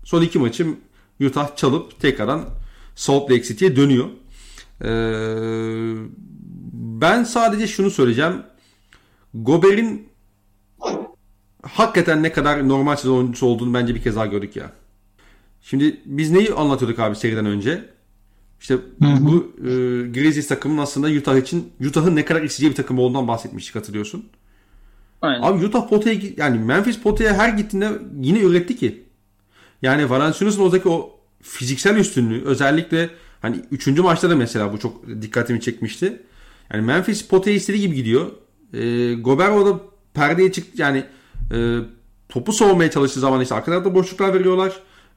son 0.05 0.23
iki 0.23 0.39
maçım 0.39 0.77
Utah 1.21 1.57
çalıp 1.57 2.01
tekrardan 2.01 2.45
Salt 2.95 3.31
Lake 3.31 3.43
City'ye 3.43 3.77
dönüyor. 3.77 4.09
E, 4.85 4.91
ben 6.73 7.25
sadece 7.25 7.67
şunu 7.67 7.91
söyleyeceğim. 7.91 8.43
Gober'in 9.35 10.09
hakikaten 11.63 12.23
ne 12.23 12.33
kadar 12.33 12.69
normal 12.69 12.97
sezon 12.97 13.17
oyuncusu 13.17 13.47
olduğunu 13.47 13.75
bence 13.75 13.95
bir 13.95 14.03
kez 14.03 14.17
daha 14.17 14.27
gördük 14.27 14.57
ya. 14.57 14.73
Şimdi 15.63 16.01
biz 16.05 16.31
neyi 16.31 16.53
anlatıyorduk 16.53 16.99
abi 16.99 17.17
seriden 17.17 17.47
önce? 17.47 17.93
İşte 18.61 18.75
Hı-hı. 18.75 19.27
bu 19.27 19.53
e, 19.59 19.71
Grizzlies 20.09 20.49
takımın 20.49 20.79
aslında 20.79 21.09
Utah 21.09 21.37
için 21.37 21.73
Utah'ın 21.89 22.17
ne 22.17 22.25
kadar 22.25 22.43
isteyeceği 22.43 22.71
bir 22.71 22.77
takım 22.77 22.99
olduğundan 22.99 23.29
bahsetmiştik 23.29 23.77
hatırlıyorsun. 23.77 24.29
Aynen. 25.23 25.43
Abi 25.43 25.65
Utah 25.65 25.89
potaya 25.89 26.21
yani 26.37 26.59
Memphis 26.59 26.99
potaya 26.99 27.35
her 27.35 27.49
gittiğinde 27.49 27.91
yine 28.21 28.41
üretti 28.41 28.77
ki. 28.77 29.05
Yani 29.83 30.11
Valanciunas'ın 30.11 30.63
oradaki 30.63 30.89
o 30.89 31.21
fiziksel 31.43 31.97
üstünlüğü 31.97 32.45
özellikle 32.45 33.11
hani 33.43 33.57
3. 33.71 33.87
maçta 33.87 34.31
da 34.31 34.37
mesela 34.37 34.73
bu 34.73 34.79
çok 34.79 35.07
dikkatimi 35.23 35.61
çekmişti. 35.61 36.23
Yani 36.73 36.87
Memphis 36.87 37.29
potaya 37.29 37.57
istediği 37.57 37.81
gibi 37.81 37.95
gidiyor. 37.95 38.27
E, 38.73 39.15
Gober 39.15 39.49
orada 39.49 39.81
perdeye 40.15 40.53
çıktı 40.53 40.83
yani 40.83 41.05
e, 41.53 41.79
topu 42.29 42.53
savunmaya 42.53 42.91
çalıştığı 42.91 43.21
zaman 43.21 43.41
işte 43.41 43.55
arkalarda 43.55 43.95
boşluklar 43.95 44.35
veriyorlar. 44.35 44.73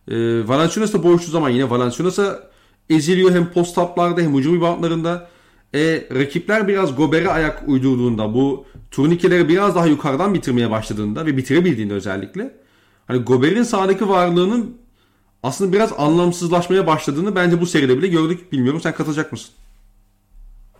E, 0.08 0.48
Valanciunas 0.48 0.94
da 0.94 1.04
boşluğu 1.04 1.32
zaman 1.32 1.50
yine 1.50 1.70
Valanciunas'a 1.70 2.50
eziliyor 2.90 3.32
hem 3.32 3.52
post-up'larda 3.52 4.22
hem 4.22 4.38
hücum 4.38 4.56
reboundlarında. 4.56 5.30
E, 5.74 6.08
rakipler 6.16 6.68
biraz 6.68 6.96
Gober'e 6.96 7.30
ayak 7.30 7.64
uydurduğunda 7.68 8.34
bu 8.34 8.66
turnikeleri 8.92 9.50
biraz 9.50 9.76
daha 9.76 9.88
yukarıdan 9.88 10.34
bitirmeye 10.34 10.72
başladığında 10.72 11.26
ve 11.26 11.38
bitirebildiğinde 11.38 11.94
özellikle 11.94 12.56
hani 13.08 13.20
Gober'in 13.20 13.64
sahadaki 13.64 14.10
varlığının 14.10 14.78
aslında 15.46 15.74
biraz 15.74 15.94
anlamsızlaşmaya 15.98 16.88
başladığını 16.88 17.36
bence 17.36 17.62
bu 17.62 17.66
seride 17.66 17.98
bile 17.98 18.08
gördük. 18.08 18.52
Bilmiyorum 18.52 18.82
sen 18.82 18.94
katılacak 18.94 19.32
mısın? 19.32 19.54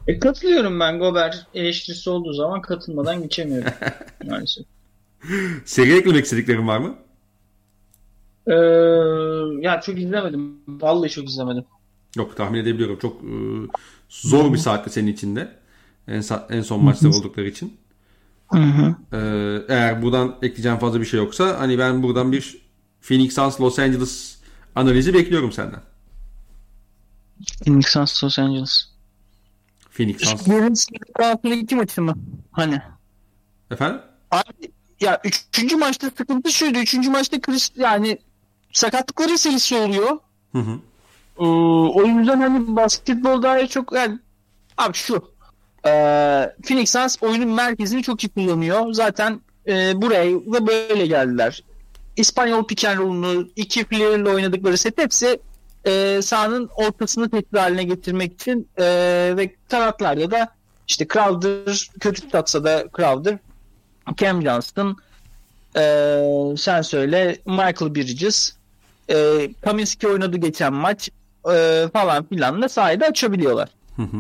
E, 0.08 0.20
katılıyorum 0.20 0.80
ben 0.80 1.00
Gober 1.00 1.48
eleştirisi 1.54 2.10
olduğu 2.10 2.34
zaman 2.34 2.62
katılmadan 2.62 3.22
geçemiyorum 3.22 3.72
maalesef. 4.26 4.66
Seriye 5.66 5.98
eklemek 5.98 6.26
istediklerin 6.26 6.68
var 6.68 6.78
mı? 6.78 6.96
Ee, 8.48 8.54
ya 9.62 9.82
çok 9.82 10.00
izlemedim. 10.00 10.58
Vallahi 10.68 11.10
çok 11.10 11.30
izlemedim. 11.30 11.66
Yok 12.18 12.38
tahmin 12.38 12.60
edebiliyorum. 12.60 13.00
Çok 13.00 13.22
e, 13.24 13.34
zor 14.10 14.54
bir 14.54 14.58
saatte 14.58 14.90
senin 14.90 15.14
içinde. 15.14 15.52
En, 16.08 16.24
en 16.50 16.62
son 16.62 16.84
maçta 16.84 17.10
oldukları 17.10 17.48
için. 17.48 17.78
Hı 18.52 18.58
hı. 18.58 18.96
Ee, 19.14 19.74
eğer 19.74 20.02
buradan 20.02 20.36
ekleyeceğim 20.42 20.78
fazla 20.78 21.02
bir 21.02 21.06
şey 21.06 21.20
yoksa 21.20 21.60
hani 21.60 21.80
ben 21.80 22.04
buradan 22.04 22.32
bir 22.32 22.58
Phoenix 23.02 23.36
Suns 23.36 23.62
Los 23.62 23.80
Angeles 23.80 24.35
analizi 24.76 25.14
bekliyorum 25.14 25.52
senden. 25.52 25.82
Phoenix 27.66 27.88
Suns 27.88 28.24
Los 28.24 28.40
Angeles. 28.40 28.86
Phoenix 29.92 30.22
Suns. 30.22 30.48
Yarın 30.48 31.52
iki 31.52 31.76
maçı 31.76 32.02
mı? 32.02 32.16
Hani? 32.52 32.82
Efendim? 33.72 34.02
Abi 34.32 34.72
ya 35.02 35.22
üçüncü 35.24 35.76
maçta 35.76 36.10
sıkıntı 36.18 36.52
şuydu. 36.52 36.78
Üçüncü 36.78 37.10
maçta 37.10 37.42
Chris 37.42 37.72
yani 37.76 38.18
sakatlıkları 38.74 39.38
serisi 39.38 39.76
oluyor. 39.76 40.18
Hı 40.52 40.58
hı. 40.60 40.80
Ee, 41.40 41.44
o 41.94 42.06
yüzden 42.06 42.42
hani 42.42 42.76
basketbol 42.76 43.42
dair 43.44 43.68
çok 43.68 43.92
yani 43.92 44.20
abi 44.78 44.94
şu 44.94 45.32
e, 45.86 45.92
Phoenix 46.64 46.92
Suns 46.92 47.24
oyunun 47.24 47.50
merkezini 47.50 48.04
çok 48.04 48.24
iyi 48.24 48.30
kullanıyor. 48.30 48.94
Zaten 48.94 49.42
e, 49.68 50.02
buraya 50.02 50.32
da 50.32 50.68
böyle 50.68 51.08
geldiler. 51.08 51.64
İspanyol 52.18 52.68
pick 52.68 52.86
and 52.86 53.00
roll'unu 53.00 53.48
iki 53.56 53.84
player'la 53.84 54.30
oynadıkları 54.30 54.78
set 54.78 54.98
hepsi 54.98 55.40
e, 55.86 56.22
sahanın 56.22 56.70
ortasını 56.76 57.30
tehdit 57.30 57.58
haline 57.58 57.84
getirmek 57.84 58.34
için 58.34 58.68
e, 58.78 58.84
ve 59.38 59.56
kanatlarda 59.70 60.32
da 60.32 60.48
işte 60.88 61.08
Crowder 61.14 61.90
kötü 62.00 62.22
tutatsa 62.22 62.64
da 62.64 62.86
Crowder 62.98 63.38
Cam 64.18 64.42
Johnston 64.42 64.98
e, 65.78 66.22
sen 66.58 66.82
söyle 66.82 67.38
Michael 67.46 67.96
Bridges 67.96 68.56
e, 69.10 69.50
Kaminski 69.62 70.08
oynadı 70.08 70.38
geçen 70.38 70.74
maç 70.74 71.10
e, 71.54 71.86
falan 71.94 72.26
filan 72.26 72.62
da 72.62 72.70
sahada 72.70 73.06
açabiliyorlar. 73.06 73.70
Hı 73.96 74.02
hı. 74.02 74.18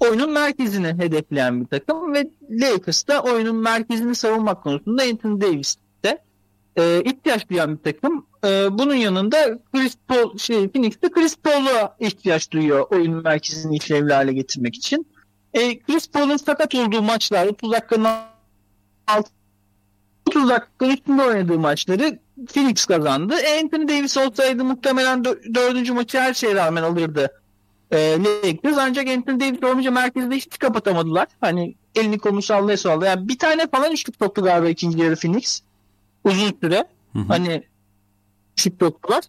Oyunun 0.00 0.32
merkezini 0.32 0.86
hedefleyen 0.86 1.60
bir 1.60 1.66
takım 1.66 2.14
ve 2.14 2.30
Lakers 2.50 3.08
da 3.08 3.22
oyunun 3.22 3.56
merkezini 3.56 4.14
savunmak 4.14 4.62
konusunda 4.62 5.02
Anthony 5.02 5.40
Davis'te 5.40 5.89
e, 6.80 7.02
ihtiyaç 7.04 7.48
duyan 7.50 7.78
bir 7.78 7.82
takım. 7.92 8.26
E, 8.44 8.78
bunun 8.78 8.94
yanında 8.94 9.58
Chris 9.72 9.96
Paul, 10.08 10.38
şey, 10.38 10.68
Phoenix'te 10.68 11.10
Chris 11.10 11.36
Paul'a 11.36 11.96
ihtiyaç 12.00 12.50
duyuyor 12.50 12.86
oyunun 12.90 13.22
merkezini 13.22 13.76
işlevli 13.76 14.12
hale 14.12 14.32
getirmek 14.32 14.74
için. 14.74 15.06
E, 15.54 15.78
Chris 15.78 16.10
Paul'un 16.10 16.36
sakat 16.36 16.74
olduğu 16.74 17.02
maçlar 17.02 17.46
30 17.46 17.72
dakikanın 17.72 18.08
30 20.28 20.48
dakikanın 20.48 20.90
üstünde 20.90 21.22
oynadığı 21.22 21.58
maçları 21.58 22.18
Phoenix 22.54 22.84
kazandı. 22.84 23.34
Anthony 23.62 23.88
Davis 23.88 24.16
olsaydı 24.16 24.64
muhtemelen 24.64 25.24
dördüncü 25.24 25.92
maçı 25.92 26.18
her 26.18 26.34
şeye 26.34 26.54
rağmen 26.54 26.82
alırdı 26.82 27.40
e, 27.90 28.18
Lakers. 28.24 28.78
Ancak 28.78 29.08
Anthony 29.08 29.40
Davis 29.40 29.62
olmayınca 29.62 29.90
merkezde 29.90 30.36
hiç 30.36 30.58
kapatamadılar. 30.58 31.26
Hani 31.40 31.74
elini 31.94 32.18
kolunu 32.18 32.42
sallaya 32.42 32.76
sallaya. 32.76 33.10
Yani 33.10 33.28
bir 33.28 33.38
tane 33.38 33.66
falan 33.66 33.92
üçlük 33.92 34.18
toplu 34.18 34.42
galiba 34.42 34.68
ikinci 34.68 34.98
yarı 34.98 35.16
Phoenix. 35.16 35.62
Uzun 36.24 36.56
süre. 36.60 36.84
Hı 37.12 37.18
hı. 37.18 37.24
Hani 37.28 37.62
üçlük 38.52 38.78
toplular. 38.78 39.24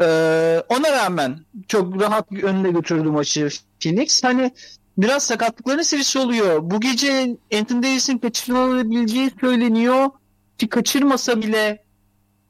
Ee, 0.00 0.62
ona 0.68 0.92
rağmen 0.92 1.38
çok 1.68 2.00
rahat 2.00 2.32
bir 2.32 2.42
önüne 2.42 2.70
götürdü 2.70 3.08
maçı 3.08 3.48
Phoenix. 3.80 4.24
Hani 4.24 4.52
biraz 4.98 5.22
sakatlıkların 5.22 5.82
serisi 5.82 6.18
oluyor. 6.18 6.70
Bu 6.70 6.80
gece 6.80 7.36
Anthony 7.54 7.82
Davis'in 7.82 8.18
kaçırılabileceği 8.18 9.30
söyleniyor. 9.40 10.10
Ki 10.58 10.68
kaçırmasa 10.68 11.42
bile 11.42 11.84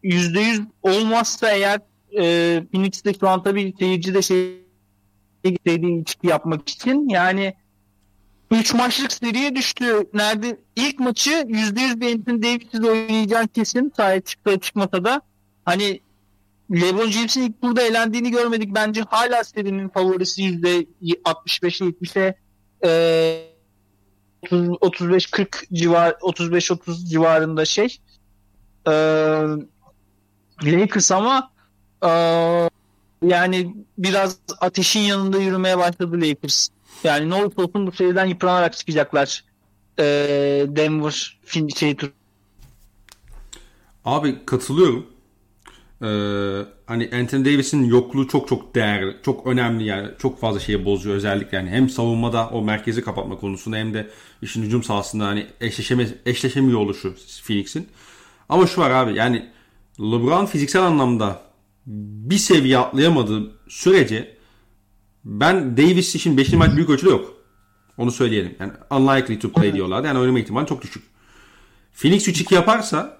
%100 0.04 0.66
olmazsa 0.82 1.50
eğer 1.50 1.80
e, 2.18 2.62
Phoenix'te 2.72 3.14
şu 3.14 3.28
an 3.28 3.42
tabii 3.42 3.74
seyirci 3.78 4.14
de 4.14 4.22
şey 4.22 4.62
istediği 5.44 6.02
içki 6.02 6.26
yapmak 6.26 6.68
için 6.68 7.08
yani 7.08 7.54
3 8.52 8.74
maçlık 8.74 9.12
seriye 9.12 9.56
düştü. 9.56 10.06
Nerede 10.14 10.58
ilk 10.76 11.00
maçı 11.00 11.30
%100 11.30 12.00
bir 12.00 12.14
Anthony 12.14 12.42
Davis'iz 12.42 12.84
oynayacağın 12.84 13.46
kesin. 13.46 13.92
Sahaya 13.96 14.20
çıktı 14.20 14.60
çıkmasa 14.60 15.04
da 15.04 15.20
hani 15.64 16.00
LeBron 16.72 17.10
James'in 17.10 17.42
ilk 17.42 17.62
burada 17.62 17.82
elendiğini 17.82 18.30
görmedik. 18.30 18.74
Bence 18.74 19.02
hala 19.02 19.44
serinin 19.44 19.88
favorisi 19.88 20.42
%65'e 20.42 21.88
70'e 21.90 22.34
e, 22.84 23.52
35-40 24.42 25.46
civar 25.72 26.10
35-30 26.10 27.08
civarında 27.08 27.64
şey. 27.64 27.98
E, 28.86 28.92
Lakers 30.64 31.12
ama 31.12 31.50
e, 32.04 32.08
yani 33.22 33.74
biraz 33.98 34.38
ateşin 34.60 35.00
yanında 35.00 35.38
yürümeye 35.38 35.78
başladı 35.78 36.20
Lakers. 36.20 36.68
Yani 37.04 37.30
ne 37.30 37.34
olursa 37.34 37.62
olsun 37.62 37.86
bu 37.86 37.92
seriden 37.92 38.26
yıpranarak 38.26 38.76
çıkacaklar. 38.76 39.44
E, 39.98 40.04
Denver 40.68 41.38
fin 41.44 41.68
şey 41.68 41.96
tur. 41.96 42.12
Abi 44.04 44.36
katılıyorum. 44.46 45.06
Ee, 46.02 46.06
hani 46.86 47.10
Anthony 47.12 47.44
Davis'in 47.44 47.84
yokluğu 47.84 48.28
çok 48.28 48.48
çok 48.48 48.74
değerli, 48.74 49.16
çok 49.22 49.46
önemli 49.46 49.84
yani 49.84 50.08
çok 50.18 50.40
fazla 50.40 50.60
şeyi 50.60 50.84
bozuyor 50.84 51.16
özellikle 51.16 51.56
yani 51.56 51.70
hem 51.70 51.88
savunmada 51.88 52.48
o 52.48 52.62
merkezi 52.62 53.02
kapatma 53.02 53.36
konusunda 53.36 53.76
hem 53.76 53.94
de 53.94 54.10
işin 54.42 54.62
hücum 54.62 54.82
sahasında 54.82 55.26
hani 55.26 55.46
eşleşeme, 55.60 56.08
eşleşemiyor 56.26 56.80
oluşu 56.80 57.14
Phoenix'in. 57.46 57.88
Ama 58.48 58.66
şu 58.66 58.80
var 58.80 58.90
abi 58.90 59.14
yani 59.14 59.48
LeBron 60.00 60.46
fiziksel 60.46 60.82
anlamda 60.82 61.42
bir 61.86 62.38
seviye 62.38 62.78
atlayamadığı 62.78 63.52
sürece 63.68 64.36
ben 65.24 65.76
Davis 65.76 66.14
için 66.14 66.36
5. 66.36 66.52
maç 66.52 66.76
büyük 66.76 66.90
ölçüde 66.90 67.10
yok. 67.10 67.34
Onu 67.98 68.12
söyleyelim. 68.12 68.56
Yani 68.60 68.72
unlikely 68.90 69.38
to 69.38 69.52
play 69.52 69.74
diyorlar. 69.74 70.04
Yani 70.04 70.18
oynama 70.18 70.38
ihtimali 70.38 70.66
çok 70.66 70.82
düşük. 70.82 71.02
Phoenix 71.94 72.28
3-2 72.28 72.54
yaparsa 72.54 73.18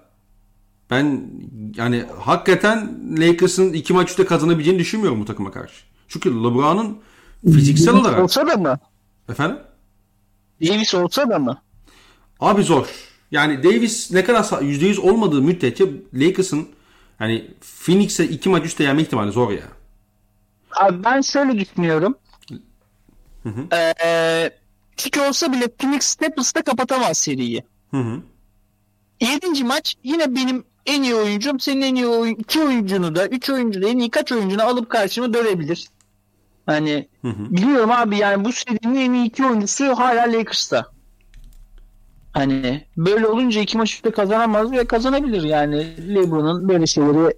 ben 0.89 1.31
yani 1.75 2.05
hakikaten 2.19 2.99
Lakers'ın 3.17 3.73
iki 3.73 3.93
maç 3.93 4.09
üstte 4.09 4.25
kazanabileceğini 4.25 4.79
düşünmüyorum 4.79 5.21
bu 5.21 5.25
takıma 5.25 5.51
karşı. 5.51 5.83
Çünkü 6.07 6.29
LeBron'un 6.29 7.01
fiziksel 7.45 7.93
olarak... 7.93 8.23
Olsa 8.23 8.47
da 8.47 8.57
mı? 8.57 8.79
Efendim? 9.29 9.57
Davis 10.61 10.95
olsa 10.95 11.29
da 11.29 11.39
mı? 11.39 11.61
Abi 12.39 12.63
zor. 12.63 12.87
Yani 13.31 13.63
Davis 13.63 14.11
ne 14.11 14.23
kadar 14.23 14.43
%100 14.43 14.99
olmadığı 14.99 15.41
müddetçe 15.41 15.85
Lakers'ın 16.13 16.67
hani 17.17 17.51
Phoenix'e 17.85 18.25
iki 18.25 18.49
maç 18.49 18.65
üstte 18.65 18.83
yenme 18.83 19.01
ihtimali 19.01 19.31
zor 19.31 19.51
ya. 19.51 19.63
Abi 20.75 21.03
ben 21.03 21.21
şöyle 21.21 21.59
düşünüyorum. 21.59 22.17
Hı 23.43 23.49
hı. 23.49 23.75
Ee, 24.05 24.49
çünkü 24.97 25.21
olsa 25.21 25.51
bile 25.51 25.67
Phoenix 25.67 26.03
Stepers'ta 26.03 26.61
kapatamaz 26.61 27.17
seriyi. 27.17 27.63
Hı 27.91 27.97
hı. 27.97 28.21
Yedinci 29.21 29.63
maç 29.63 29.95
yine 30.03 30.35
benim 30.35 30.63
en 30.85 31.03
iyi 31.03 31.15
oyuncum 31.15 31.59
senin 31.59 31.81
en 31.81 31.95
iyi 31.95 32.07
oyun, 32.07 32.35
iki 32.35 32.61
oyuncunu 32.61 33.15
da 33.15 33.27
üç 33.27 33.49
oyuncu 33.49 33.81
da 33.81 33.87
en 33.87 33.97
iyi 33.97 34.09
kaç 34.09 34.31
oyuncunu 34.31 34.63
alıp 34.63 34.89
karşıma 34.89 35.33
dövebilir. 35.33 35.87
Hani 36.65 37.07
Hı 37.21 37.27
hı. 37.27 37.51
biliyorum 37.51 37.91
abi 37.91 38.17
yani 38.17 38.45
bu 38.45 38.51
serinin 38.51 38.95
en 38.95 39.13
iyi 39.13 39.25
iki 39.25 39.45
oyuncusu 39.45 39.85
hala 39.85 40.33
Lakers'ta. 40.33 40.85
Hani 42.33 42.87
böyle 42.97 43.27
olunca 43.27 43.61
iki 43.61 43.77
maç 43.77 43.93
üstte 43.93 44.11
kazanamaz 44.11 44.71
ve 44.71 44.85
kazanabilir 44.85 45.43
yani 45.43 45.93
LeBron'un 46.15 46.69
böyle 46.69 46.87
şeyleri 46.87 47.37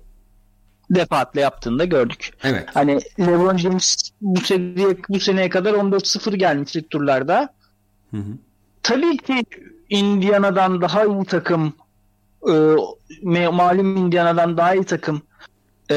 defaatle 0.89 1.41
yaptığını 1.41 1.79
da 1.79 1.85
gördük. 1.85 2.33
Evet. 2.43 2.69
Hani 2.73 2.99
LeBron 3.19 3.57
James 3.57 4.11
bu 4.21 4.39
seriye 4.39 4.97
bu 5.09 5.19
seneye 5.19 5.49
kadar 5.49 5.73
14-0 5.73 6.35
gelmiş 6.35 6.75
ilk 6.75 6.89
turlarda. 6.89 7.53
Hı 8.11 8.17
hı. 8.17 8.37
Tabii 8.83 9.17
ki 9.17 9.43
Indiana'dan 9.89 10.81
daha 10.81 11.05
iyi 11.05 11.25
takım 11.25 11.73
e, 12.47 13.47
malum 13.47 13.97
Indiana'dan 13.97 14.57
daha 14.57 14.75
iyi 14.75 14.83
takım 14.83 15.21
e, 15.91 15.95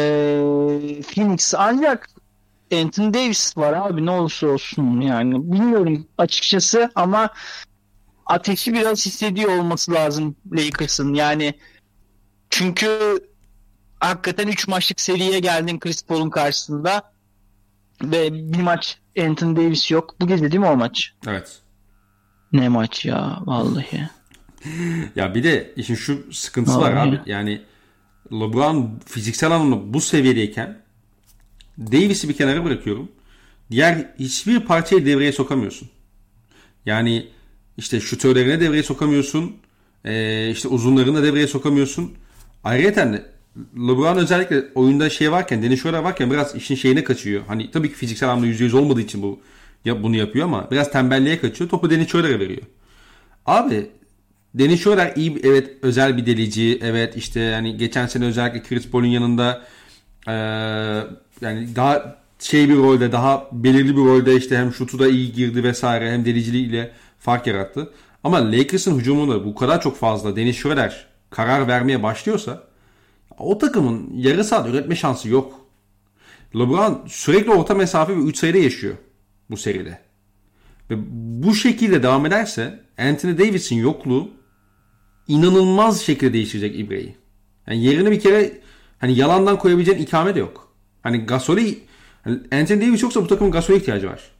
Phoenix 1.15 1.55
ancak 1.55 2.11
Anthony 2.73 3.15
Davis 3.15 3.57
var 3.57 3.73
abi 3.73 4.07
ne 4.07 4.11
olursa 4.11 4.47
olsun 4.47 5.01
yani 5.01 5.53
bilmiyorum 5.53 6.07
açıkçası 6.19 6.91
ama 6.95 7.31
ateşi 8.27 8.75
biraz 8.75 9.07
hissediyor 9.07 9.59
olması 9.59 9.93
lazım 9.93 10.37
Lakers'ın 10.53 11.15
yani 11.15 11.55
çünkü 12.51 13.19
hakikaten 14.01 14.49
3 14.49 14.69
maçlık 14.69 15.01
seriye 15.01 15.41
geldin 15.41 15.79
Chris 15.79 16.03
Paul'un 16.05 16.31
karşısında 16.31 17.13
ve 18.03 18.33
bir 18.53 18.61
maç 18.61 18.99
Anthony 19.21 19.57
Davis 19.57 19.91
yok. 19.91 20.15
Bu 20.21 20.27
gece 20.27 20.43
değil 20.53 20.61
mi 20.61 20.67
o 20.67 20.77
maç? 20.77 21.13
Evet. 21.27 21.59
Ne 22.53 22.69
maç 22.69 23.05
ya 23.05 23.39
vallahi. 23.45 24.09
Ya 25.17 25.35
bir 25.35 25.45
de 25.45 25.73
işin 25.77 25.95
şu 25.95 26.33
sıkıntısı 26.33 26.81
var 26.81 26.93
Vallahi. 26.93 27.09
abi. 27.09 27.21
Yani 27.27 27.63
LeBron 28.33 29.01
fiziksel 29.07 29.51
anlamda 29.51 29.95
bu 29.95 30.01
seviyedeyken 30.01 30.79
Davis'i 31.79 32.29
bir 32.29 32.37
kenara 32.37 32.65
bırakıyorum. 32.65 33.13
diğer 33.71 34.07
hiçbir 34.19 34.61
parçayı 34.61 35.07
devreye 35.07 35.33
sokamıyorsun. 35.33 35.89
Yani 36.87 37.29
işte 37.77 38.01
şutörlerine 38.01 38.61
devreye 38.61 38.83
sokamıyorsun. 38.83 39.57
Ee, 40.05 40.51
işte 40.51 40.69
uzunlarını 40.69 41.15
da 41.19 41.23
devreye 41.23 41.47
sokamıyorsun. 41.47 42.15
Ayrıca 42.65 43.29
LeBron 43.57 44.17
özellikle 44.17 44.65
oyunda 44.75 45.11
şey 45.11 45.33
varken, 45.33 45.63
Dennis 45.63 45.83
Schroeder 45.83 45.99
varken 45.99 46.31
biraz 46.31 46.55
işin 46.55 46.75
şeyine 46.75 47.05
kaçıyor. 47.05 47.43
Hani 47.47 47.71
tabii 47.71 47.89
ki 47.89 47.95
fiziksel 47.95 48.29
anlamda 48.29 48.47
%100 48.47 48.77
olmadığı 48.77 49.01
için 49.01 49.23
bu 49.23 49.41
ya 49.85 50.03
bunu 50.03 50.17
yapıyor 50.17 50.45
ama 50.45 50.71
biraz 50.71 50.93
tembelliğe 50.93 51.41
kaçıyor. 51.41 51.71
Topu 51.71 51.91
Dennis 51.91 52.09
Schroeder'e 52.09 52.41
veriyor. 52.41 52.63
Abi 53.47 53.87
Dennis 54.55 54.83
Schroeder 54.83 55.13
iyi 55.17 55.41
evet 55.43 55.71
özel 55.83 56.17
bir 56.17 56.27
delici. 56.27 56.79
Evet 56.83 57.17
işte 57.17 57.41
yani 57.41 57.77
geçen 57.77 58.07
sene 58.07 58.25
özellikle 58.25 58.63
Chris 58.63 58.91
Paul'un 58.91 59.07
yanında 59.07 59.63
ee, 60.29 60.33
yani 61.41 61.77
daha 61.77 62.17
şey 62.39 62.69
bir 62.69 62.77
rolde 62.77 63.13
daha 63.13 63.49
belirli 63.53 63.97
bir 63.97 64.03
rolde 64.03 64.37
işte 64.37 64.59
hem 64.59 64.73
şutu 64.73 64.99
da 64.99 65.09
iyi 65.09 65.33
girdi 65.33 65.65
vesaire 65.65 66.13
hem 66.13 66.25
deliciliğiyle 66.25 66.93
fark 67.19 67.47
yarattı. 67.47 67.91
Ama 68.25 68.53
Lakers'ın 68.53 68.99
hücumunda 68.99 69.45
bu 69.45 69.55
kadar 69.55 69.81
çok 69.83 69.97
fazla 69.97 70.37
Dennis 70.37 70.57
Schroeder 70.57 71.07
karar 71.31 71.69
vermeye 71.69 72.03
başlıyorsa 72.03 72.63
o 73.39 73.59
takımın 73.59 74.11
yarı 74.15 74.45
saat 74.45 74.69
üretme 74.69 74.97
şansı 74.97 75.29
yok. 75.29 75.61
LeBron 76.55 77.05
sürekli 77.07 77.51
orta 77.51 77.75
mesafe 77.75 78.17
ve 78.17 78.21
3 78.21 78.39
sayıda 78.39 78.59
yaşıyor 78.59 78.95
bu 79.51 79.57
seride. 79.57 79.99
Ve 80.91 80.95
bu 81.43 81.55
şekilde 81.55 82.03
devam 82.03 82.27
ederse 82.27 82.81
Anthony 82.99 83.39
Davis'in 83.39 83.77
yokluğu 83.77 84.31
inanılmaz 85.29 86.01
şekilde 86.01 86.33
değiştirecek 86.33 86.81
İbre'yi. 86.81 87.17
Yani 87.67 87.85
yerine 87.85 88.11
bir 88.11 88.21
kere 88.21 88.61
hani 88.99 89.17
yalandan 89.17 89.59
koyabileceğin 89.59 89.99
ikame 89.99 90.35
de 90.35 90.39
yok. 90.39 90.73
Hani 91.03 91.19
Gasol'i 91.19 91.79
hani 92.25 92.41
Anthony 92.53 92.81
Davis 92.81 93.03
yoksa 93.03 93.23
bu 93.23 93.27
takımın 93.27 93.53
Gasol'e 93.53 93.77
ihtiyacı 93.77 94.07
var. 94.07 94.31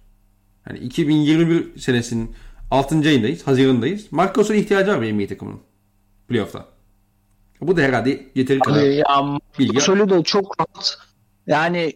Hani 0.65 0.79
2021 0.79 1.81
senesinin 1.81 2.35
6. 2.71 2.99
ayındayız. 3.09 3.47
Haziran'dayız. 3.47 4.13
Mark 4.13 4.35
Gasol'e 4.35 4.59
ihtiyacı 4.59 4.91
var 4.91 5.03
bir 5.03 5.13
NBA 5.13 5.27
takımının. 5.27 5.61
Playoff'ta. 6.29 6.78
Bu 7.61 7.77
da 7.77 7.81
herhalde 7.81 8.27
yeteri 8.35 8.59
kadar 8.59 8.83
ya, 8.83 9.05
bilgi. 9.59 9.75
Gasol'ü 9.75 10.11
de 10.11 10.23
çok 10.23 10.61
rahat. 10.61 10.99
Yani 11.47 11.93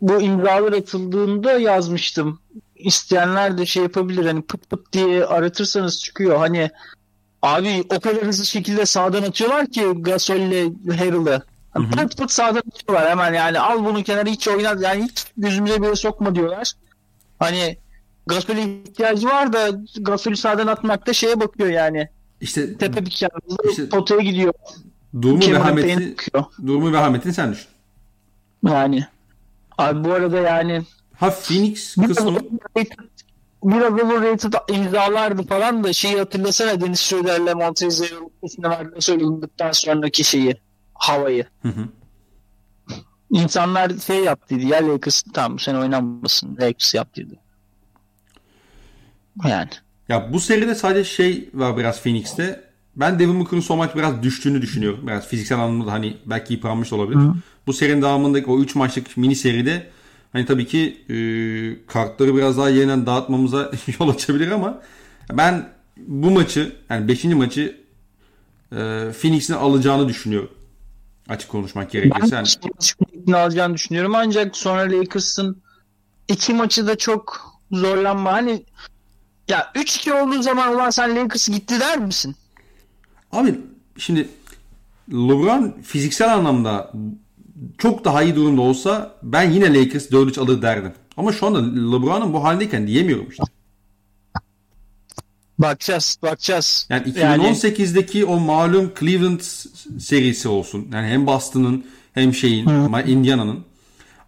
bu 0.00 0.20
imzalar 0.20 0.72
atıldığında 0.72 1.52
yazmıştım. 1.52 2.40
İsteyenler 2.76 3.58
de 3.58 3.66
şey 3.66 3.82
yapabilir. 3.82 4.26
Hani 4.26 4.42
pıt 4.42 4.70
pıt 4.70 4.92
diye 4.92 5.24
aratırsanız 5.24 6.00
çıkıyor. 6.00 6.38
Hani 6.38 6.70
abi 7.42 7.84
o 7.96 8.00
kadar 8.00 8.22
hızlı 8.22 8.46
şekilde 8.46 8.86
sağdan 8.86 9.22
atıyorlar 9.22 9.66
ki 9.66 9.84
Gasol'le 9.96 10.72
Harrell'ı. 10.98 11.42
Yani 11.74 11.90
pıt 11.90 12.18
pıt 12.18 12.30
sağdan 12.30 12.62
atıyorlar 12.74 13.10
hemen 13.10 13.34
yani 13.34 13.58
al 13.60 13.84
bunu 13.84 14.02
kenara 14.02 14.30
hiç 14.30 14.48
oynat 14.48 14.82
yani 14.82 15.02
hiç 15.04 15.26
gözümüze 15.36 15.82
bile 15.82 15.96
sokma 15.96 16.34
diyorlar. 16.34 16.72
Hani 17.38 17.78
Gasol'e 18.26 18.62
ihtiyacı 18.62 19.26
var 19.26 19.52
da 19.52 19.70
Gasol'ü 20.00 20.36
sağdan 20.36 20.66
atmakta 20.66 21.12
şeye 21.12 21.40
bakıyor 21.40 21.68
yani. 21.68 22.08
İşte 22.40 22.78
tepe 22.78 23.06
bir 23.06 23.10
işte, 23.70 23.88
potaya 23.88 24.20
gidiyor. 24.20 24.52
Durumu 25.22 25.52
vehameti, 25.52 26.16
durumu 26.66 26.92
vehametini 26.92 27.34
sen 27.34 27.52
düşün. 27.52 27.68
Yani. 28.66 29.06
Abi 29.78 30.04
bu 30.04 30.12
arada 30.12 30.38
yani 30.38 30.82
ha 31.16 31.30
Phoenix 31.30 31.94
kısmı 31.94 32.38
biraz 33.64 33.92
overrated 33.92 34.52
imzalardı 34.68 35.42
falan 35.42 35.84
da 35.84 35.92
şeyi 35.92 36.18
hatırlasana 36.18 36.80
Deniz 36.80 37.00
Schroeder'le 37.00 37.54
Montrezl 37.54 38.04
üstüne 38.42 38.70
verdiğini 38.70 39.02
söyledikten 39.02 39.72
sonraki 39.72 40.24
şeyi 40.24 40.56
havayı. 40.94 41.46
Hı 41.62 41.68
hı. 41.68 41.88
İnsanlar 43.30 43.98
şey 43.98 44.24
yaptıydı 44.24 44.66
ya 44.66 44.88
Lakers 44.88 45.22
tamam 45.34 45.58
sen 45.58 45.74
oynanmasın 45.74 46.56
Lakers 46.56 46.94
yaptıydı. 46.94 47.34
Yani. 49.44 49.70
Ya 50.10 50.32
bu 50.32 50.40
seride 50.40 50.74
sadece 50.74 51.10
şey 51.10 51.50
var 51.54 51.76
biraz 51.76 52.02
Phoenix'te. 52.02 52.64
Ben 52.96 53.18
Devin 53.18 53.40
Booker'ın 53.40 53.60
son 53.60 53.78
maç 53.78 53.96
biraz 53.96 54.22
düştüğünü 54.22 54.62
düşünüyorum. 54.62 55.06
Biraz 55.06 55.28
fiziksel 55.28 55.58
anlamda 55.58 55.92
hani 55.92 56.16
belki 56.26 56.54
yıpranmış 56.54 56.92
olabilir. 56.92 57.20
Hı. 57.20 57.34
Bu 57.66 57.72
serinin 57.72 58.02
devamındaki 58.02 58.50
o 58.50 58.60
3 58.60 58.74
maçlık 58.74 59.16
mini 59.16 59.36
seride 59.36 59.86
hani 60.32 60.46
tabii 60.46 60.66
ki 60.66 60.96
e, 61.08 61.16
kartları 61.86 62.36
biraz 62.36 62.58
daha 62.58 62.68
yeniden 62.68 63.06
dağıtmamıza 63.06 63.70
yol 64.00 64.08
açabilir 64.08 64.50
ama 64.50 64.82
ben 65.32 65.68
bu 65.96 66.30
maçı 66.30 66.72
yani 66.90 67.08
5. 67.08 67.24
maçı 67.24 67.80
e, 68.72 68.76
Phoenix'in 69.20 69.54
alacağını 69.54 70.08
düşünüyorum. 70.08 70.50
Açık 71.28 71.48
konuşmak 71.48 71.90
gerekirse. 71.90 72.36
Ben 72.36 72.44
yani... 73.26 73.36
alacağını 73.36 73.74
düşünüyorum 73.74 74.14
ancak 74.14 74.56
sonra 74.56 74.80
Lakers'ın 74.80 75.62
iki 76.28 76.54
maçı 76.54 76.86
da 76.86 76.98
çok 76.98 77.40
zorlanma. 77.72 78.32
Hani 78.32 78.64
ya 79.50 79.72
3-2 79.74 80.12
olduğu 80.12 80.42
zaman 80.42 80.74
ulan 80.74 80.90
sen 80.90 81.16
Lakers 81.16 81.48
gitti 81.48 81.80
der 81.80 81.98
misin? 81.98 82.36
Abi 83.32 83.60
şimdi 83.98 84.28
LeBron 85.12 85.74
fiziksel 85.82 86.34
anlamda 86.34 86.92
çok 87.78 88.04
daha 88.04 88.22
iyi 88.22 88.36
durumda 88.36 88.60
olsa 88.60 89.14
ben 89.22 89.50
yine 89.50 89.74
Lakers 89.74 90.10
4-3 90.10 90.40
alır 90.40 90.62
derdim. 90.62 90.92
Ama 91.16 91.32
şu 91.32 91.46
anda 91.46 91.58
LeBron'un 91.58 92.32
bu 92.32 92.44
halindeyken 92.44 92.86
diyemiyorum 92.86 93.28
işte. 93.30 93.44
Bakacağız, 95.58 96.18
bakacağız. 96.22 96.86
Yani 96.90 97.08
2018'deki 97.08 98.18
yani... 98.18 98.30
o 98.30 98.40
malum 98.40 98.92
Cleveland 99.00 99.40
serisi 100.00 100.48
olsun. 100.48 100.88
Yani 100.92 101.06
hem 101.06 101.26
Boston'ın 101.26 101.86
hem 102.14 102.34
şeyin. 102.34 102.68
Indiana'nın. 103.06 103.64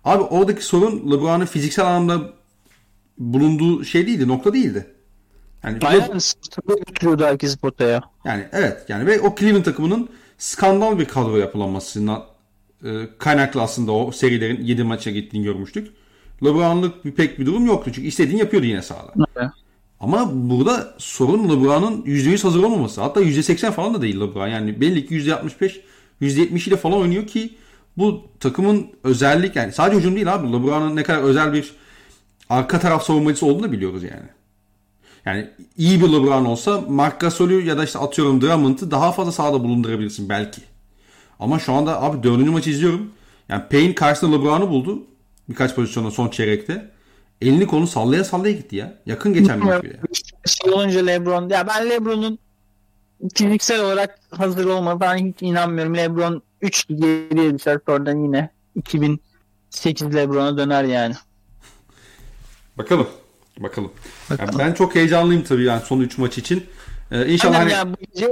Abi 0.05 0.23
oradaki 0.23 0.65
sorun 0.65 1.11
LeBron'un 1.13 1.47
fiziksel 1.47 1.87
anlamda 1.87 2.33
bulunduğu 3.19 3.85
şey 3.85 4.07
değildi, 4.07 4.29
nokta 4.29 4.53
değildi. 4.53 4.92
Yani 5.65 5.79
Aynen 5.85 6.19
sırtında 6.19 6.75
götürüyordu 6.75 7.25
herkesi 7.25 7.59
potaya. 7.59 8.01
Yani 8.25 8.45
evet 8.53 8.85
yani 8.89 9.07
ve 9.07 9.21
o 9.21 9.35
Cleveland 9.35 9.65
takımının 9.65 10.09
skandal 10.39 10.99
bir 10.99 11.05
kadro 11.05 11.37
yapılanmasından 11.37 12.25
e, 12.85 12.91
kaynaklı 13.19 13.63
aslında 13.63 13.93
o 13.93 14.13
serilerin 14.13 14.65
7 14.65 14.85
maça 14.85 15.11
gittiğini 15.11 15.45
görmüştük. 15.45 15.91
LeBron'luk 16.45 17.05
bir 17.05 17.13
pek 17.13 17.39
bir 17.39 17.47
durum 17.47 17.67
yoktu 17.67 17.91
çünkü 17.95 18.09
istediğini 18.09 18.41
yapıyordu 18.41 18.67
yine 18.67 18.83
sahada. 18.83 19.13
Evet. 19.37 19.51
Ama 20.01 20.31
burada 20.33 20.95
sorun 20.99 21.45
LeBron'un 21.45 22.03
%100 22.03 22.43
hazır 22.43 22.63
olmaması. 22.63 23.01
Hatta 23.01 23.23
%80 23.23 23.71
falan 23.71 23.95
da 23.95 24.03
değil 24.03 24.21
LeBron. 24.21 24.49
Yani 24.49 24.81
belli 24.81 25.07
ki 25.07 25.15
%65, 25.15 25.81
%70 26.21 26.69
ile 26.69 26.77
falan 26.77 26.99
oynuyor 26.99 27.27
ki 27.27 27.55
bu 27.97 28.23
takımın 28.41 28.87
özellik 29.05 29.57
yani 29.57 29.73
sadece 29.73 29.99
hücum 29.99 30.15
değil 30.15 30.35
abi. 30.35 30.53
LeBron'un 30.53 30.97
ne 30.97 31.03
kadar 31.03 31.23
özel 31.23 31.53
bir 31.53 31.73
arka 32.49 32.81
taraf 32.81 33.05
savunmacısı 33.05 33.47
olduğunu 33.47 33.73
biliyoruz 33.73 34.03
yani. 34.03 34.29
Yani 35.25 35.51
iyi 35.77 36.01
bir 36.01 36.13
LeBron 36.13 36.45
olsa 36.45 36.81
Mark 36.89 37.21
Gasol'ü 37.21 37.63
ya 37.63 37.79
da 37.79 37.85
işte 37.85 37.99
atıyorum 37.99 38.41
Drummond'ı 38.41 38.91
daha 38.91 39.13
fazla 39.13 39.33
sahada 39.33 39.65
bulundurabilirsin 39.65 40.29
belki. 40.29 40.63
Ama 41.41 41.59
şu 41.59 41.73
anda 41.73 42.03
abi 42.03 42.23
dördüncü 42.23 42.51
maçı 42.51 42.71
izliyorum. 42.71 43.11
Yani 43.49 43.63
Payne 43.71 43.95
karşısında 43.95 44.37
LeBron'u 44.37 44.71
buldu. 44.71 45.03
Birkaç 45.49 45.75
pozisyonda 45.75 46.11
son 46.11 46.29
çeyrekte. 46.29 46.91
Elini 47.41 47.67
konu 47.67 47.87
sallaya 47.87 48.25
sallaya 48.25 48.53
gitti 48.53 48.77
ya. 48.77 48.95
Yakın 49.07 49.33
geçen 49.35 49.61
bir 49.61 49.65
maç 49.65 49.83
bile. 49.83 50.01
Şey 50.47 50.73
olunca 50.73 51.07
LeBron. 51.07 51.49
Ya 51.49 51.67
ben 51.67 51.91
LeBron'un 51.91 52.39
fiziksel 53.35 53.81
olarak 53.81 54.19
hazır 54.31 54.65
olmadığına 54.65 55.17
hiç 55.17 55.37
inanmıyorum. 55.41 55.97
LeBron 55.97 56.43
3 56.61 56.87
geriye 56.89 57.59
düşer 57.59 57.79
oradan 57.87 58.25
yine 58.25 58.51
2008 58.75 60.15
LeBron'a 60.15 60.59
döner 60.59 60.85
yani. 60.85 61.15
Bakalım. 62.79 63.09
Bakalım. 63.61 63.91
Bakalım. 64.31 64.59
Yani 64.59 64.69
ben 64.69 64.75
çok 64.75 64.95
heyecanlıyım 64.95 65.43
tabii 65.43 65.65
yani 65.65 65.83
son 65.85 66.01
3 66.01 66.19
maç 66.19 66.39
için. 66.39 66.65
Ee, 67.11 67.33
inşallah 67.33 67.59
hani... 67.59 67.73
ya 67.73 67.91
bu 67.91 67.97
gece 68.13 68.31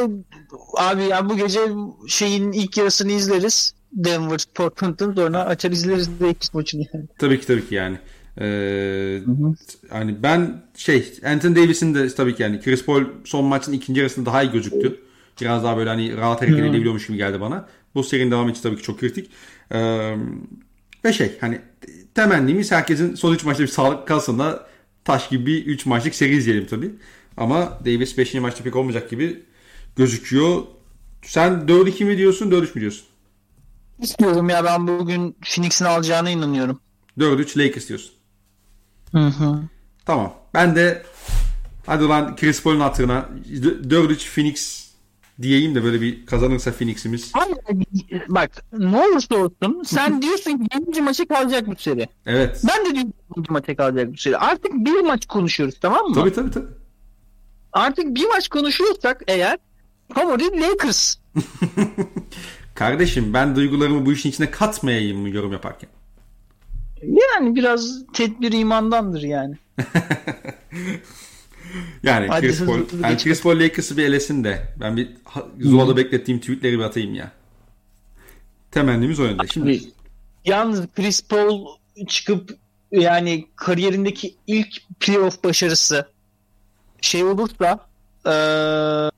abi 0.76 1.02
ya 1.02 1.28
bu 1.28 1.36
gece 1.36 1.60
şeyin 2.08 2.52
ilk 2.52 2.76
yarısını 2.76 3.12
izleriz. 3.12 3.74
Denver 3.92 4.40
Portland'ın 4.54 5.14
sonra 5.14 5.44
açar 5.44 5.70
izleriz 5.70 6.20
de 6.20 6.30
ilk 6.30 6.54
maçını 6.54 6.86
yani. 6.94 7.06
Tabii 7.18 7.40
ki 7.40 7.46
tabii 7.46 7.68
ki 7.68 7.74
yani. 7.74 7.98
Ee, 8.40 9.22
hani 9.90 10.22
ben 10.22 10.62
şey 10.76 11.12
Anthony 11.24 11.56
Davis'in 11.56 11.94
de 11.94 12.08
tabii 12.14 12.34
ki 12.34 12.42
yani 12.42 12.60
Chris 12.60 12.84
Paul 12.84 13.04
son 13.24 13.44
maçın 13.44 13.72
ikinci 13.72 14.00
yarısında 14.00 14.26
daha 14.26 14.42
iyi 14.42 14.52
gözüktü. 14.52 15.00
Biraz 15.40 15.64
daha 15.64 15.76
böyle 15.76 15.90
hani 15.90 16.16
rahat 16.16 16.42
hareket 16.42 16.58
edebiliyormuş 16.58 17.06
gibi 17.06 17.16
geldi 17.16 17.40
bana. 17.40 17.68
Bu 17.94 18.04
serinin 18.04 18.30
devam 18.30 18.48
için 18.48 18.62
tabii 18.62 18.76
ki 18.76 18.82
çok 18.82 19.00
kritik. 19.00 19.30
Ee, 19.72 20.14
ve 21.04 21.12
şey 21.12 21.38
hani 21.40 21.60
temennimiz 22.14 22.72
herkesin 22.72 23.14
son 23.14 23.34
3 23.34 23.44
maçta 23.44 23.62
bir 23.62 23.68
sağlık 23.68 24.08
kalsın 24.08 24.38
da 24.38 24.69
taş 25.10 25.28
gibi 25.28 25.46
bir 25.46 25.66
3 25.66 25.86
maçlık 25.86 26.14
seri 26.14 26.36
izleyelim 26.36 26.66
tabii. 26.66 26.90
Ama 27.36 27.78
Davis 27.84 28.18
5. 28.18 28.34
maçta 28.34 28.64
pek 28.64 28.76
olmayacak 28.76 29.10
gibi 29.10 29.42
gözüküyor. 29.96 30.62
Sen 31.22 31.52
4-2 31.52 32.04
mi 32.04 32.18
diyorsun 32.18 32.50
4-3 32.50 32.74
mü 32.74 32.80
diyorsun? 32.80 33.06
İstiyorum 33.98 34.48
ya 34.48 34.64
ben 34.64 34.88
bugün 34.88 35.36
Phoenix'in 35.42 35.84
alacağına 35.84 36.30
inanıyorum. 36.30 36.80
4-3 37.18 37.58
Lakers 37.58 37.88
diyorsun. 37.88 38.12
Hı 39.12 39.26
hı. 39.26 39.62
Tamam. 40.06 40.34
Ben 40.54 40.76
de 40.76 41.02
hadi 41.86 42.04
lan 42.04 42.36
Chris 42.36 42.62
Paul'un 42.62 42.80
hatırına 42.80 43.28
4-3 43.50 44.34
Phoenix 44.34 44.89
diyeyim 45.42 45.74
de 45.74 45.84
böyle 45.84 46.00
bir 46.00 46.26
kazanırsa 46.26 46.72
Phoenix'imiz. 46.72 47.30
Hayır, 47.34 47.58
bak 48.28 48.64
ne 48.72 48.96
olursa 48.96 49.36
olsun 49.36 49.82
sen 49.84 50.22
diyorsun 50.22 50.58
ki 50.58 50.78
7. 50.88 51.02
maça 51.02 51.28
kalacak 51.28 51.66
bu 51.66 51.76
seri. 51.76 52.08
Evet. 52.26 52.62
Ben 52.68 52.86
de 52.86 52.94
diyorum 52.94 53.12
7. 53.36 53.52
maça 53.52 53.76
kalacak 53.76 54.12
bu 54.12 54.16
seri. 54.16 54.36
Artık 54.36 54.72
bir 54.72 55.00
maç 55.00 55.26
konuşuyoruz 55.26 55.74
tamam 55.80 56.06
mı? 56.06 56.14
Tabii 56.14 56.32
tabii 56.32 56.50
tabii. 56.50 56.66
Artık 57.72 58.14
bir 58.14 58.26
maç 58.28 58.48
konuşuyorsak 58.48 59.22
eğer 59.26 59.58
favori 60.14 60.60
Lakers. 60.60 61.16
Kardeşim 62.74 63.34
ben 63.34 63.56
duygularımı 63.56 64.06
bu 64.06 64.12
işin 64.12 64.28
içine 64.30 64.50
katmayayım 64.50 65.18
mı 65.18 65.28
yorum 65.30 65.52
yaparken? 65.52 65.90
Yani 67.02 67.56
biraz 67.56 68.04
tedbir 68.12 68.52
imandandır 68.52 69.22
yani. 69.22 69.56
yani 72.02 72.26
Hadi 72.26 72.46
Chris 72.46 72.64
Paul, 72.64 72.80
yani. 73.02 73.18
Chris 73.18 73.42
Paul 73.42 73.60
Lakers'ı 73.60 73.96
bir 73.96 74.04
elesin 74.04 74.44
de 74.44 74.74
ben 74.80 74.96
bir 74.96 75.08
ha- 75.24 75.46
Zula'da 75.60 75.96
beklettiğim 75.96 76.40
tweetleri 76.40 76.78
bir 76.78 76.84
atayım 76.84 77.14
ya. 77.14 77.32
Temennimiz 78.70 79.20
o 79.20 79.24
yönde. 79.24 79.46
Şimdi 79.52 79.80
Yalnız 80.44 80.86
Chris 80.96 81.28
Paul 81.28 81.66
çıkıp 82.08 82.58
yani 82.92 83.46
kariyerindeki 83.56 84.34
ilk 84.46 84.68
playoff 85.00 85.44
başarısı 85.44 86.08
şey 87.00 87.24
olursa 87.24 87.86
eee 88.26 89.10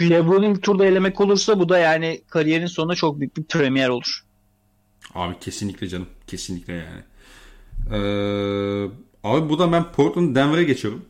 LeBron'u 0.00 0.46
ilk 0.46 0.62
turda 0.62 0.86
elemek 0.86 1.20
olursa 1.20 1.58
bu 1.58 1.68
da 1.68 1.78
yani 1.78 2.20
kariyerin 2.28 2.66
sonunda 2.66 2.94
çok 2.94 3.20
büyük 3.20 3.36
bir 3.36 3.44
premier 3.44 3.88
olur. 3.88 4.24
Abi 5.14 5.34
kesinlikle 5.40 5.88
canım. 5.88 6.06
Kesinlikle 6.26 6.72
yani. 6.72 7.02
Ee, 7.90 8.90
abi 9.24 9.48
buradan 9.48 9.72
ben 9.72 9.92
Portland 9.92 10.36
Denver'a 10.36 10.62
geçiyorum. 10.62 11.04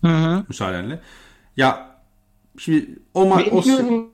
Hı 0.00 0.08
hı. 0.08 0.44
Müsaadenle. 0.48 1.00
Ya 1.56 1.96
şimdi 2.58 2.98
o 3.14 3.24
ma- 3.26 3.50
o. 3.50 4.08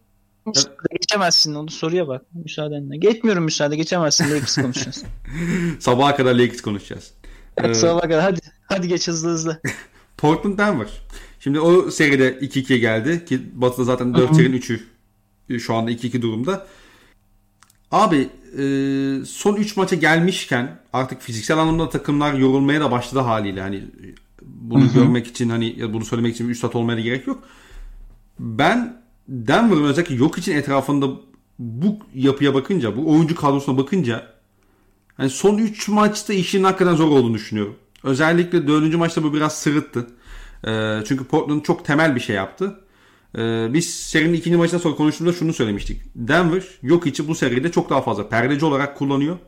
Geçemezsin 1.01 1.55
onu 1.55 1.70
soruya 1.70 2.09
bak 2.09 2.22
müsaadenle. 2.35 2.97
Geçmiyorum 2.97 3.45
müsaade 3.45 3.76
geçemezsin 3.76 4.24
Lakers 4.30 4.55
konuşacağız. 4.62 5.05
sabaha 5.80 6.16
kadar 6.16 6.35
Lakers 6.35 6.61
konuşacağız. 6.61 7.11
Ee, 7.57 7.74
Sabaha 7.74 8.01
kadar 8.01 8.20
hadi 8.22 8.41
hadi 8.66 8.89
geç 8.89 9.09
hızlı 9.09 9.28
hızlı. 9.28 9.61
Portland 10.16 10.59
Denver. 10.59 10.89
Şimdi 11.41 11.61
o 11.61 11.91
seride 11.91 12.39
2-2 12.39 12.76
geldi 12.76 13.24
ki 13.24 13.41
Batı'da 13.61 13.85
zaten 13.85 14.14
4 14.14 14.37
serinin 14.37 14.61
3'ü 14.61 14.80
şu 15.61 15.74
anda 15.74 15.91
2-2 15.91 16.22
durumda. 16.22 16.66
Abi 17.91 18.28
e, 18.59 18.64
son 19.24 19.57
3 19.57 19.76
maça 19.76 19.97
gelmişken 19.97 20.78
artık 20.93 21.20
fiziksel 21.20 21.59
anlamda 21.59 21.89
takımlar 21.91 22.35
yorulmaya 22.35 22.80
da 22.80 22.91
başladı 22.91 23.20
haliyle. 23.20 23.61
Hani 23.61 23.85
bunu 24.43 24.93
görmek 24.93 25.26
için 25.26 25.49
hani 25.49 25.80
ya 25.80 25.93
bunu 25.93 26.05
söylemek 26.05 26.35
için 26.35 26.49
bir 26.49 26.53
üstad 26.53 26.72
olmaya 26.72 27.01
gerek 27.01 27.26
yok. 27.26 27.43
Ben 28.39 29.03
Denver'ın 29.28 29.85
özellikle 29.85 30.14
yok 30.14 30.39
için 30.39 30.53
etrafında 30.53 31.07
bu 31.59 31.99
yapıya 32.14 32.55
bakınca, 32.55 32.97
bu 32.97 33.12
oyuncu 33.12 33.35
kadrosuna 33.35 33.78
bakınca 33.78 34.26
hani 35.16 35.30
son 35.30 35.59
3 35.59 35.89
maçta 35.89 36.32
işin 36.32 36.64
hakikaten 36.64 36.95
zor 36.95 37.09
olduğunu 37.09 37.35
düşünüyorum. 37.35 37.76
Özellikle 38.03 38.66
4. 38.66 38.95
maçta 38.95 39.22
bu 39.22 39.35
biraz 39.35 39.59
sırıttı. 39.59 40.07
Ee, 40.66 40.99
çünkü 41.07 41.24
Portland 41.24 41.62
çok 41.62 41.85
temel 41.85 42.14
bir 42.14 42.20
şey 42.20 42.37
yaptı. 42.37 42.80
Ee, 43.39 43.68
biz 43.70 43.95
serinin 43.95 44.35
ikinci 44.35 44.57
maçından 44.57 44.80
sonra 44.80 44.95
konuştuğumuzda 44.95 45.39
şunu 45.39 45.53
söylemiştik. 45.53 46.03
Denver 46.14 46.64
yok 46.82 47.07
içi 47.07 47.28
bu 47.28 47.35
seride 47.35 47.72
çok 47.72 47.91
daha 47.91 48.03
fazla 48.03 48.28
perdeci 48.28 48.64
olarak 48.64 48.99
kullanıyor. 48.99 49.39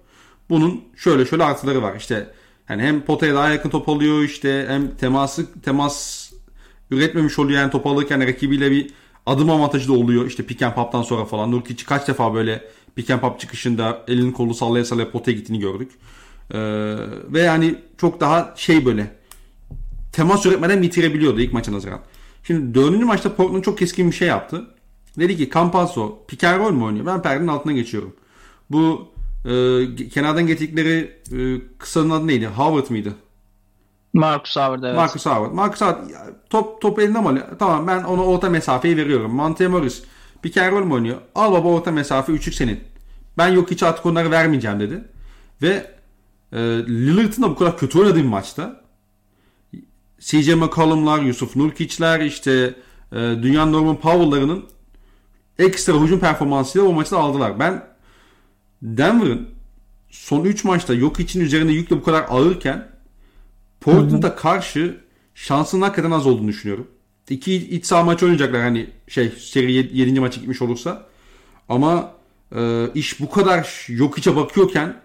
Bunun 0.51 0.85
şöyle 0.97 1.27
şöyle 1.27 1.45
artıları 1.45 1.83
var. 1.83 1.97
İşte 1.97 2.35
yani 2.69 2.83
hem 2.83 3.01
potaya 3.01 3.35
daha 3.35 3.49
yakın 3.49 3.71
top 3.71 3.89
alıyor 3.89 4.23
işte 4.23 4.65
hem 4.69 4.97
teması 4.97 5.61
temas 5.61 6.27
üretmemiş 6.91 7.39
oluyor 7.39 7.61
yani 7.61 7.71
top 7.71 7.87
alırken 7.87 8.27
rakibiyle 8.27 8.71
bir 8.71 8.91
adım 9.27 9.51
avantajı 9.51 9.89
da 9.89 9.93
oluyor. 9.93 10.27
İşte 10.27 10.43
pick 10.43 10.63
and 10.63 10.75
pop'tan 10.75 11.03
sonra 11.03 11.25
falan. 11.25 11.51
Nurkic 11.51 11.85
kaç 11.85 12.09
defa 12.09 12.35
böyle 12.35 12.65
pick 12.97 13.11
and 13.11 13.21
pop 13.21 13.41
çıkışında 13.41 14.05
elini 14.09 14.33
kolu 14.33 14.55
sallaya 14.55 14.85
sallaya 14.85 15.11
potaya 15.11 15.37
gittiğini 15.37 15.61
gördük. 15.61 15.93
Ee, 16.51 16.59
ve 17.29 17.41
yani 17.41 17.75
çok 17.99 18.21
daha 18.21 18.55
şey 18.57 18.87
böyle 18.87 19.17
temas 20.13 20.47
üretmeden 20.47 20.83
bitirebiliyordu 20.83 21.41
ilk 21.41 21.53
maça 21.53 21.73
nazaran. 21.73 22.01
Şimdi 22.43 22.75
dördüncü 22.75 23.05
maçta 23.05 23.35
Portland 23.35 23.63
çok 23.63 23.79
keskin 23.79 24.11
bir 24.11 24.17
şey 24.17 24.29
yaptı. 24.29 24.67
Dedi 25.19 25.37
ki 25.37 25.51
Campazzo 25.55 26.19
pick 26.29 26.45
and 26.45 26.61
roll 26.61 26.73
mu 26.73 26.85
oynuyor? 26.85 27.07
Ben 27.07 27.23
perdenin 27.23 27.49
altına 27.49 27.73
geçiyorum. 27.73 28.17
Bu 28.71 29.09
e, 29.47 30.09
kenardan 30.09 30.47
getirdikleri 30.47 31.13
e, 31.33 31.39
kısanın 31.79 32.11
adı 32.11 32.27
neydi? 32.27 32.47
Howard 32.47 32.91
mıydı? 32.91 33.15
Marcus 34.13 34.57
Howard 34.57 34.83
evet. 34.83 34.97
Marcus 34.97 35.27
Howard. 35.27 35.53
Marcus 35.53 35.81
Howard 35.81 36.11
top, 36.51 36.83
top 36.83 36.99
elinde 36.99 37.19
ama 37.19 37.57
tamam 37.59 37.87
ben 37.87 38.05
ona 38.05 38.25
orta 38.25 38.51
mesafeyi 38.51 38.97
veriyorum. 38.97 39.35
Monte 39.35 39.69
Morris 39.69 40.03
pick 40.43 40.57
and 40.57 40.73
roll 40.73 40.85
mu 40.85 40.95
oynuyor? 40.95 41.17
Al 41.35 41.53
baba 41.53 41.69
orta 41.69 41.91
mesafe 41.91 42.33
3'lük 42.33 42.55
senin. 42.55 42.81
Ben 43.39 43.49
yok 43.49 43.71
hiç 43.71 43.83
artık 43.83 44.07
onları 44.07 44.31
vermeyeceğim 44.31 44.81
dedi. 44.81 45.05
Ve 45.63 45.97
e, 46.53 46.59
Lillard'ın 46.89 47.43
da 47.43 47.51
bu 47.51 47.57
kadar 47.57 47.79
kötü 47.79 47.99
oynadığı 47.99 48.17
bir 48.17 48.25
maçta 48.25 48.81
CJ 50.21 50.49
McCollum'lar, 50.55 51.19
Yusuf 51.19 51.57
Nurkic'ler 51.57 52.21
işte 52.21 52.75
e, 53.13 53.17
dünyanın 53.17 53.73
Norman 53.73 53.97
Powell'larının 53.97 54.65
ekstra 55.59 55.93
hücum 55.95 56.21
performansıyla 56.21 56.89
o 56.89 56.93
maçta 56.93 57.19
aldılar. 57.19 57.59
Ben 57.59 57.96
Denver'ın 58.83 59.49
son 60.11 60.45
3 60.45 60.65
maçta 60.65 60.95
yok 60.95 61.21
için 61.21 61.41
üzerinde 61.41 61.73
yükle 61.73 61.97
bu 61.97 62.03
kadar 62.03 62.25
ağırken 62.29 62.89
Portland'a 63.81 64.37
karşı 64.37 65.01
şansının 65.35 65.83
hakikaten 65.83 66.11
az 66.11 66.27
olduğunu 66.27 66.49
düşünüyorum. 66.49 66.89
İki 67.31 67.55
iç 67.55 67.87
saha 67.87 68.03
maçı 68.03 68.25
oynayacaklar 68.25 68.63
hani 68.63 68.91
şey 69.09 69.31
seri 69.31 69.73
7. 69.73 70.21
maça 70.21 70.41
gitmiş 70.41 70.63
olursa. 70.63 71.07
Ama 71.69 72.13
e, 72.57 72.89
iş 72.95 73.21
bu 73.21 73.31
kadar 73.31 73.87
yok 73.89 74.19
içe 74.19 74.37
bakıyorken 74.37 74.97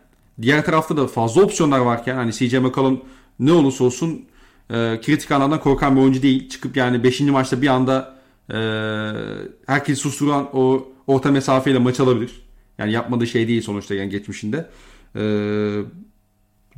diğer 0.41 0.65
tarafta 0.65 0.97
da 0.97 1.07
fazla 1.07 1.41
opsiyonlar 1.41 1.79
varken 1.79 2.15
hani 2.15 2.33
CJ 2.33 2.53
McCollum 2.53 3.01
ne 3.39 3.51
olursa 3.51 3.83
olsun 3.83 4.25
e, 4.69 5.01
kritik 5.01 5.31
anlardan 5.31 5.59
korkan 5.59 5.95
bir 5.95 6.01
oyuncu 6.01 6.21
değil. 6.21 6.49
Çıkıp 6.49 6.77
yani 6.77 7.03
5. 7.03 7.21
maçta 7.21 7.61
bir 7.61 7.67
anda 7.67 8.15
e, 8.49 8.57
herkesi 9.67 10.01
susturan 10.01 10.49
o 10.53 10.87
orta 11.07 11.31
mesafeyle 11.31 11.79
maç 11.79 11.99
alabilir. 11.99 12.50
Yani 12.81 12.93
yapmadığı 12.93 13.27
şey 13.27 13.47
değil 13.47 13.61
sonuçta 13.61 13.95
yani 13.95 14.09
geçmişinde. 14.09 14.69
E, 15.15 15.21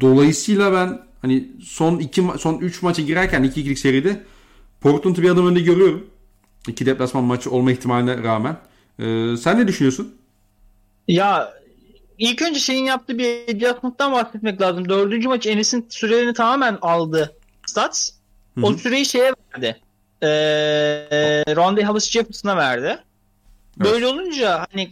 dolayısıyla 0.01 0.74
ben 0.74 0.99
hani 1.22 1.47
son 1.64 1.99
iki 1.99 2.24
son 2.39 2.60
3 2.60 2.82
maça 2.82 3.01
girerken 3.01 3.43
2-2'lik 3.43 3.80
seride 3.80 4.24
Portland'ı 4.82 5.22
bir 5.22 5.30
adım 5.30 5.47
önde 5.47 5.60
görüyorum. 5.60 6.08
İki 6.68 6.86
deplasman 6.86 7.24
maçı 7.24 7.51
olma 7.51 7.72
ihtimaline 7.72 8.24
rağmen. 8.24 8.58
E, 8.99 9.38
sen 9.38 9.60
ne 9.60 9.68
düşünüyorsun? 9.68 10.16
Ya 11.08 11.54
ilk 12.18 12.41
önce 12.41 12.60
şeyin 12.60 12.86
yaptığı 12.86 13.18
bir 13.18 13.56
adjustment'tan 13.56 14.12
bahsetmek 14.12 14.62
lazım. 14.62 14.89
Dördüncü 14.89 15.28
maç 15.28 15.47
Enes'in 15.47 15.86
sürelerini 15.89 16.34
tamamen 16.34 16.78
aldı 16.82 17.36
Stats. 17.68 18.12
O 18.62 18.70
Hı 18.70 18.74
hı. 18.74 18.78
süreyi 18.78 19.06
şeye 19.06 19.34
verdi. 19.54 19.82
Ee, 20.22 20.28
Rondae 21.56 21.86
Hollis 21.86 22.12
Jefferson'a 22.12 22.58
verdi. 22.58 22.97
Böyle 23.80 24.08
olunca 24.08 24.68
hani 24.72 24.91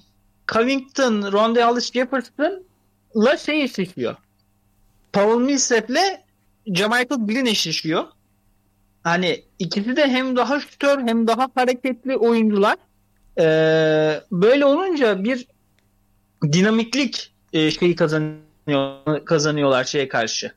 Covington, 0.52 1.32
Rondae 1.32 1.66
Hollis 1.66 1.92
Jefferson'la 1.92 3.38
şey 3.38 3.64
eşleşiyor. 3.64 4.16
Paul 5.14 5.40
Millsap'le 5.40 6.22
Jamichael 6.68 7.28
Green 7.28 7.46
eşleşiyor. 7.46 8.04
Hani 9.04 9.44
ikisi 9.60 9.96
de 9.96 10.08
hem 10.08 10.36
daha 10.36 10.60
şütör 10.60 11.00
hem 11.00 11.28
daha 11.28 11.50
hareketli 11.56 12.18
oyuncular. 12.18 12.78
Ee, 13.40 14.22
böyle 14.32 14.66
olunca 14.66 15.24
bir 15.24 15.48
dinamiklik 16.44 17.34
e, 17.54 17.72
şeyi 17.72 17.96
kazanıyor 17.96 19.26
kazanıyorlar 19.26 19.84
şeye 19.84 20.08
karşı. 20.08 20.52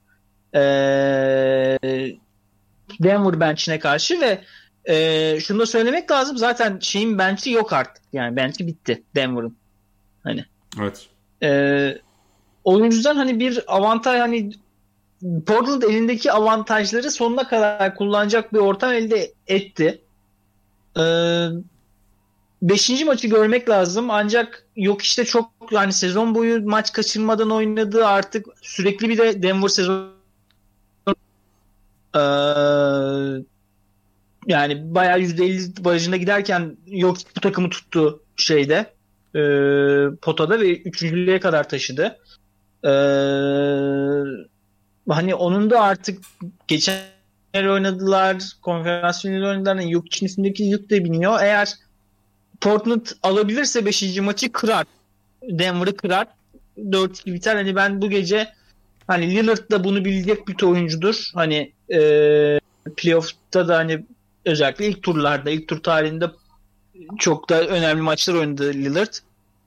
Ee, 0.55 1.79
Denver 3.03 3.41
bench'ine 3.41 3.79
karşı 3.79 4.21
ve 4.21 4.41
e, 4.85 5.41
şunu 5.41 5.59
da 5.59 5.67
söylemek 5.67 6.11
lazım 6.11 6.37
zaten 6.39 6.79
şeyin 6.79 7.19
bench'i 7.19 7.51
yok 7.51 7.73
artık. 7.73 8.05
Yani 8.13 8.37
bench'i 8.37 8.67
bitti 8.67 9.03
Denver'ın. 9.15 9.57
Hani 10.25 10.45
Evet. 10.81 11.09
ee, 11.43 11.99
o 12.65 12.85
yüzden 12.85 13.17
hani 13.17 13.41
bir 13.41 13.65
avantaj 13.67 14.21
hani 14.21 14.51
Portland 15.47 15.83
elindeki 15.83 16.33
avantajları 16.33 17.11
sonuna 17.11 17.49
kadar 17.49 17.95
kullanacak 17.95 18.53
bir 18.53 18.59
ortam 18.59 18.93
elde 18.93 19.33
etti. 19.47 20.01
Ee, 20.99 21.47
beşinci 22.63 23.05
maçı 23.05 23.29
görmek 23.29 23.69
lazım 23.69 24.11
ancak 24.11 24.67
yok 24.77 25.03
işte 25.03 25.25
çok 25.25 25.51
yani 25.71 25.93
sezon 25.93 26.35
boyu 26.35 26.69
maç 26.69 26.93
kaçırmadan 26.93 27.51
oynadığı 27.51 28.07
artık 28.07 28.47
sürekli 28.63 29.09
bir 29.09 29.19
de 29.19 29.43
Denver 29.43 29.69
sezon 29.69 30.15
Ee, 32.15 32.21
yani 34.47 34.95
bayağı 34.95 35.21
%50 35.21 35.85
barajına 35.85 36.17
giderken 36.17 36.77
yok 36.87 37.17
bu 37.37 37.41
takımı 37.41 37.71
tuttu 37.71 38.23
şeyde 38.37 38.94
e, 39.35 39.41
potada 40.23 40.61
ve 40.61 40.79
üçüncülüğe 40.79 41.41
kadar 41.41 41.69
taşıdı. 41.69 42.19
Ee, 42.85 42.89
hani 45.09 45.35
onun 45.35 45.71
da 45.71 45.81
artık 45.81 46.25
geçen 46.69 47.01
oynadılar, 47.55 48.37
konferans 48.63 49.23
finali 49.23 49.47
oynadılar. 49.47 49.77
Yani 49.77 49.91
yük 49.91 50.07
içindeki 50.07 50.63
yük 50.63 50.91
de 50.91 51.05
biniyor. 51.05 51.39
Eğer 51.43 51.75
Portland 52.61 53.07
alabilirse 53.23 53.87
5. 53.87 54.19
maçı 54.19 54.53
kırar. 54.53 54.87
Denver'ı 55.43 55.97
kırar. 55.97 56.27
4 56.93 57.27
biter. 57.27 57.57
Hani 57.57 57.77
ben 57.77 58.03
bu 58.03 58.11
gece 58.11 58.49
hani 59.07 59.31
Lillard 59.31 59.71
da 59.71 59.85
bunu 59.85 60.05
bilecek 60.05 60.49
bir 60.49 60.63
oyuncudur. 60.63 61.31
Hani 61.35 61.73
e, 61.93 61.99
playoff'ta 62.97 63.69
da 63.69 63.77
hani 63.77 64.05
özellikle 64.45 64.87
ilk 64.87 65.03
turlarda, 65.03 65.51
ilk 65.51 65.69
tur 65.69 65.83
tarihinde 65.83 66.31
çok 67.19 67.51
da 67.51 67.67
önemli 67.67 68.03
maçlar 68.03 68.35
oynadı 68.35 68.75
Lillard. 68.75 69.15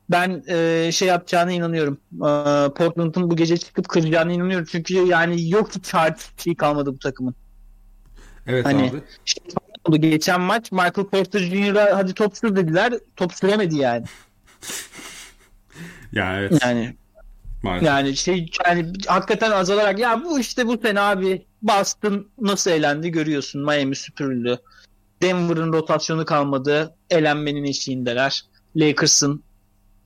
Ben 0.09 0.43
e, 0.47 0.89
şey 0.91 1.07
yapacağına 1.07 1.51
inanıyorum. 1.51 1.97
E, 2.13 2.73
Portland'ın 2.73 3.29
bu 3.29 3.35
gece 3.35 3.57
çıkıp 3.57 3.89
kıracağına 3.89 4.31
inanıyorum. 4.31 4.67
Çünkü 4.71 4.93
yani 4.93 5.49
yok 5.49 5.69
hiç 5.75 5.93
şey 6.43 6.55
kalmadı 6.55 6.93
bu 6.93 6.99
takımın. 6.99 7.35
Evet 8.47 8.65
hani, 8.65 8.89
abi. 8.89 9.01
Şey 9.25 9.43
oldu 9.85 9.97
geçen 9.97 10.41
maç 10.41 10.71
Michael 10.71 10.91
Porter 10.91 11.39
Jr.'a 11.39 11.97
hadi 11.97 12.13
top 12.13 12.37
sür 12.37 12.55
dediler. 12.55 12.93
Top 13.15 13.33
süremedi 13.33 13.75
yani. 13.75 14.05
ya 16.11 16.39
evet. 16.39 16.63
Yani 16.63 16.95
Maalesef. 17.63 17.87
Yani 17.87 18.17
şey 18.17 18.49
yani 18.65 18.93
hakikaten 19.07 19.51
azalarak 19.51 19.99
ya 19.99 20.23
bu 20.23 20.39
işte 20.39 20.67
bu 20.67 20.77
sene 20.77 20.99
abi 20.99 21.45
Boston 21.61 22.27
nasıl 22.41 22.71
elendi 22.71 23.11
görüyorsun. 23.11 23.65
Miami 23.65 23.95
süpürüldü. 23.95 24.59
Denver'ın 25.21 25.73
rotasyonu 25.73 26.25
kalmadı. 26.25 26.95
Elenmenin 27.09 27.63
eşiğindeler. 27.63 28.45
Lakers'ın 28.75 29.43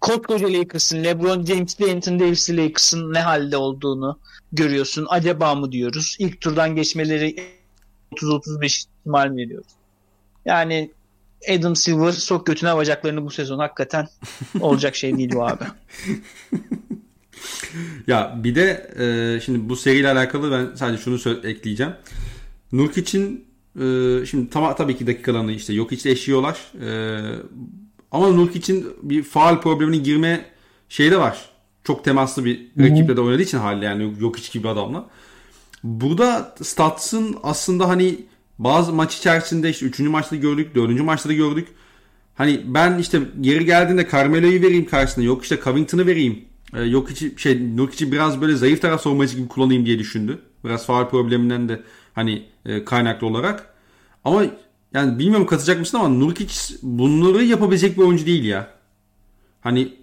koskoca 0.02 0.54
Lakers'ın 0.54 1.04
LeBron 1.04 1.46
James 1.46 1.80
ile 1.80 1.94
Anthony 1.94 2.20
Davis'i 2.20 2.58
Lakers'ın 2.58 3.14
ne 3.14 3.20
halde 3.20 3.58
olduğunu 3.58 4.20
görüyorsun. 4.52 5.08
Acaba 5.10 5.56
mı 5.56 5.72
diyoruz. 5.72 6.16
İlk 6.20 6.42
turdan 6.42 6.76
geçmeleri 6.76 7.36
30-35 8.12 8.66
ihtimal 8.66 9.36
veriyoruz. 9.36 9.68
Yani 10.46 10.92
Adam 11.50 11.76
Silver 11.76 12.12
sok 12.12 12.46
götüne 12.46 12.76
bacaklarını 12.76 13.26
bu 13.26 13.30
sezon 13.32 13.60
hakikaten 13.60 14.08
olacak 14.60 14.96
şey 14.96 15.18
değil 15.18 15.32
bu 15.34 15.48
abi. 15.48 15.64
ya 18.08 18.36
bir 18.44 18.56
de 18.56 18.92
e, 19.00 19.40
şimdi 19.42 19.70
bu 19.70 19.76
seriyle 19.76 20.12
alakalı 20.12 20.52
ben 20.52 20.76
sadece 20.76 21.04
şunu 21.04 21.48
ekleyeceğim. 21.48 21.94
Nurkic'in 22.72 23.51
e, 23.80 24.26
şimdi 24.26 24.50
tam, 24.50 24.76
tabii 24.76 24.98
ki 24.98 25.08
dakikalarını 25.08 25.52
işte 25.52 25.74
yok 25.74 25.92
içte 25.92 26.10
eşiyorlar. 26.10 26.72
E, 26.82 27.20
ama 28.12 28.28
Nurkic'in 28.28 28.88
bir 29.02 29.24
faal 29.24 29.62
problemine 29.62 29.98
girme 29.98 30.46
şeyi 30.90 31.12
de 31.12 31.20
var. 31.20 31.50
Çok 31.84 32.06
temaslı 32.06 32.46
bir 32.46 32.68
rakiple 32.80 33.18
de 33.18 33.22
oynadığı 33.22 33.42
için 33.42 33.58
haliyle 33.58 33.86
yani 33.86 34.14
yok 34.20 34.38
hiç 34.38 34.52
gibi 34.52 34.70
adamla. 34.70 35.10
Burada 35.84 36.56
Stats'ın 36.62 37.36
aslında 37.44 37.90
hani 37.90 38.16
bazı 38.60 38.94
maç 38.94 39.18
içerisinde 39.18 39.70
işte 39.70 39.86
3. 39.86 40.00
maçta 40.00 40.36
gördük, 40.36 40.76
4. 40.76 41.02
maçta 41.02 41.30
da 41.30 41.34
gördük. 41.34 41.68
Hani 42.36 42.62
ben 42.66 42.98
işte 42.98 43.22
geri 43.42 43.66
geldiğinde 43.66 44.08
Carmelo'yu 44.12 44.62
vereyim 44.62 44.86
karşısına. 44.86 45.24
Yok 45.24 45.44
işte 45.44 45.60
Covington'ı 45.64 46.08
vereyim. 46.08 46.46
Ee, 46.74 46.82
yok 46.82 47.12
içi 47.12 47.34
şey 47.38 47.78
Nurkic'i 47.78 48.12
biraz 48.12 48.42
böyle 48.42 48.56
zayıf 48.56 48.82
taraf 48.82 49.02
savunmacı 49.02 49.38
gibi 49.38 49.48
kullanayım 49.48 49.86
diye 49.86 50.00
düşündü. 50.00 50.40
Biraz 50.66 50.86
faal 50.86 51.10
probleminden 51.10 51.70
de 51.70 51.84
hani 52.14 52.44
e, 52.66 52.86
kaynaklı 52.86 53.28
olarak. 53.28 53.74
Ama 54.24 54.44
yani 54.94 55.20
bilmiyorum 55.20 55.46
katacak 55.46 55.80
mısın 55.80 55.98
ama 55.98 56.08
Nurkic 56.08 56.56
bunları 56.82 57.44
yapabilecek 57.44 57.98
bir 57.98 58.04
oyuncu 58.04 58.26
değil 58.26 58.46
ya. 58.46 58.68
Hani 59.62 59.94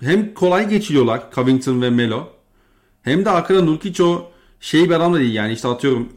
hem 0.00 0.34
kolay 0.34 0.68
geçiliyorlar 0.68 1.22
Covington 1.34 1.82
ve 1.82 1.90
Melo. 1.90 2.28
Hem 3.02 3.24
de 3.24 3.30
arkada 3.30 3.62
Nurkic 3.62 4.02
o 4.02 4.30
şey 4.60 4.84
bir 4.84 4.94
adam 4.94 5.14
da 5.14 5.18
değil 5.18 5.34
yani 5.34 5.52
işte 5.52 5.68
atıyorum 5.68 6.08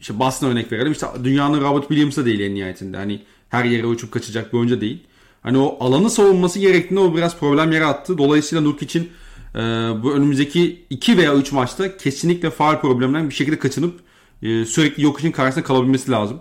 işte 0.00 0.18
Boston 0.18 0.50
örnek 0.50 0.72
verelim 0.72 0.92
işte 0.92 1.06
dünyanın 1.24 1.60
Robert 1.60 1.88
Williams'a 1.88 2.24
değil 2.24 2.40
en 2.40 2.54
nihayetinde. 2.54 2.96
Hani 2.96 3.22
her 3.48 3.64
yere 3.64 3.86
uçup 3.86 4.12
kaçacak 4.12 4.52
bir 4.52 4.58
oyuncu 4.58 4.80
değil. 4.80 4.98
Hani 5.42 5.58
o 5.58 5.76
alanı 5.80 6.10
savunması 6.10 6.58
gerektiğinde 6.58 7.00
o 7.00 7.16
biraz 7.16 7.38
problem 7.38 7.72
yarattı. 7.72 8.18
Dolayısıyla 8.18 8.62
Nurkic'in 8.62 9.10
e, 9.54 9.58
bu 10.02 10.12
önümüzdeki 10.12 10.86
2 10.90 11.16
veya 11.16 11.34
3 11.34 11.52
maçta 11.52 11.96
kesinlikle 11.96 12.50
faal 12.50 12.80
problemden 12.80 13.28
bir 13.28 13.34
şekilde 13.34 13.58
kaçınıp 13.58 14.00
e, 14.42 14.64
sürekli 14.64 15.02
yok 15.02 15.18
için 15.18 15.32
karşısında 15.32 15.64
kalabilmesi 15.64 16.10
lazım. 16.10 16.40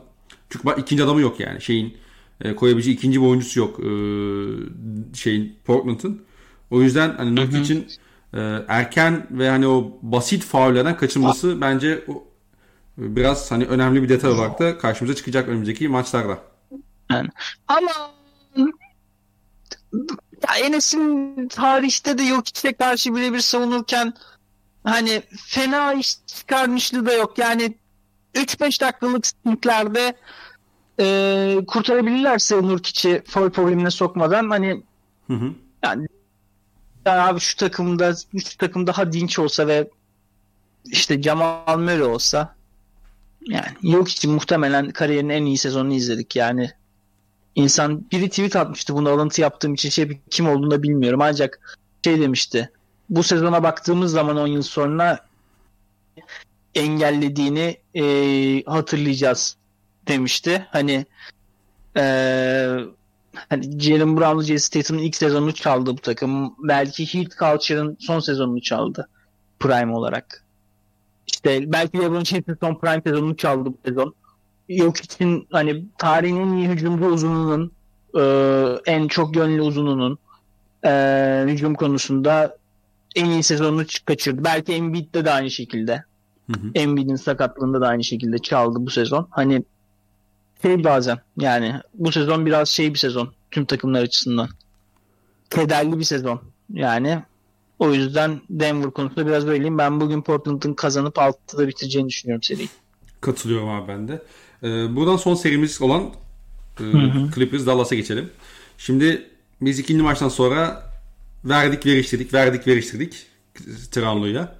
Çünkü 0.50 0.66
bak 0.66 0.80
ikinci 0.80 1.04
adamı 1.04 1.22
yok 1.22 1.40
yani. 1.40 1.62
Şeyin 1.62 1.98
e, 2.42 2.56
koyabileceği 2.56 2.96
ikinci 2.98 3.22
bir 3.22 3.26
oyuncusu 3.26 3.60
yok. 3.60 3.80
E, 3.80 3.90
şeyin 5.16 5.56
Portland'ın. 5.66 6.22
O 6.72 6.82
yüzden 6.82 7.16
hani 7.18 7.36
Nurkic'in 7.36 7.88
e, 8.34 8.40
erken 8.68 9.28
ve 9.32 9.50
hani 9.50 9.68
o 9.68 10.00
basit 10.02 10.44
faullerden 10.44 10.98
kaçınması 10.98 11.62
bence 11.62 12.04
o, 12.08 12.24
biraz 12.98 13.52
hani 13.52 13.66
önemli 13.66 14.04
bir 14.04 14.10
detay 14.10 14.32
olarak 14.32 14.60
da 14.60 14.78
karşımıza 14.78 15.16
çıkacak 15.16 15.50
önümüzdeki 15.50 15.88
maçlarda. 15.88 16.40
Yani, 17.12 17.30
ama 17.68 17.92
ya 20.48 20.56
Enes'in 20.66 21.48
tarihte 21.48 22.18
de 22.18 22.24
yok 22.24 22.48
içe 22.48 22.74
karşı 22.74 23.16
birebir 23.16 23.40
savunurken 23.40 24.14
hani 24.84 25.24
fena 25.48 25.94
iş 25.94 26.16
çıkarmışlığı 26.28 27.06
da 27.06 27.14
yok. 27.14 27.38
Yani 27.38 27.78
3-5 28.36 28.82
dakikalık 28.82 29.28
stintlerde 29.28 30.14
e, 31.00 31.58
kurtarabilirlerse 31.68 32.56
Nurkic'i 32.56 33.24
foul 33.28 33.50
problemine 33.50 33.92
sokmadan 33.92 34.50
hani 34.50 34.84
hı 35.28 35.34
hı. 35.34 35.54
yani 35.84 36.08
yani 37.06 37.22
abi 37.22 37.40
şu 37.40 37.58
takımda 37.58 38.16
şu 38.16 38.58
takım 38.58 38.88
daha 38.88 39.14
dinç 39.14 39.40
olsa 39.40 39.68
ve 39.68 39.90
işte 40.86 41.22
Jamal 41.22 41.78
Murray 41.78 42.04
olsa 42.04 42.56
yani 43.42 43.68
yok 43.82 44.10
için 44.10 44.32
muhtemelen 44.32 44.90
kariyerin 44.90 45.30
en 45.30 45.46
iyi 45.46 45.58
sezonunu 45.58 45.94
izledik 45.94 46.36
yani 46.36 46.72
insan 47.56 48.06
biri 48.12 48.30
tweet 48.30 48.56
atmıştı 48.56 48.96
bunu 48.96 49.10
alıntı 49.10 49.42
yaptığım 49.42 49.74
için 49.74 49.90
şey 49.90 50.20
kim 50.30 50.50
olduğunu 50.50 50.72
da 50.72 50.84
bilmiyorum 50.84 51.22
ancak 51.22 51.78
şey 52.06 52.22
demişti 52.22 52.70
bu 53.10 53.24
sezona 53.24 53.64
baktığımız 53.64 54.12
zaman 54.12 54.38
10 54.38 54.48
yıl 54.48 54.62
sonra 54.62 55.20
engellediğini 56.80 57.78
e, 57.96 58.04
hatırlayacağız 58.64 59.58
demişti. 60.08 60.68
Hani 60.72 61.06
e, 61.98 62.04
hani 63.50 63.80
Jalen 63.80 64.18
Brown'lu 64.18 64.44
Jason 64.44 64.80
Tatum'un 64.80 65.02
ilk 65.02 65.16
sezonunu 65.16 65.54
çaldı 65.54 65.92
bu 65.92 66.02
takım. 66.02 66.56
Belki 66.68 67.14
Heat 67.14 67.28
Culture'ın 67.40 67.98
son 68.00 68.20
sezonunu 68.20 68.62
çaldı 68.62 69.10
prime 69.60 69.94
olarak. 69.94 70.44
İşte 71.28 71.72
belki 71.72 71.98
LeBron 71.98 72.24
James'in 72.24 72.58
son 72.62 72.76
prime 72.76 73.02
sezonunu 73.06 73.38
çaldı 73.38 73.70
bu 73.70 73.78
sezon. 73.86 74.14
Yok 74.70 74.98
için 74.98 75.48
hani 75.52 75.86
tarihin 75.98 76.36
en 76.36 76.54
iyi 76.58 76.68
hücumcu 76.68 77.06
uzununun 77.06 77.72
e, 78.20 78.24
en 78.86 79.08
çok 79.08 79.36
yönlü 79.36 79.62
uzununun 79.62 80.18
e, 80.86 81.44
hücum 81.48 81.76
konusunda 81.76 82.58
en 83.16 83.26
iyi 83.26 83.44
sezonunu 83.44 83.86
kaçırdı. 84.06 84.44
Belki 84.44 84.74
Embiid'de 84.74 85.26
de 85.26 85.32
aynı 85.32 85.52
şekilde. 85.52 86.04
Embiid'in 86.76 87.16
sakatlığında 87.16 87.82
da 87.82 87.88
aynı 87.88 88.04
şekilde 88.04 88.38
çaldı 88.38 88.78
bu 88.80 88.90
sezon. 88.90 89.28
Hani 89.32 89.64
şey 90.62 90.84
bazen 90.84 91.20
yani 91.38 91.76
bu 91.94 92.12
sezon 92.12 92.46
biraz 92.46 92.70
şey 92.70 92.94
bir 92.94 93.00
sezon 93.00 93.34
tüm 93.52 93.66
takımlar 93.66 94.02
açısından. 94.02 94.50
Kederli 95.50 96.00
bir 96.00 96.04
sezon. 96.04 96.42
Yani 96.74 97.24
o 97.80 97.94
yüzden 97.94 98.42
Denver 98.50 98.92
konusunda 98.92 99.28
biraz 99.28 99.48
böyleyim. 99.48 99.78
Ben 99.78 100.02
bugün 100.02 100.22
Portland'ın 100.22 100.74
kazanıp 100.74 101.16
6'da 101.16 101.68
bitireceğini 101.68 102.10
düşünüyorum 102.10 102.44
seriyi. 102.44 102.70
Katılıyorum 103.22 103.70
abi 103.70 103.88
ben 103.88 104.08
de. 104.08 104.24
Ee, 104.64 104.96
buradan 104.96 105.18
son 105.18 105.36
serimiz 105.36 105.82
olan 105.82 106.04
e, 106.80 106.84
Clippers 107.36 107.66
Dallas'a 107.66 107.96
geçelim. 107.96 108.30
Şimdi 108.78 109.30
biz 109.62 109.80
ikinci 109.80 110.04
maçtan 110.04 110.30
sonra 110.30 110.84
verdik 111.46 111.86
veriştirdik 111.86 112.34
verdik 112.34 112.68
veriştirdik 112.68 113.26
Tranlo'ya. 113.92 114.59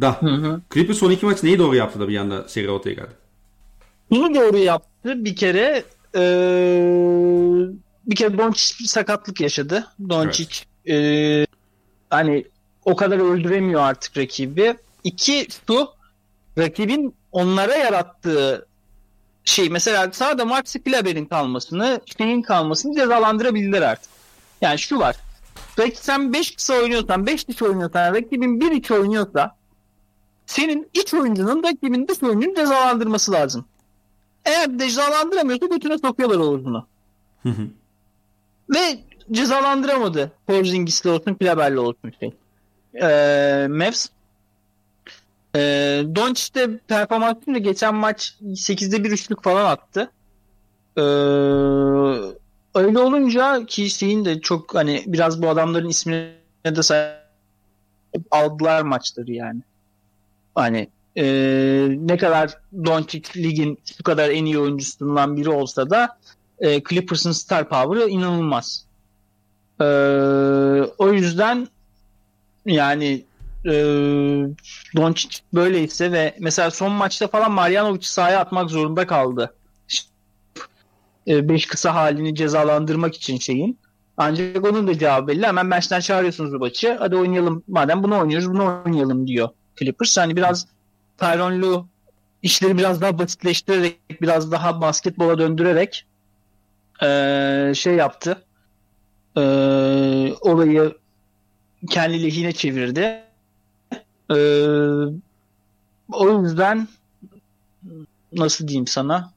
Da. 0.00 0.22
Hı 0.22 0.26
hı. 0.26 0.60
Clippers 0.74 0.98
son 0.98 1.10
iki 1.10 1.26
maç 1.26 1.42
neyi 1.42 1.58
doğru 1.58 1.76
yaptı 1.76 2.00
da 2.00 2.08
bir 2.08 2.16
anda 2.16 2.48
seri 2.48 2.70
ortaya 2.70 2.92
geldi? 2.92 3.12
Bunu 4.10 4.34
doğru 4.34 4.58
yaptı. 4.58 5.24
Bir 5.24 5.36
kere 5.36 5.84
ee, 6.14 7.66
bir 8.06 8.16
kere 8.16 8.38
Doncic 8.38 8.86
sakatlık 8.86 9.40
yaşadı. 9.40 9.86
Doncic 10.08 10.56
evet. 10.86 10.98
ee, 10.98 11.46
hani 12.10 12.44
o 12.84 12.96
kadar 12.96 13.18
öldüremiyor 13.18 13.80
artık 13.80 14.16
rakibi. 14.16 14.74
İki 15.04 15.46
şu 15.68 15.88
rakibin 16.58 17.14
onlara 17.32 17.74
yarattığı 17.76 18.66
şey 19.44 19.70
mesela 19.70 20.12
sağda 20.12 20.44
Maxi 20.44 20.82
Kleber'in 20.82 21.24
kalmasını, 21.24 22.00
şeyin 22.18 22.42
kalmasını 22.42 22.96
cezalandırabilirler 22.96 23.82
artık. 23.82 24.10
Yani 24.60 24.78
şu 24.78 24.98
var. 24.98 25.16
Belki 25.78 25.98
sen 25.98 26.32
5 26.32 26.56
kısa 26.56 26.74
oynuyorsan, 26.74 27.26
5 27.26 27.48
diş 27.48 27.62
oynuyorsan, 27.62 28.14
rakibin 28.14 28.60
1 28.60 28.70
iç 28.70 28.90
oynuyorsa 28.90 29.56
senin 30.46 30.90
iç 30.94 31.14
oyuncunun 31.14 31.62
rakibin 31.62 32.08
dış 32.08 32.22
oyuncunun 32.22 32.54
cezalandırması 32.54 33.32
lazım. 33.32 33.64
Eğer 34.44 34.78
cezalandıramıyorsa 34.78 35.66
götüne 35.66 35.98
sokuyorlar 35.98 36.38
o 36.38 36.42
Ve 38.70 38.98
cezalandıramadı. 39.32 40.32
Porzingis'le 40.46 41.06
olsun, 41.06 41.34
Kleber'le 41.34 41.76
olsun 41.76 42.12
şey. 42.20 42.32
Ee, 43.02 43.66
Mavs. 43.68 44.08
Ee, 45.56 46.02
Doncic 46.14 46.54
de 46.54 46.78
performansıyla 46.88 47.60
geçen 47.60 47.94
maç 47.94 48.36
8'de 48.42 49.04
bir 49.04 49.10
üçlük 49.10 49.42
falan 49.42 49.64
attı. 49.64 50.10
Ee, 50.96 51.02
öyle 52.74 52.98
olunca 52.98 53.66
ki 53.66 53.90
şeyin 53.90 54.24
de 54.24 54.40
çok 54.40 54.74
hani 54.74 55.04
biraz 55.06 55.42
bu 55.42 55.48
adamların 55.48 55.88
ismine 55.88 56.32
de 56.64 56.82
sahip 56.82 57.22
aldılar 58.30 58.82
maçları 58.82 59.32
yani. 59.32 59.60
Hani 60.54 60.88
e, 61.16 61.24
ne 61.98 62.16
kadar 62.16 62.58
Doncic 62.84 63.28
ligin 63.36 63.78
şu 63.96 64.02
kadar 64.02 64.30
en 64.30 64.44
iyi 64.44 64.58
oyuncusundan 64.58 65.36
biri 65.36 65.50
olsa 65.50 65.90
da 65.90 66.18
e, 66.58 66.82
Clippers'ın 66.82 67.32
star 67.32 67.68
power'ı 67.68 68.08
inanılmaz. 68.08 68.86
E, 69.80 69.84
o 70.98 71.12
yüzden 71.12 71.68
yani 72.66 73.24
e, 73.64 73.72
Doncic 74.96 75.38
böyleyse 75.54 76.12
ve 76.12 76.34
mesela 76.40 76.70
son 76.70 76.92
maçta 76.92 77.28
falan 77.28 77.52
Marjanovic'i 77.52 78.12
sahaya 78.12 78.40
atmak 78.40 78.70
zorunda 78.70 79.06
kaldı. 79.06 79.54
5 81.26 81.64
e, 81.64 81.68
kısa 81.68 81.94
halini 81.94 82.34
cezalandırmak 82.34 83.14
için 83.14 83.38
şeyin. 83.38 83.78
Ancak 84.16 84.64
onun 84.64 84.86
da 84.86 84.98
cevabı 84.98 85.28
belli. 85.28 85.46
Hemen 85.46 85.70
bench'ten 85.70 86.00
çağırıyorsunuz 86.00 86.52
maçı. 86.52 86.96
Hadi 86.98 87.16
oynayalım. 87.16 87.62
Madem 87.68 88.02
bunu 88.02 88.18
oynuyoruz 88.18 88.50
bunu 88.50 88.82
oynayalım 88.86 89.26
diyor 89.26 89.48
Clippers. 89.76 90.16
Hani 90.16 90.36
biraz 90.36 90.66
Tyron 91.18 91.62
Lue 91.62 91.84
işleri 92.42 92.78
biraz 92.78 93.00
daha 93.00 93.18
basitleştirerek, 93.18 94.22
biraz 94.22 94.52
daha 94.52 94.80
basketbola 94.80 95.38
döndürerek 95.38 96.06
ee, 97.02 97.72
şey 97.76 97.94
yaptı. 97.94 98.44
Ee, 99.36 99.40
olayı 100.40 100.96
kendi 101.90 102.22
lehine 102.22 102.52
çevirdi. 102.52 103.22
Ee, 104.30 104.34
o 106.12 106.42
yüzden 106.42 106.88
nasıl 108.32 108.68
diyeyim 108.68 108.86
sana 108.86 109.32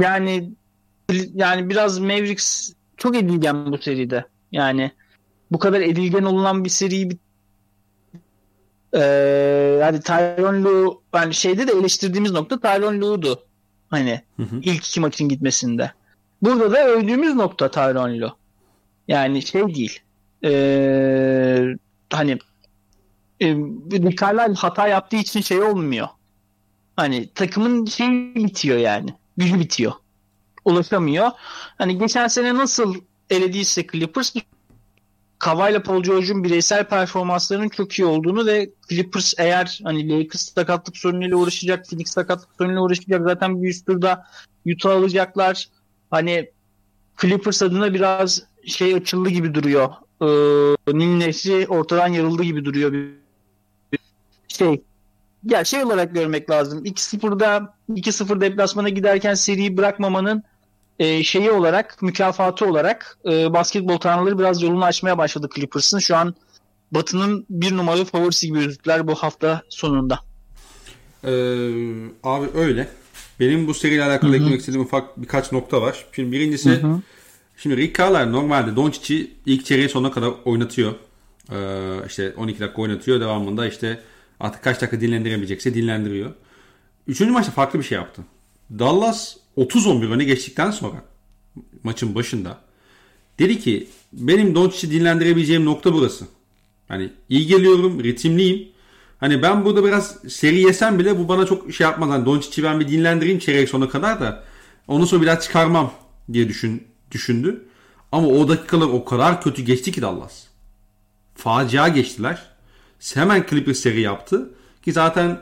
yani 0.00 0.50
yani 1.34 1.70
biraz 1.70 1.98
Mavericks 1.98 2.72
çok 2.96 3.16
edilgen 3.16 3.72
bu 3.72 3.78
seride. 3.78 4.24
Yani 4.52 4.90
bu 5.52 5.58
kadar 5.58 5.80
edilgen 5.80 6.22
olunan 6.22 6.64
bir 6.64 6.68
seriyi 6.68 7.18
ee, 8.94 9.00
yani 9.80 10.00
Tyron 10.00 10.64
Lue 10.64 10.94
yani 11.14 11.34
şeyde 11.34 11.68
de 11.68 11.72
eleştirdiğimiz 11.72 12.32
nokta 12.32 12.60
Tyron 12.60 13.00
Lue'du. 13.00 13.42
Hani 13.90 14.22
hı 14.36 14.42
hı. 14.42 14.56
ilk 14.62 14.86
iki 14.86 15.00
maçın 15.00 15.28
gitmesinde. 15.28 15.92
Burada 16.42 16.72
da 16.72 16.86
övdüğümüz 16.86 17.34
nokta 17.34 17.70
Tyron 17.70 18.20
Lue. 18.20 18.32
Yani 19.08 19.42
şey 19.42 19.74
değil. 19.74 20.00
Ee, 20.44 21.64
hani 22.12 22.38
e, 23.40 23.46
Rick 23.46 24.22
hata 24.58 24.88
yaptığı 24.88 25.16
için 25.16 25.40
şey 25.40 25.62
olmuyor. 25.62 26.08
Hani 26.96 27.28
takımın 27.34 27.84
şey 27.86 28.34
bitiyor 28.34 28.78
yani. 28.78 29.14
Gücü 29.36 29.60
bitiyor. 29.60 29.92
Ulaşamıyor. 30.64 31.30
Hani 31.78 31.98
geçen 31.98 32.28
sene 32.28 32.54
nasıl 32.54 32.94
elediyse 33.30 33.86
Clippers 33.86 34.32
Kawhi 34.32 34.53
ile 35.70 35.82
Paul 35.82 36.02
George'un 36.02 36.44
bireysel 36.44 36.84
performanslarının 36.84 37.68
çok 37.68 37.92
iyi 37.92 38.06
olduğunu 38.06 38.46
ve 38.46 38.70
Clippers 38.88 39.34
eğer 39.38 39.80
hani 39.84 40.08
Lakers 40.08 40.52
sakatlık 40.54 40.96
sorunuyla 40.96 41.36
uğraşacak, 41.36 41.88
Phoenix 41.88 42.10
sakatlık 42.10 42.48
sorunuyla 42.58 42.82
uğraşacak 42.82 43.22
zaten 43.24 43.62
bir 43.62 43.68
üst 43.68 43.86
turda 43.86 44.26
Utah 44.66 44.90
alacaklar. 44.90 45.68
Hani 46.10 46.50
Clippers 47.20 47.62
adına 47.62 47.94
biraz 47.94 48.42
şey 48.66 48.94
açıldı 48.94 49.28
gibi 49.28 49.54
duruyor. 49.54 49.88
Ee, 50.22 50.98
Nil 50.98 51.16
Nehri 51.16 51.66
ortadan 51.68 52.08
yarıldı 52.08 52.42
gibi 52.42 52.64
duruyor. 52.64 52.92
Bir 52.92 53.98
şey 54.48 54.82
ya 55.44 55.64
şey 55.64 55.84
olarak 55.84 56.14
görmek 56.14 56.50
lazım. 56.50 56.84
2-0'da 56.84 57.74
2-0 57.88 58.40
deplasmana 58.40 58.88
giderken 58.88 59.34
seriyi 59.34 59.76
bırakmamanın 59.76 60.42
e, 60.98 61.22
şeyi 61.22 61.50
olarak, 61.50 62.02
mükafatı 62.02 62.66
olarak 62.66 63.18
e, 63.26 63.52
basketbol 63.52 63.98
tanrıları 63.98 64.38
biraz 64.38 64.62
yolunu 64.62 64.84
açmaya 64.84 65.18
başladı 65.18 65.48
Clippers'ın. 65.54 65.98
Şu 65.98 66.16
an 66.16 66.34
Batı'nın 66.90 67.46
bir 67.50 67.76
numaralı 67.76 68.04
favorisi 68.04 68.46
gibi 68.46 68.58
gözüktüler 68.58 69.06
bu 69.06 69.14
hafta 69.14 69.62
sonunda. 69.68 70.20
Ee, 71.24 71.30
abi 72.22 72.46
öyle. 72.54 72.88
Benim 73.40 73.66
bu 73.66 73.74
seriyle 73.74 74.04
alakalı 74.04 74.30
Hı-hı. 74.30 74.40
eklemek 74.40 74.60
istediğim 74.60 74.86
ufak 74.86 75.22
birkaç 75.22 75.52
nokta 75.52 75.82
var. 75.82 76.04
Şimdi 76.12 76.32
birincisi 76.32 76.70
Hı-hı. 76.70 77.00
şimdi 77.56 77.76
Rick 77.76 77.98
Carlisle 77.98 78.32
normalde 78.32 78.76
Doncic'i 78.76 79.30
ilk 79.46 79.64
çeyreğin 79.64 79.88
sonuna 79.88 80.10
kadar 80.10 80.30
oynatıyor. 80.44 80.94
Ee, 81.52 82.06
işte 82.06 82.34
12 82.36 82.60
dakika 82.60 82.82
oynatıyor. 82.82 83.20
Devamında 83.20 83.66
işte 83.66 84.00
artık 84.40 84.62
kaç 84.62 84.80
dakika 84.80 85.00
dinlendirebilecekse 85.00 85.74
dinlendiriyor. 85.74 86.30
Üçüncü 87.06 87.32
maçta 87.32 87.52
farklı 87.52 87.78
bir 87.78 87.84
şey 87.84 87.98
yaptı. 87.98 88.22
Dallas 88.78 89.36
30-11 89.56 90.10
öne 90.10 90.24
geçtikten 90.24 90.70
sonra 90.70 91.04
maçın 91.82 92.14
başında 92.14 92.58
dedi 93.38 93.60
ki 93.60 93.88
benim 94.12 94.54
Doncic'i 94.54 94.90
dinlendirebileceğim 94.90 95.64
nokta 95.64 95.92
burası. 95.92 96.24
Hani 96.88 97.10
iyi 97.28 97.46
geliyorum, 97.46 98.04
ritimliyim. 98.04 98.68
Hani 99.18 99.42
ben 99.42 99.64
burada 99.64 99.84
biraz 99.84 100.16
seri 100.28 100.60
yesem 100.60 100.98
bile 100.98 101.18
bu 101.18 101.28
bana 101.28 101.46
çok 101.46 101.72
şey 101.72 101.84
yapmaz. 101.84 102.10
Hani 102.10 102.26
Doncic'i 102.26 102.62
ben 102.62 102.80
bir 102.80 102.88
dinlendireyim 102.88 103.38
çeyrek 103.38 103.68
sona 103.68 103.88
kadar 103.88 104.20
da 104.20 104.44
onu 104.88 105.06
sonra 105.06 105.22
biraz 105.22 105.44
çıkarmam 105.44 105.92
diye 106.32 106.48
düşün, 106.48 106.82
düşündü. 107.10 107.64
Ama 108.12 108.28
o 108.28 108.48
dakikalar 108.48 108.86
o 108.86 109.04
kadar 109.04 109.42
kötü 109.42 109.62
geçti 109.62 109.92
ki 109.92 110.02
Dallas. 110.02 110.44
Facia 111.34 111.88
geçtiler. 111.88 112.42
Hemen 113.14 113.46
Clippers 113.50 113.78
seri 113.78 114.00
yaptı. 114.00 114.50
Ki 114.84 114.92
zaten 114.92 115.40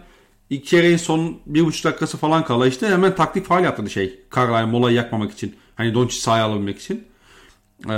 İlk 0.53 0.67
çeyreğin 0.67 0.97
son 0.97 1.39
bir 1.47 1.65
buçuk 1.65 1.85
dakikası 1.85 2.19
falan 2.19 2.45
kala 2.45 2.67
işte 2.67 2.89
hemen 2.89 3.15
taktik 3.15 3.47
faal 3.47 3.65
yaptı 3.65 3.91
şey. 3.91 4.21
Carlisle 4.37 4.65
molayı 4.65 4.97
yakmamak 4.97 5.33
için. 5.33 5.57
Hani 5.75 5.95
Doncic 5.95 6.21
sahaya 6.21 6.45
alabilmek 6.45 6.79
için. 6.79 7.05
Ee, 7.89 7.93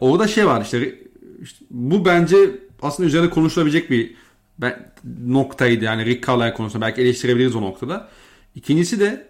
orada 0.00 0.28
şey 0.28 0.46
var 0.46 0.62
işte, 0.62 0.98
işte 1.42 1.64
bu 1.70 2.04
bence 2.04 2.36
aslında 2.82 3.06
üzerine 3.06 3.30
konuşulabilecek 3.30 3.90
bir 3.90 4.14
ben, 4.58 4.92
noktaydı. 5.26 5.84
Yani 5.84 6.04
Rick 6.04 6.26
Carlisle 6.26 6.54
konusunda 6.54 6.86
belki 6.86 7.00
eleştirebiliriz 7.00 7.56
o 7.56 7.62
noktada. 7.62 8.08
İkincisi 8.54 9.00
de 9.00 9.28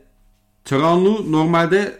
Tranlu 0.64 1.32
normalde 1.32 1.98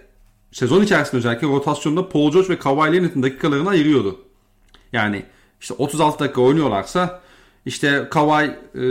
sezon 0.53 0.83
içerisinde 0.83 1.17
özellikle 1.17 1.47
rotasyonda 1.47 2.09
Paul 2.09 2.33
George 2.33 2.49
ve 2.49 2.59
Kawhi 2.59 2.93
Leonard'ın 2.93 3.23
dakikalarını 3.23 3.69
ayırıyordu. 3.69 4.21
Yani 4.93 5.23
işte 5.61 5.75
36 5.75 6.19
dakika 6.19 6.41
oynuyorlarsa 6.41 7.26
işte 7.67 8.09
Kawhi 8.11 8.45
e, 8.45 8.83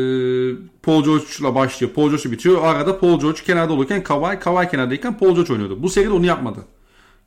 Paul 0.83 1.03
George'la 1.03 1.55
başlıyor. 1.55 1.93
Paul 1.93 2.09
George 2.09 2.31
bitiyor. 2.31 2.63
Arada 2.63 2.99
Paul 2.99 3.19
George 3.19 3.41
kenarda 3.45 3.73
olurken 3.73 4.03
Kawhi, 4.03 4.39
Kawhi 4.39 4.71
kenardayken 4.71 5.17
Paul 5.17 5.35
George 5.35 5.53
oynuyordu. 5.53 5.83
Bu 5.83 5.89
seride 5.89 6.11
onu 6.11 6.25
yapmadı. 6.25 6.59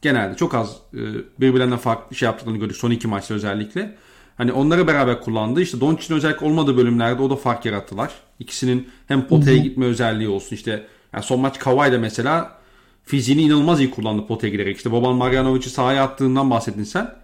Genelde 0.03 0.37
çok 0.37 0.55
az 0.55 0.77
e, 0.95 1.01
birbirlerinden 1.41 1.79
farklı 1.79 2.17
şey 2.17 2.27
yaptıklarını 2.27 2.61
gördük 2.61 2.77
son 2.77 2.91
iki 2.91 3.09
maçta 3.09 3.35
özellikle. 3.35 3.97
Hani 4.37 4.53
onları 4.53 4.87
beraber 4.87 5.21
kullandı. 5.21 5.63
İşte 5.63 5.81
Doncic'in 5.81 6.17
özellikle 6.17 6.47
olmadığı 6.47 6.77
bölümlerde 6.77 7.23
o 7.23 7.31
da 7.31 7.37
fark 7.37 7.65
yarattılar. 7.65 8.11
İkisinin 8.39 8.89
hem 9.07 9.27
potaya 9.27 9.57
gitme 9.57 9.85
özelliği 9.85 10.29
olsun. 10.29 10.57
İşte 10.57 10.87
yani 11.13 11.25
son 11.25 11.41
maç 11.41 11.59
Kawhi 11.59 11.93
de 11.93 11.99
mesela 11.99 12.59
fiziğini 13.05 13.43
inanılmaz 13.43 13.81
iyi 13.81 13.91
kullandı 13.91 14.27
potaya 14.27 14.51
giderek. 14.51 14.77
İşte 14.77 14.93
Boban 14.93 15.15
Marjanovic'i 15.15 15.71
sahaya 15.71 16.05
attığından 16.05 16.51
bahsettin 16.51 16.85
sen. 16.85 17.15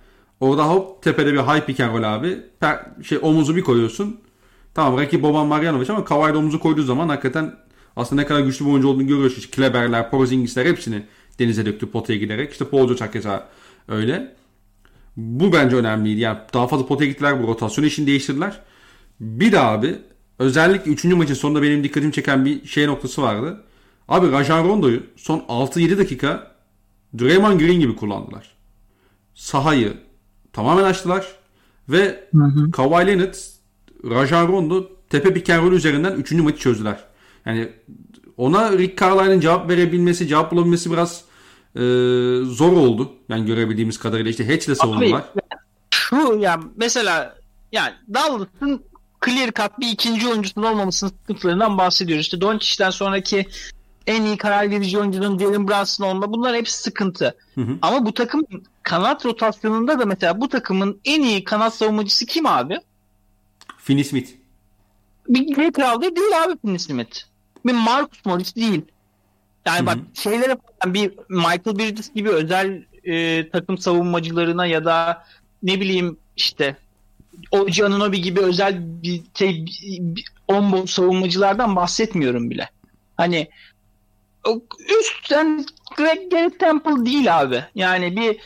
Orada 0.40 0.68
hop 0.68 1.02
tepede 1.02 1.32
bir 1.32 1.38
high 1.38 1.66
pick 1.66 1.80
and 1.80 2.04
abi. 2.04 2.38
Per, 2.60 2.86
şey 3.02 3.18
omuzu 3.22 3.56
bir 3.56 3.62
koyuyorsun. 3.62 4.20
Tamam 4.74 4.98
rakip 4.98 5.22
Boban 5.22 5.46
Marjanovic 5.46 5.92
ama 5.92 6.04
Kawhi 6.04 6.36
omuzu 6.36 6.60
koyduğu 6.60 6.82
zaman 6.82 7.08
hakikaten 7.08 7.54
aslında 7.96 8.22
ne 8.22 8.28
kadar 8.28 8.40
güçlü 8.40 8.64
bir 8.64 8.70
oyuncu 8.70 8.88
olduğunu 8.88 9.06
görüyorsun. 9.06 9.38
İşte 9.40 9.56
Kleberler, 9.56 10.10
Porzingisler 10.10 10.66
hepsini 10.66 11.02
denize 11.38 11.66
döktü 11.66 11.90
potaya 11.90 12.18
giderek. 12.18 12.52
İşte 12.52 12.64
Paul 12.64 12.88
George 12.88 13.42
öyle. 13.88 14.34
Bu 15.16 15.52
bence 15.52 15.76
önemliydi. 15.76 16.20
Yani 16.20 16.38
daha 16.54 16.66
fazla 16.66 16.86
potaya 16.86 17.10
gittiler 17.10 17.42
bu 17.42 17.46
rotasyon 17.46 17.84
işini 17.84 18.06
değiştirdiler. 18.06 18.60
Bir 19.20 19.52
de 19.52 19.60
abi 19.60 19.98
özellikle 20.38 20.90
3. 20.90 21.04
maçın 21.04 21.34
sonunda 21.34 21.62
benim 21.62 21.84
dikkatimi 21.84 22.12
çeken 22.12 22.44
bir 22.44 22.66
şey 22.66 22.86
noktası 22.86 23.22
vardı. 23.22 23.64
Abi 24.08 24.32
Rajan 24.32 24.64
Rondo'yu 24.64 25.02
son 25.16 25.38
6-7 25.38 25.98
dakika 25.98 26.54
Draymond 27.18 27.60
Green 27.60 27.80
gibi 27.80 27.96
kullandılar. 27.96 28.54
Sahayı 29.34 29.92
tamamen 30.54 30.84
açtılar. 30.84 31.26
Ve 31.88 32.28
hı 32.32 32.44
hı. 32.44 32.70
Kawhi 32.70 33.06
Leonard, 33.06 33.34
Rajan 34.10 34.48
Rondo 34.48 34.88
tepe 35.10 35.58
roll 35.58 35.72
üzerinden 35.72 36.12
3. 36.12 36.32
maçı 36.32 36.58
çözdüler. 36.58 37.04
Yani 37.46 37.68
ona 38.36 38.72
Rick 38.72 39.00
Carlisle'ın 39.00 39.40
cevap 39.40 39.70
verebilmesi, 39.70 40.28
cevap 40.28 40.52
bulabilmesi 40.52 40.92
biraz 40.92 41.24
e, 41.74 41.80
zor 42.44 42.72
oldu. 42.72 43.12
Yani 43.28 43.46
görebildiğimiz 43.46 43.98
kadarıyla 43.98 44.30
işte 44.30 44.46
Hatch'le 44.48 44.74
savundular. 44.74 45.24
Şu 45.90 46.38
ya 46.40 46.60
mesela 46.76 47.34
yani 47.72 47.92
Dallas'ın 48.14 48.82
clear 49.24 49.46
cut 49.52 49.78
bir 49.80 49.88
ikinci 49.88 50.28
oyuncusunun 50.28 50.66
olmamasının 50.66 51.10
sıkıntılarından 51.10 51.78
bahsediyoruz. 51.78 52.24
İşte 52.26 52.40
Doncic'ten 52.40 52.90
sonraki 52.90 53.46
en 54.06 54.24
iyi 54.24 54.36
karar 54.36 54.70
verici 54.70 54.98
oyuncunun 54.98 55.38
Jalen 55.38 55.68
Brunson 55.68 56.04
olma 56.04 56.32
bunlar 56.32 56.56
hepsi 56.56 56.82
sıkıntı. 56.82 57.36
Hı 57.54 57.60
hı. 57.60 57.78
Ama 57.82 58.06
bu 58.06 58.14
takım 58.14 58.46
kanat 58.82 59.26
rotasyonunda 59.26 59.98
da 59.98 60.06
mesela 60.06 60.40
bu 60.40 60.48
takımın 60.48 61.00
en 61.04 61.22
iyi 61.22 61.44
kanat 61.44 61.74
savunmacısı 61.74 62.26
kim 62.26 62.46
abi? 62.46 62.78
Finney 63.78 64.04
Smith. 64.04 64.30
Bir 65.28 65.54
J. 65.54 65.72
Crowder 65.72 66.16
değil 66.16 66.42
abi 66.44 66.58
Finney 66.62 66.78
Smith. 66.78 67.18
Bir 67.66 67.72
Marcus 67.72 68.24
Morris 68.24 68.56
değil. 68.56 68.82
Yani 69.66 69.80
Hı 69.80 69.86
bak 69.86 69.98
şeylere 70.14 70.56
falan 70.56 70.94
bir 70.94 71.12
Michael 71.28 71.78
Bridges 71.78 72.12
gibi 72.14 72.30
özel 72.30 72.84
e, 73.04 73.48
takım 73.50 73.78
savunmacılarına 73.78 74.66
ya 74.66 74.84
da 74.84 75.24
ne 75.62 75.80
bileyim 75.80 76.16
işte 76.36 76.76
o 77.50 77.66
Anunoby 77.84 78.16
gibi 78.16 78.40
özel 78.40 79.02
bir 79.02 79.22
şey 79.34 79.64
on 80.48 80.84
savunmacılardan 80.86 81.76
bahsetmiyorum 81.76 82.50
bile. 82.50 82.70
Hani 83.16 83.48
üstten 85.00 85.64
Greg 85.96 86.30
Garrett 86.30 86.60
Temple 86.60 87.06
değil 87.06 87.40
abi. 87.40 87.64
Yani 87.74 88.16
bir 88.16 88.38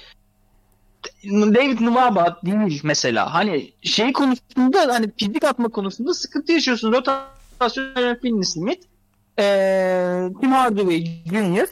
David 1.55 1.81
Nwaba 1.81 2.41
değil 2.45 2.81
mesela. 2.85 3.35
Hani 3.35 3.73
şey 3.83 4.13
konusunda 4.13 4.95
hani 4.95 5.11
fizik 5.17 5.45
atma 5.45 5.69
konusunda 5.69 6.15
sıkıntı 6.15 6.53
yaşıyorsun. 6.53 6.93
Rotasyon 6.93 8.15
Finney 8.23 8.43
Smith 8.45 8.83
eee 9.39 10.29
Tim 10.41 10.53
Hardaway 10.53 11.05
Jr. 11.27 11.67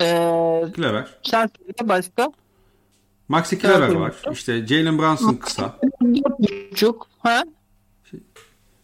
Eee 0.00 0.72
Clever. 0.76 1.06
sen 1.22 1.50
başka 1.82 2.32
Maxi 3.28 3.58
Clever 3.60 3.88
Evet. 3.88 3.96
var. 3.96 4.14
İşte 4.32 4.66
Jalen 4.66 4.98
Brunson 4.98 5.34
kısa. 5.34 5.76
çok 6.74 7.08
ha 7.18 7.44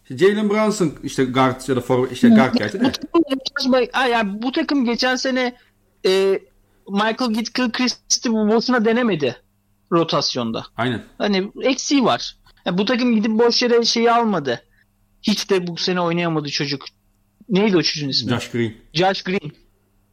Jalen 0.09 0.49
Brunson 0.49 0.93
işte 1.03 1.25
guard 1.25 1.61
ya 1.67 1.75
da 1.75 1.81
forward 1.81 2.11
işte 2.11 2.29
guard 2.29 2.55
gerçi 2.55 2.79
de. 2.79 2.91
Ay, 3.93 4.11
yani 4.11 4.41
bu 4.41 4.51
takım 4.51 4.85
geçen 4.85 5.15
sene 5.15 5.55
e, 6.05 6.39
Michael 6.89 7.31
Gilchrist'i 7.31 8.31
bu 8.31 8.47
boşuna 8.47 8.85
denemedi 8.85 9.41
rotasyonda. 9.91 10.65
Aynen. 10.77 11.03
Hani 11.17 11.51
eksiği 11.61 12.03
var. 12.03 12.37
Yani 12.65 12.77
bu 12.77 12.85
takım 12.85 13.15
gidip 13.15 13.31
boş 13.31 13.61
yere 13.61 13.85
şeyi 13.85 14.11
almadı. 14.11 14.61
Hiç 15.21 15.49
de 15.49 15.67
bu 15.67 15.77
sene 15.77 16.01
oynayamadı 16.01 16.49
çocuk. 16.49 16.85
Neydi 17.49 17.77
o 17.77 17.81
çocuğun 17.81 18.09
ismi? 18.09 18.29
Josh 18.29 18.51
Green. 18.51 18.73
Josh 18.93 19.23
Green. 19.23 19.51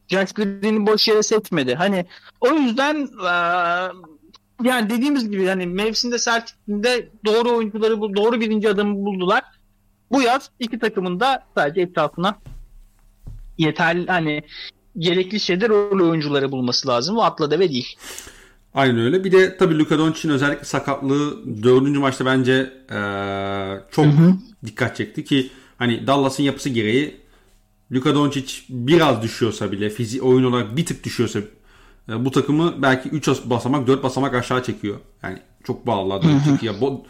Josh 0.07 0.31
Green'i 0.33 0.87
boş 0.87 1.07
yere 1.07 1.23
seçmedi. 1.23 1.75
Hani 1.75 2.05
o 2.41 2.53
yüzden 2.53 2.95
eee, 2.95 3.91
yani 4.63 4.89
dediğimiz 4.89 5.29
gibi 5.29 5.47
hani 5.47 5.67
mevsimde 5.67 6.17
Celtic'inde 6.19 7.09
doğru 7.25 7.57
oyuncuları 7.57 8.01
doğru 8.01 8.41
birinci 8.41 8.69
adamı 8.69 8.95
buldular. 8.95 9.43
Bu 10.11 10.21
yaz 10.21 10.49
iki 10.59 10.79
takımın 10.79 11.19
da 11.19 11.43
sadece 11.55 11.81
etrafına 11.81 12.39
yeterli 13.57 14.07
hani 14.07 14.43
gerekli 14.97 15.39
şeyde 15.39 15.69
rol 15.69 16.09
oyuncuları 16.09 16.51
bulması 16.51 16.87
lazım. 16.87 17.15
Bu 17.15 17.23
atla 17.23 17.51
deve 17.51 17.69
değil. 17.69 17.95
Aynen 18.73 18.99
öyle. 18.99 19.23
Bir 19.23 19.31
de 19.31 19.57
tabii 19.57 19.79
Luka 19.79 19.97
Doncic'in 19.99 20.33
özellikle 20.33 20.65
sakatlığı 20.65 21.45
dördüncü 21.63 21.99
maçta 21.99 22.25
bence 22.25 22.73
eee, 22.91 23.83
çok 23.91 24.05
dikkat 24.65 24.95
çekti 24.95 25.23
ki 25.25 25.49
hani 25.77 26.07
Dallas'ın 26.07 26.43
yapısı 26.43 26.69
gereği 26.69 27.17
Luka 27.91 28.15
Doncic 28.15 28.53
biraz 28.69 29.21
düşüyorsa 29.21 29.71
bile 29.71 29.89
fizi 29.89 30.21
oyun 30.21 30.43
olarak 30.43 30.77
bir 30.77 30.85
tık 30.85 31.03
düşüyorsa 31.03 31.39
e, 32.09 32.25
bu 32.25 32.31
takımı 32.31 32.81
belki 32.81 33.09
3 33.09 33.27
basamak 33.45 33.87
4 33.87 34.03
basamak 34.03 34.33
aşağı 34.33 34.63
çekiyor. 34.63 34.99
Yani 35.23 35.39
çok 35.63 35.87
bağlılar. 35.87 36.21
Ya, 36.61 36.71
Bo- 36.73 37.01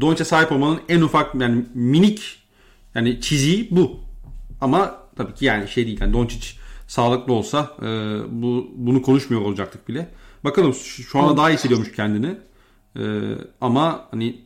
Doncic'e 0.00 0.24
sahip 0.24 0.52
olmanın 0.52 0.80
en 0.88 1.00
ufak 1.00 1.34
yani 1.34 1.64
minik 1.74 2.41
yani 2.94 3.20
çiziği 3.20 3.68
bu. 3.70 4.00
Ama 4.60 4.98
tabii 5.16 5.34
ki 5.34 5.44
yani 5.44 5.68
şey 5.68 5.86
değil. 5.86 6.00
Yani 6.00 6.12
Doncic 6.12 6.46
sağlıklı 6.86 7.32
olsa 7.32 7.76
e, 7.82 7.86
bu 8.42 8.70
bunu 8.74 9.02
konuşmuyor 9.02 9.42
olacaktık 9.42 9.88
bile. 9.88 10.08
Bakalım 10.44 10.74
şu 10.74 11.18
anda 11.18 11.36
daha 11.36 11.50
iyi 11.50 11.54
hissediyormuş 11.54 11.92
kendini. 11.92 12.36
E, 12.96 13.02
ama 13.60 14.08
hani 14.10 14.40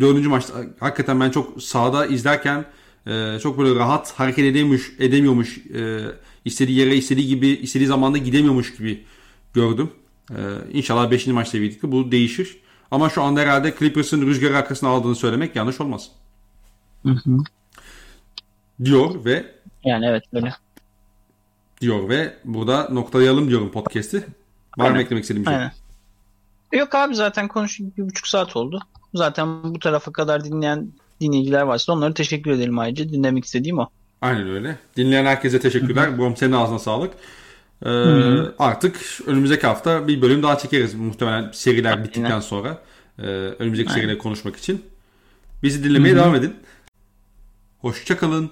dördüncü 0.00 0.28
maçta 0.28 0.54
hakikaten 0.80 1.20
ben 1.20 1.30
çok 1.30 1.62
sahada 1.62 2.06
izlerken 2.06 2.64
e, 3.06 3.38
çok 3.42 3.58
böyle 3.58 3.74
rahat 3.74 4.12
hareket 4.12 4.44
edemiyormuş, 4.44 4.92
edemiyormuş. 4.98 5.58
E, 5.58 6.00
istediği 6.44 6.78
yere 6.78 6.96
istediği 6.96 7.28
gibi 7.28 7.48
istediği 7.48 7.86
zamanda 7.86 8.18
gidemiyormuş 8.18 8.76
gibi 8.76 9.04
gördüm. 9.54 9.90
E, 10.30 10.36
inşallah 10.72 11.10
5. 11.10 11.26
maçta 11.26 11.58
birlikte 11.58 11.92
bu 11.92 12.12
değişir. 12.12 12.56
Ama 12.90 13.10
şu 13.10 13.22
anda 13.22 13.40
herhalde 13.40 13.74
Clippers'ın 13.78 14.26
rüzgarı 14.26 14.56
arkasına 14.56 14.88
aldığını 14.88 15.14
söylemek 15.14 15.56
yanlış 15.56 15.80
olmaz. 15.80 16.10
Diyor 18.84 19.24
ve 19.24 19.44
Yani 19.84 20.06
evet 20.06 20.22
böyle. 20.32 20.54
diyor 21.80 22.08
ve 22.08 22.36
burada 22.44 22.88
noktalayalım 22.88 23.48
diyorum 23.48 23.72
podcast'i. 23.72 24.26
Var 24.78 24.90
mı 24.90 24.98
eklemek 25.02 25.24
istediğim 25.24 25.44
bir 25.46 25.50
şey? 25.50 25.58
Aynen. 25.58 25.72
Yok 26.72 26.94
abi 26.94 27.14
zaten 27.14 27.48
konuştuk 27.48 27.98
bir 27.98 28.02
buçuk 28.02 28.26
saat 28.28 28.56
oldu. 28.56 28.80
Zaten 29.14 29.74
bu 29.74 29.78
tarafa 29.78 30.12
kadar 30.12 30.44
dinleyen 30.44 30.88
dinleyiciler 31.20 31.62
varsa 31.62 31.92
onlara 31.92 32.14
teşekkür 32.14 32.50
edelim 32.50 32.78
ayrıca. 32.78 33.08
Dinlemek 33.08 33.44
istediğim 33.44 33.78
o. 33.78 33.88
Aynen 34.20 34.50
öyle. 34.50 34.78
Dinleyen 34.96 35.24
herkese 35.24 35.60
teşekkürler. 35.60 36.18
Brom 36.18 36.36
senin 36.36 36.52
ağzına 36.52 36.78
sağlık. 36.78 37.14
Ee, 37.84 37.88
artık 38.58 39.00
önümüzdeki 39.26 39.66
hafta 39.66 40.08
bir 40.08 40.22
bölüm 40.22 40.42
daha 40.42 40.58
çekeriz 40.58 40.94
muhtemelen 40.94 41.50
seriler 41.52 41.90
Aynen. 41.90 42.04
bittikten 42.04 42.40
sonra. 42.40 42.78
Ee, 43.18 43.22
önümüzdeki 43.58 43.90
Aynen. 43.90 44.00
serileri 44.00 44.18
konuşmak 44.18 44.56
için. 44.56 44.84
Bizi 45.62 45.84
dinlemeye 45.84 46.16
devam 46.16 46.34
edin. 46.34 46.56
Hoşçakalın. 47.80 48.50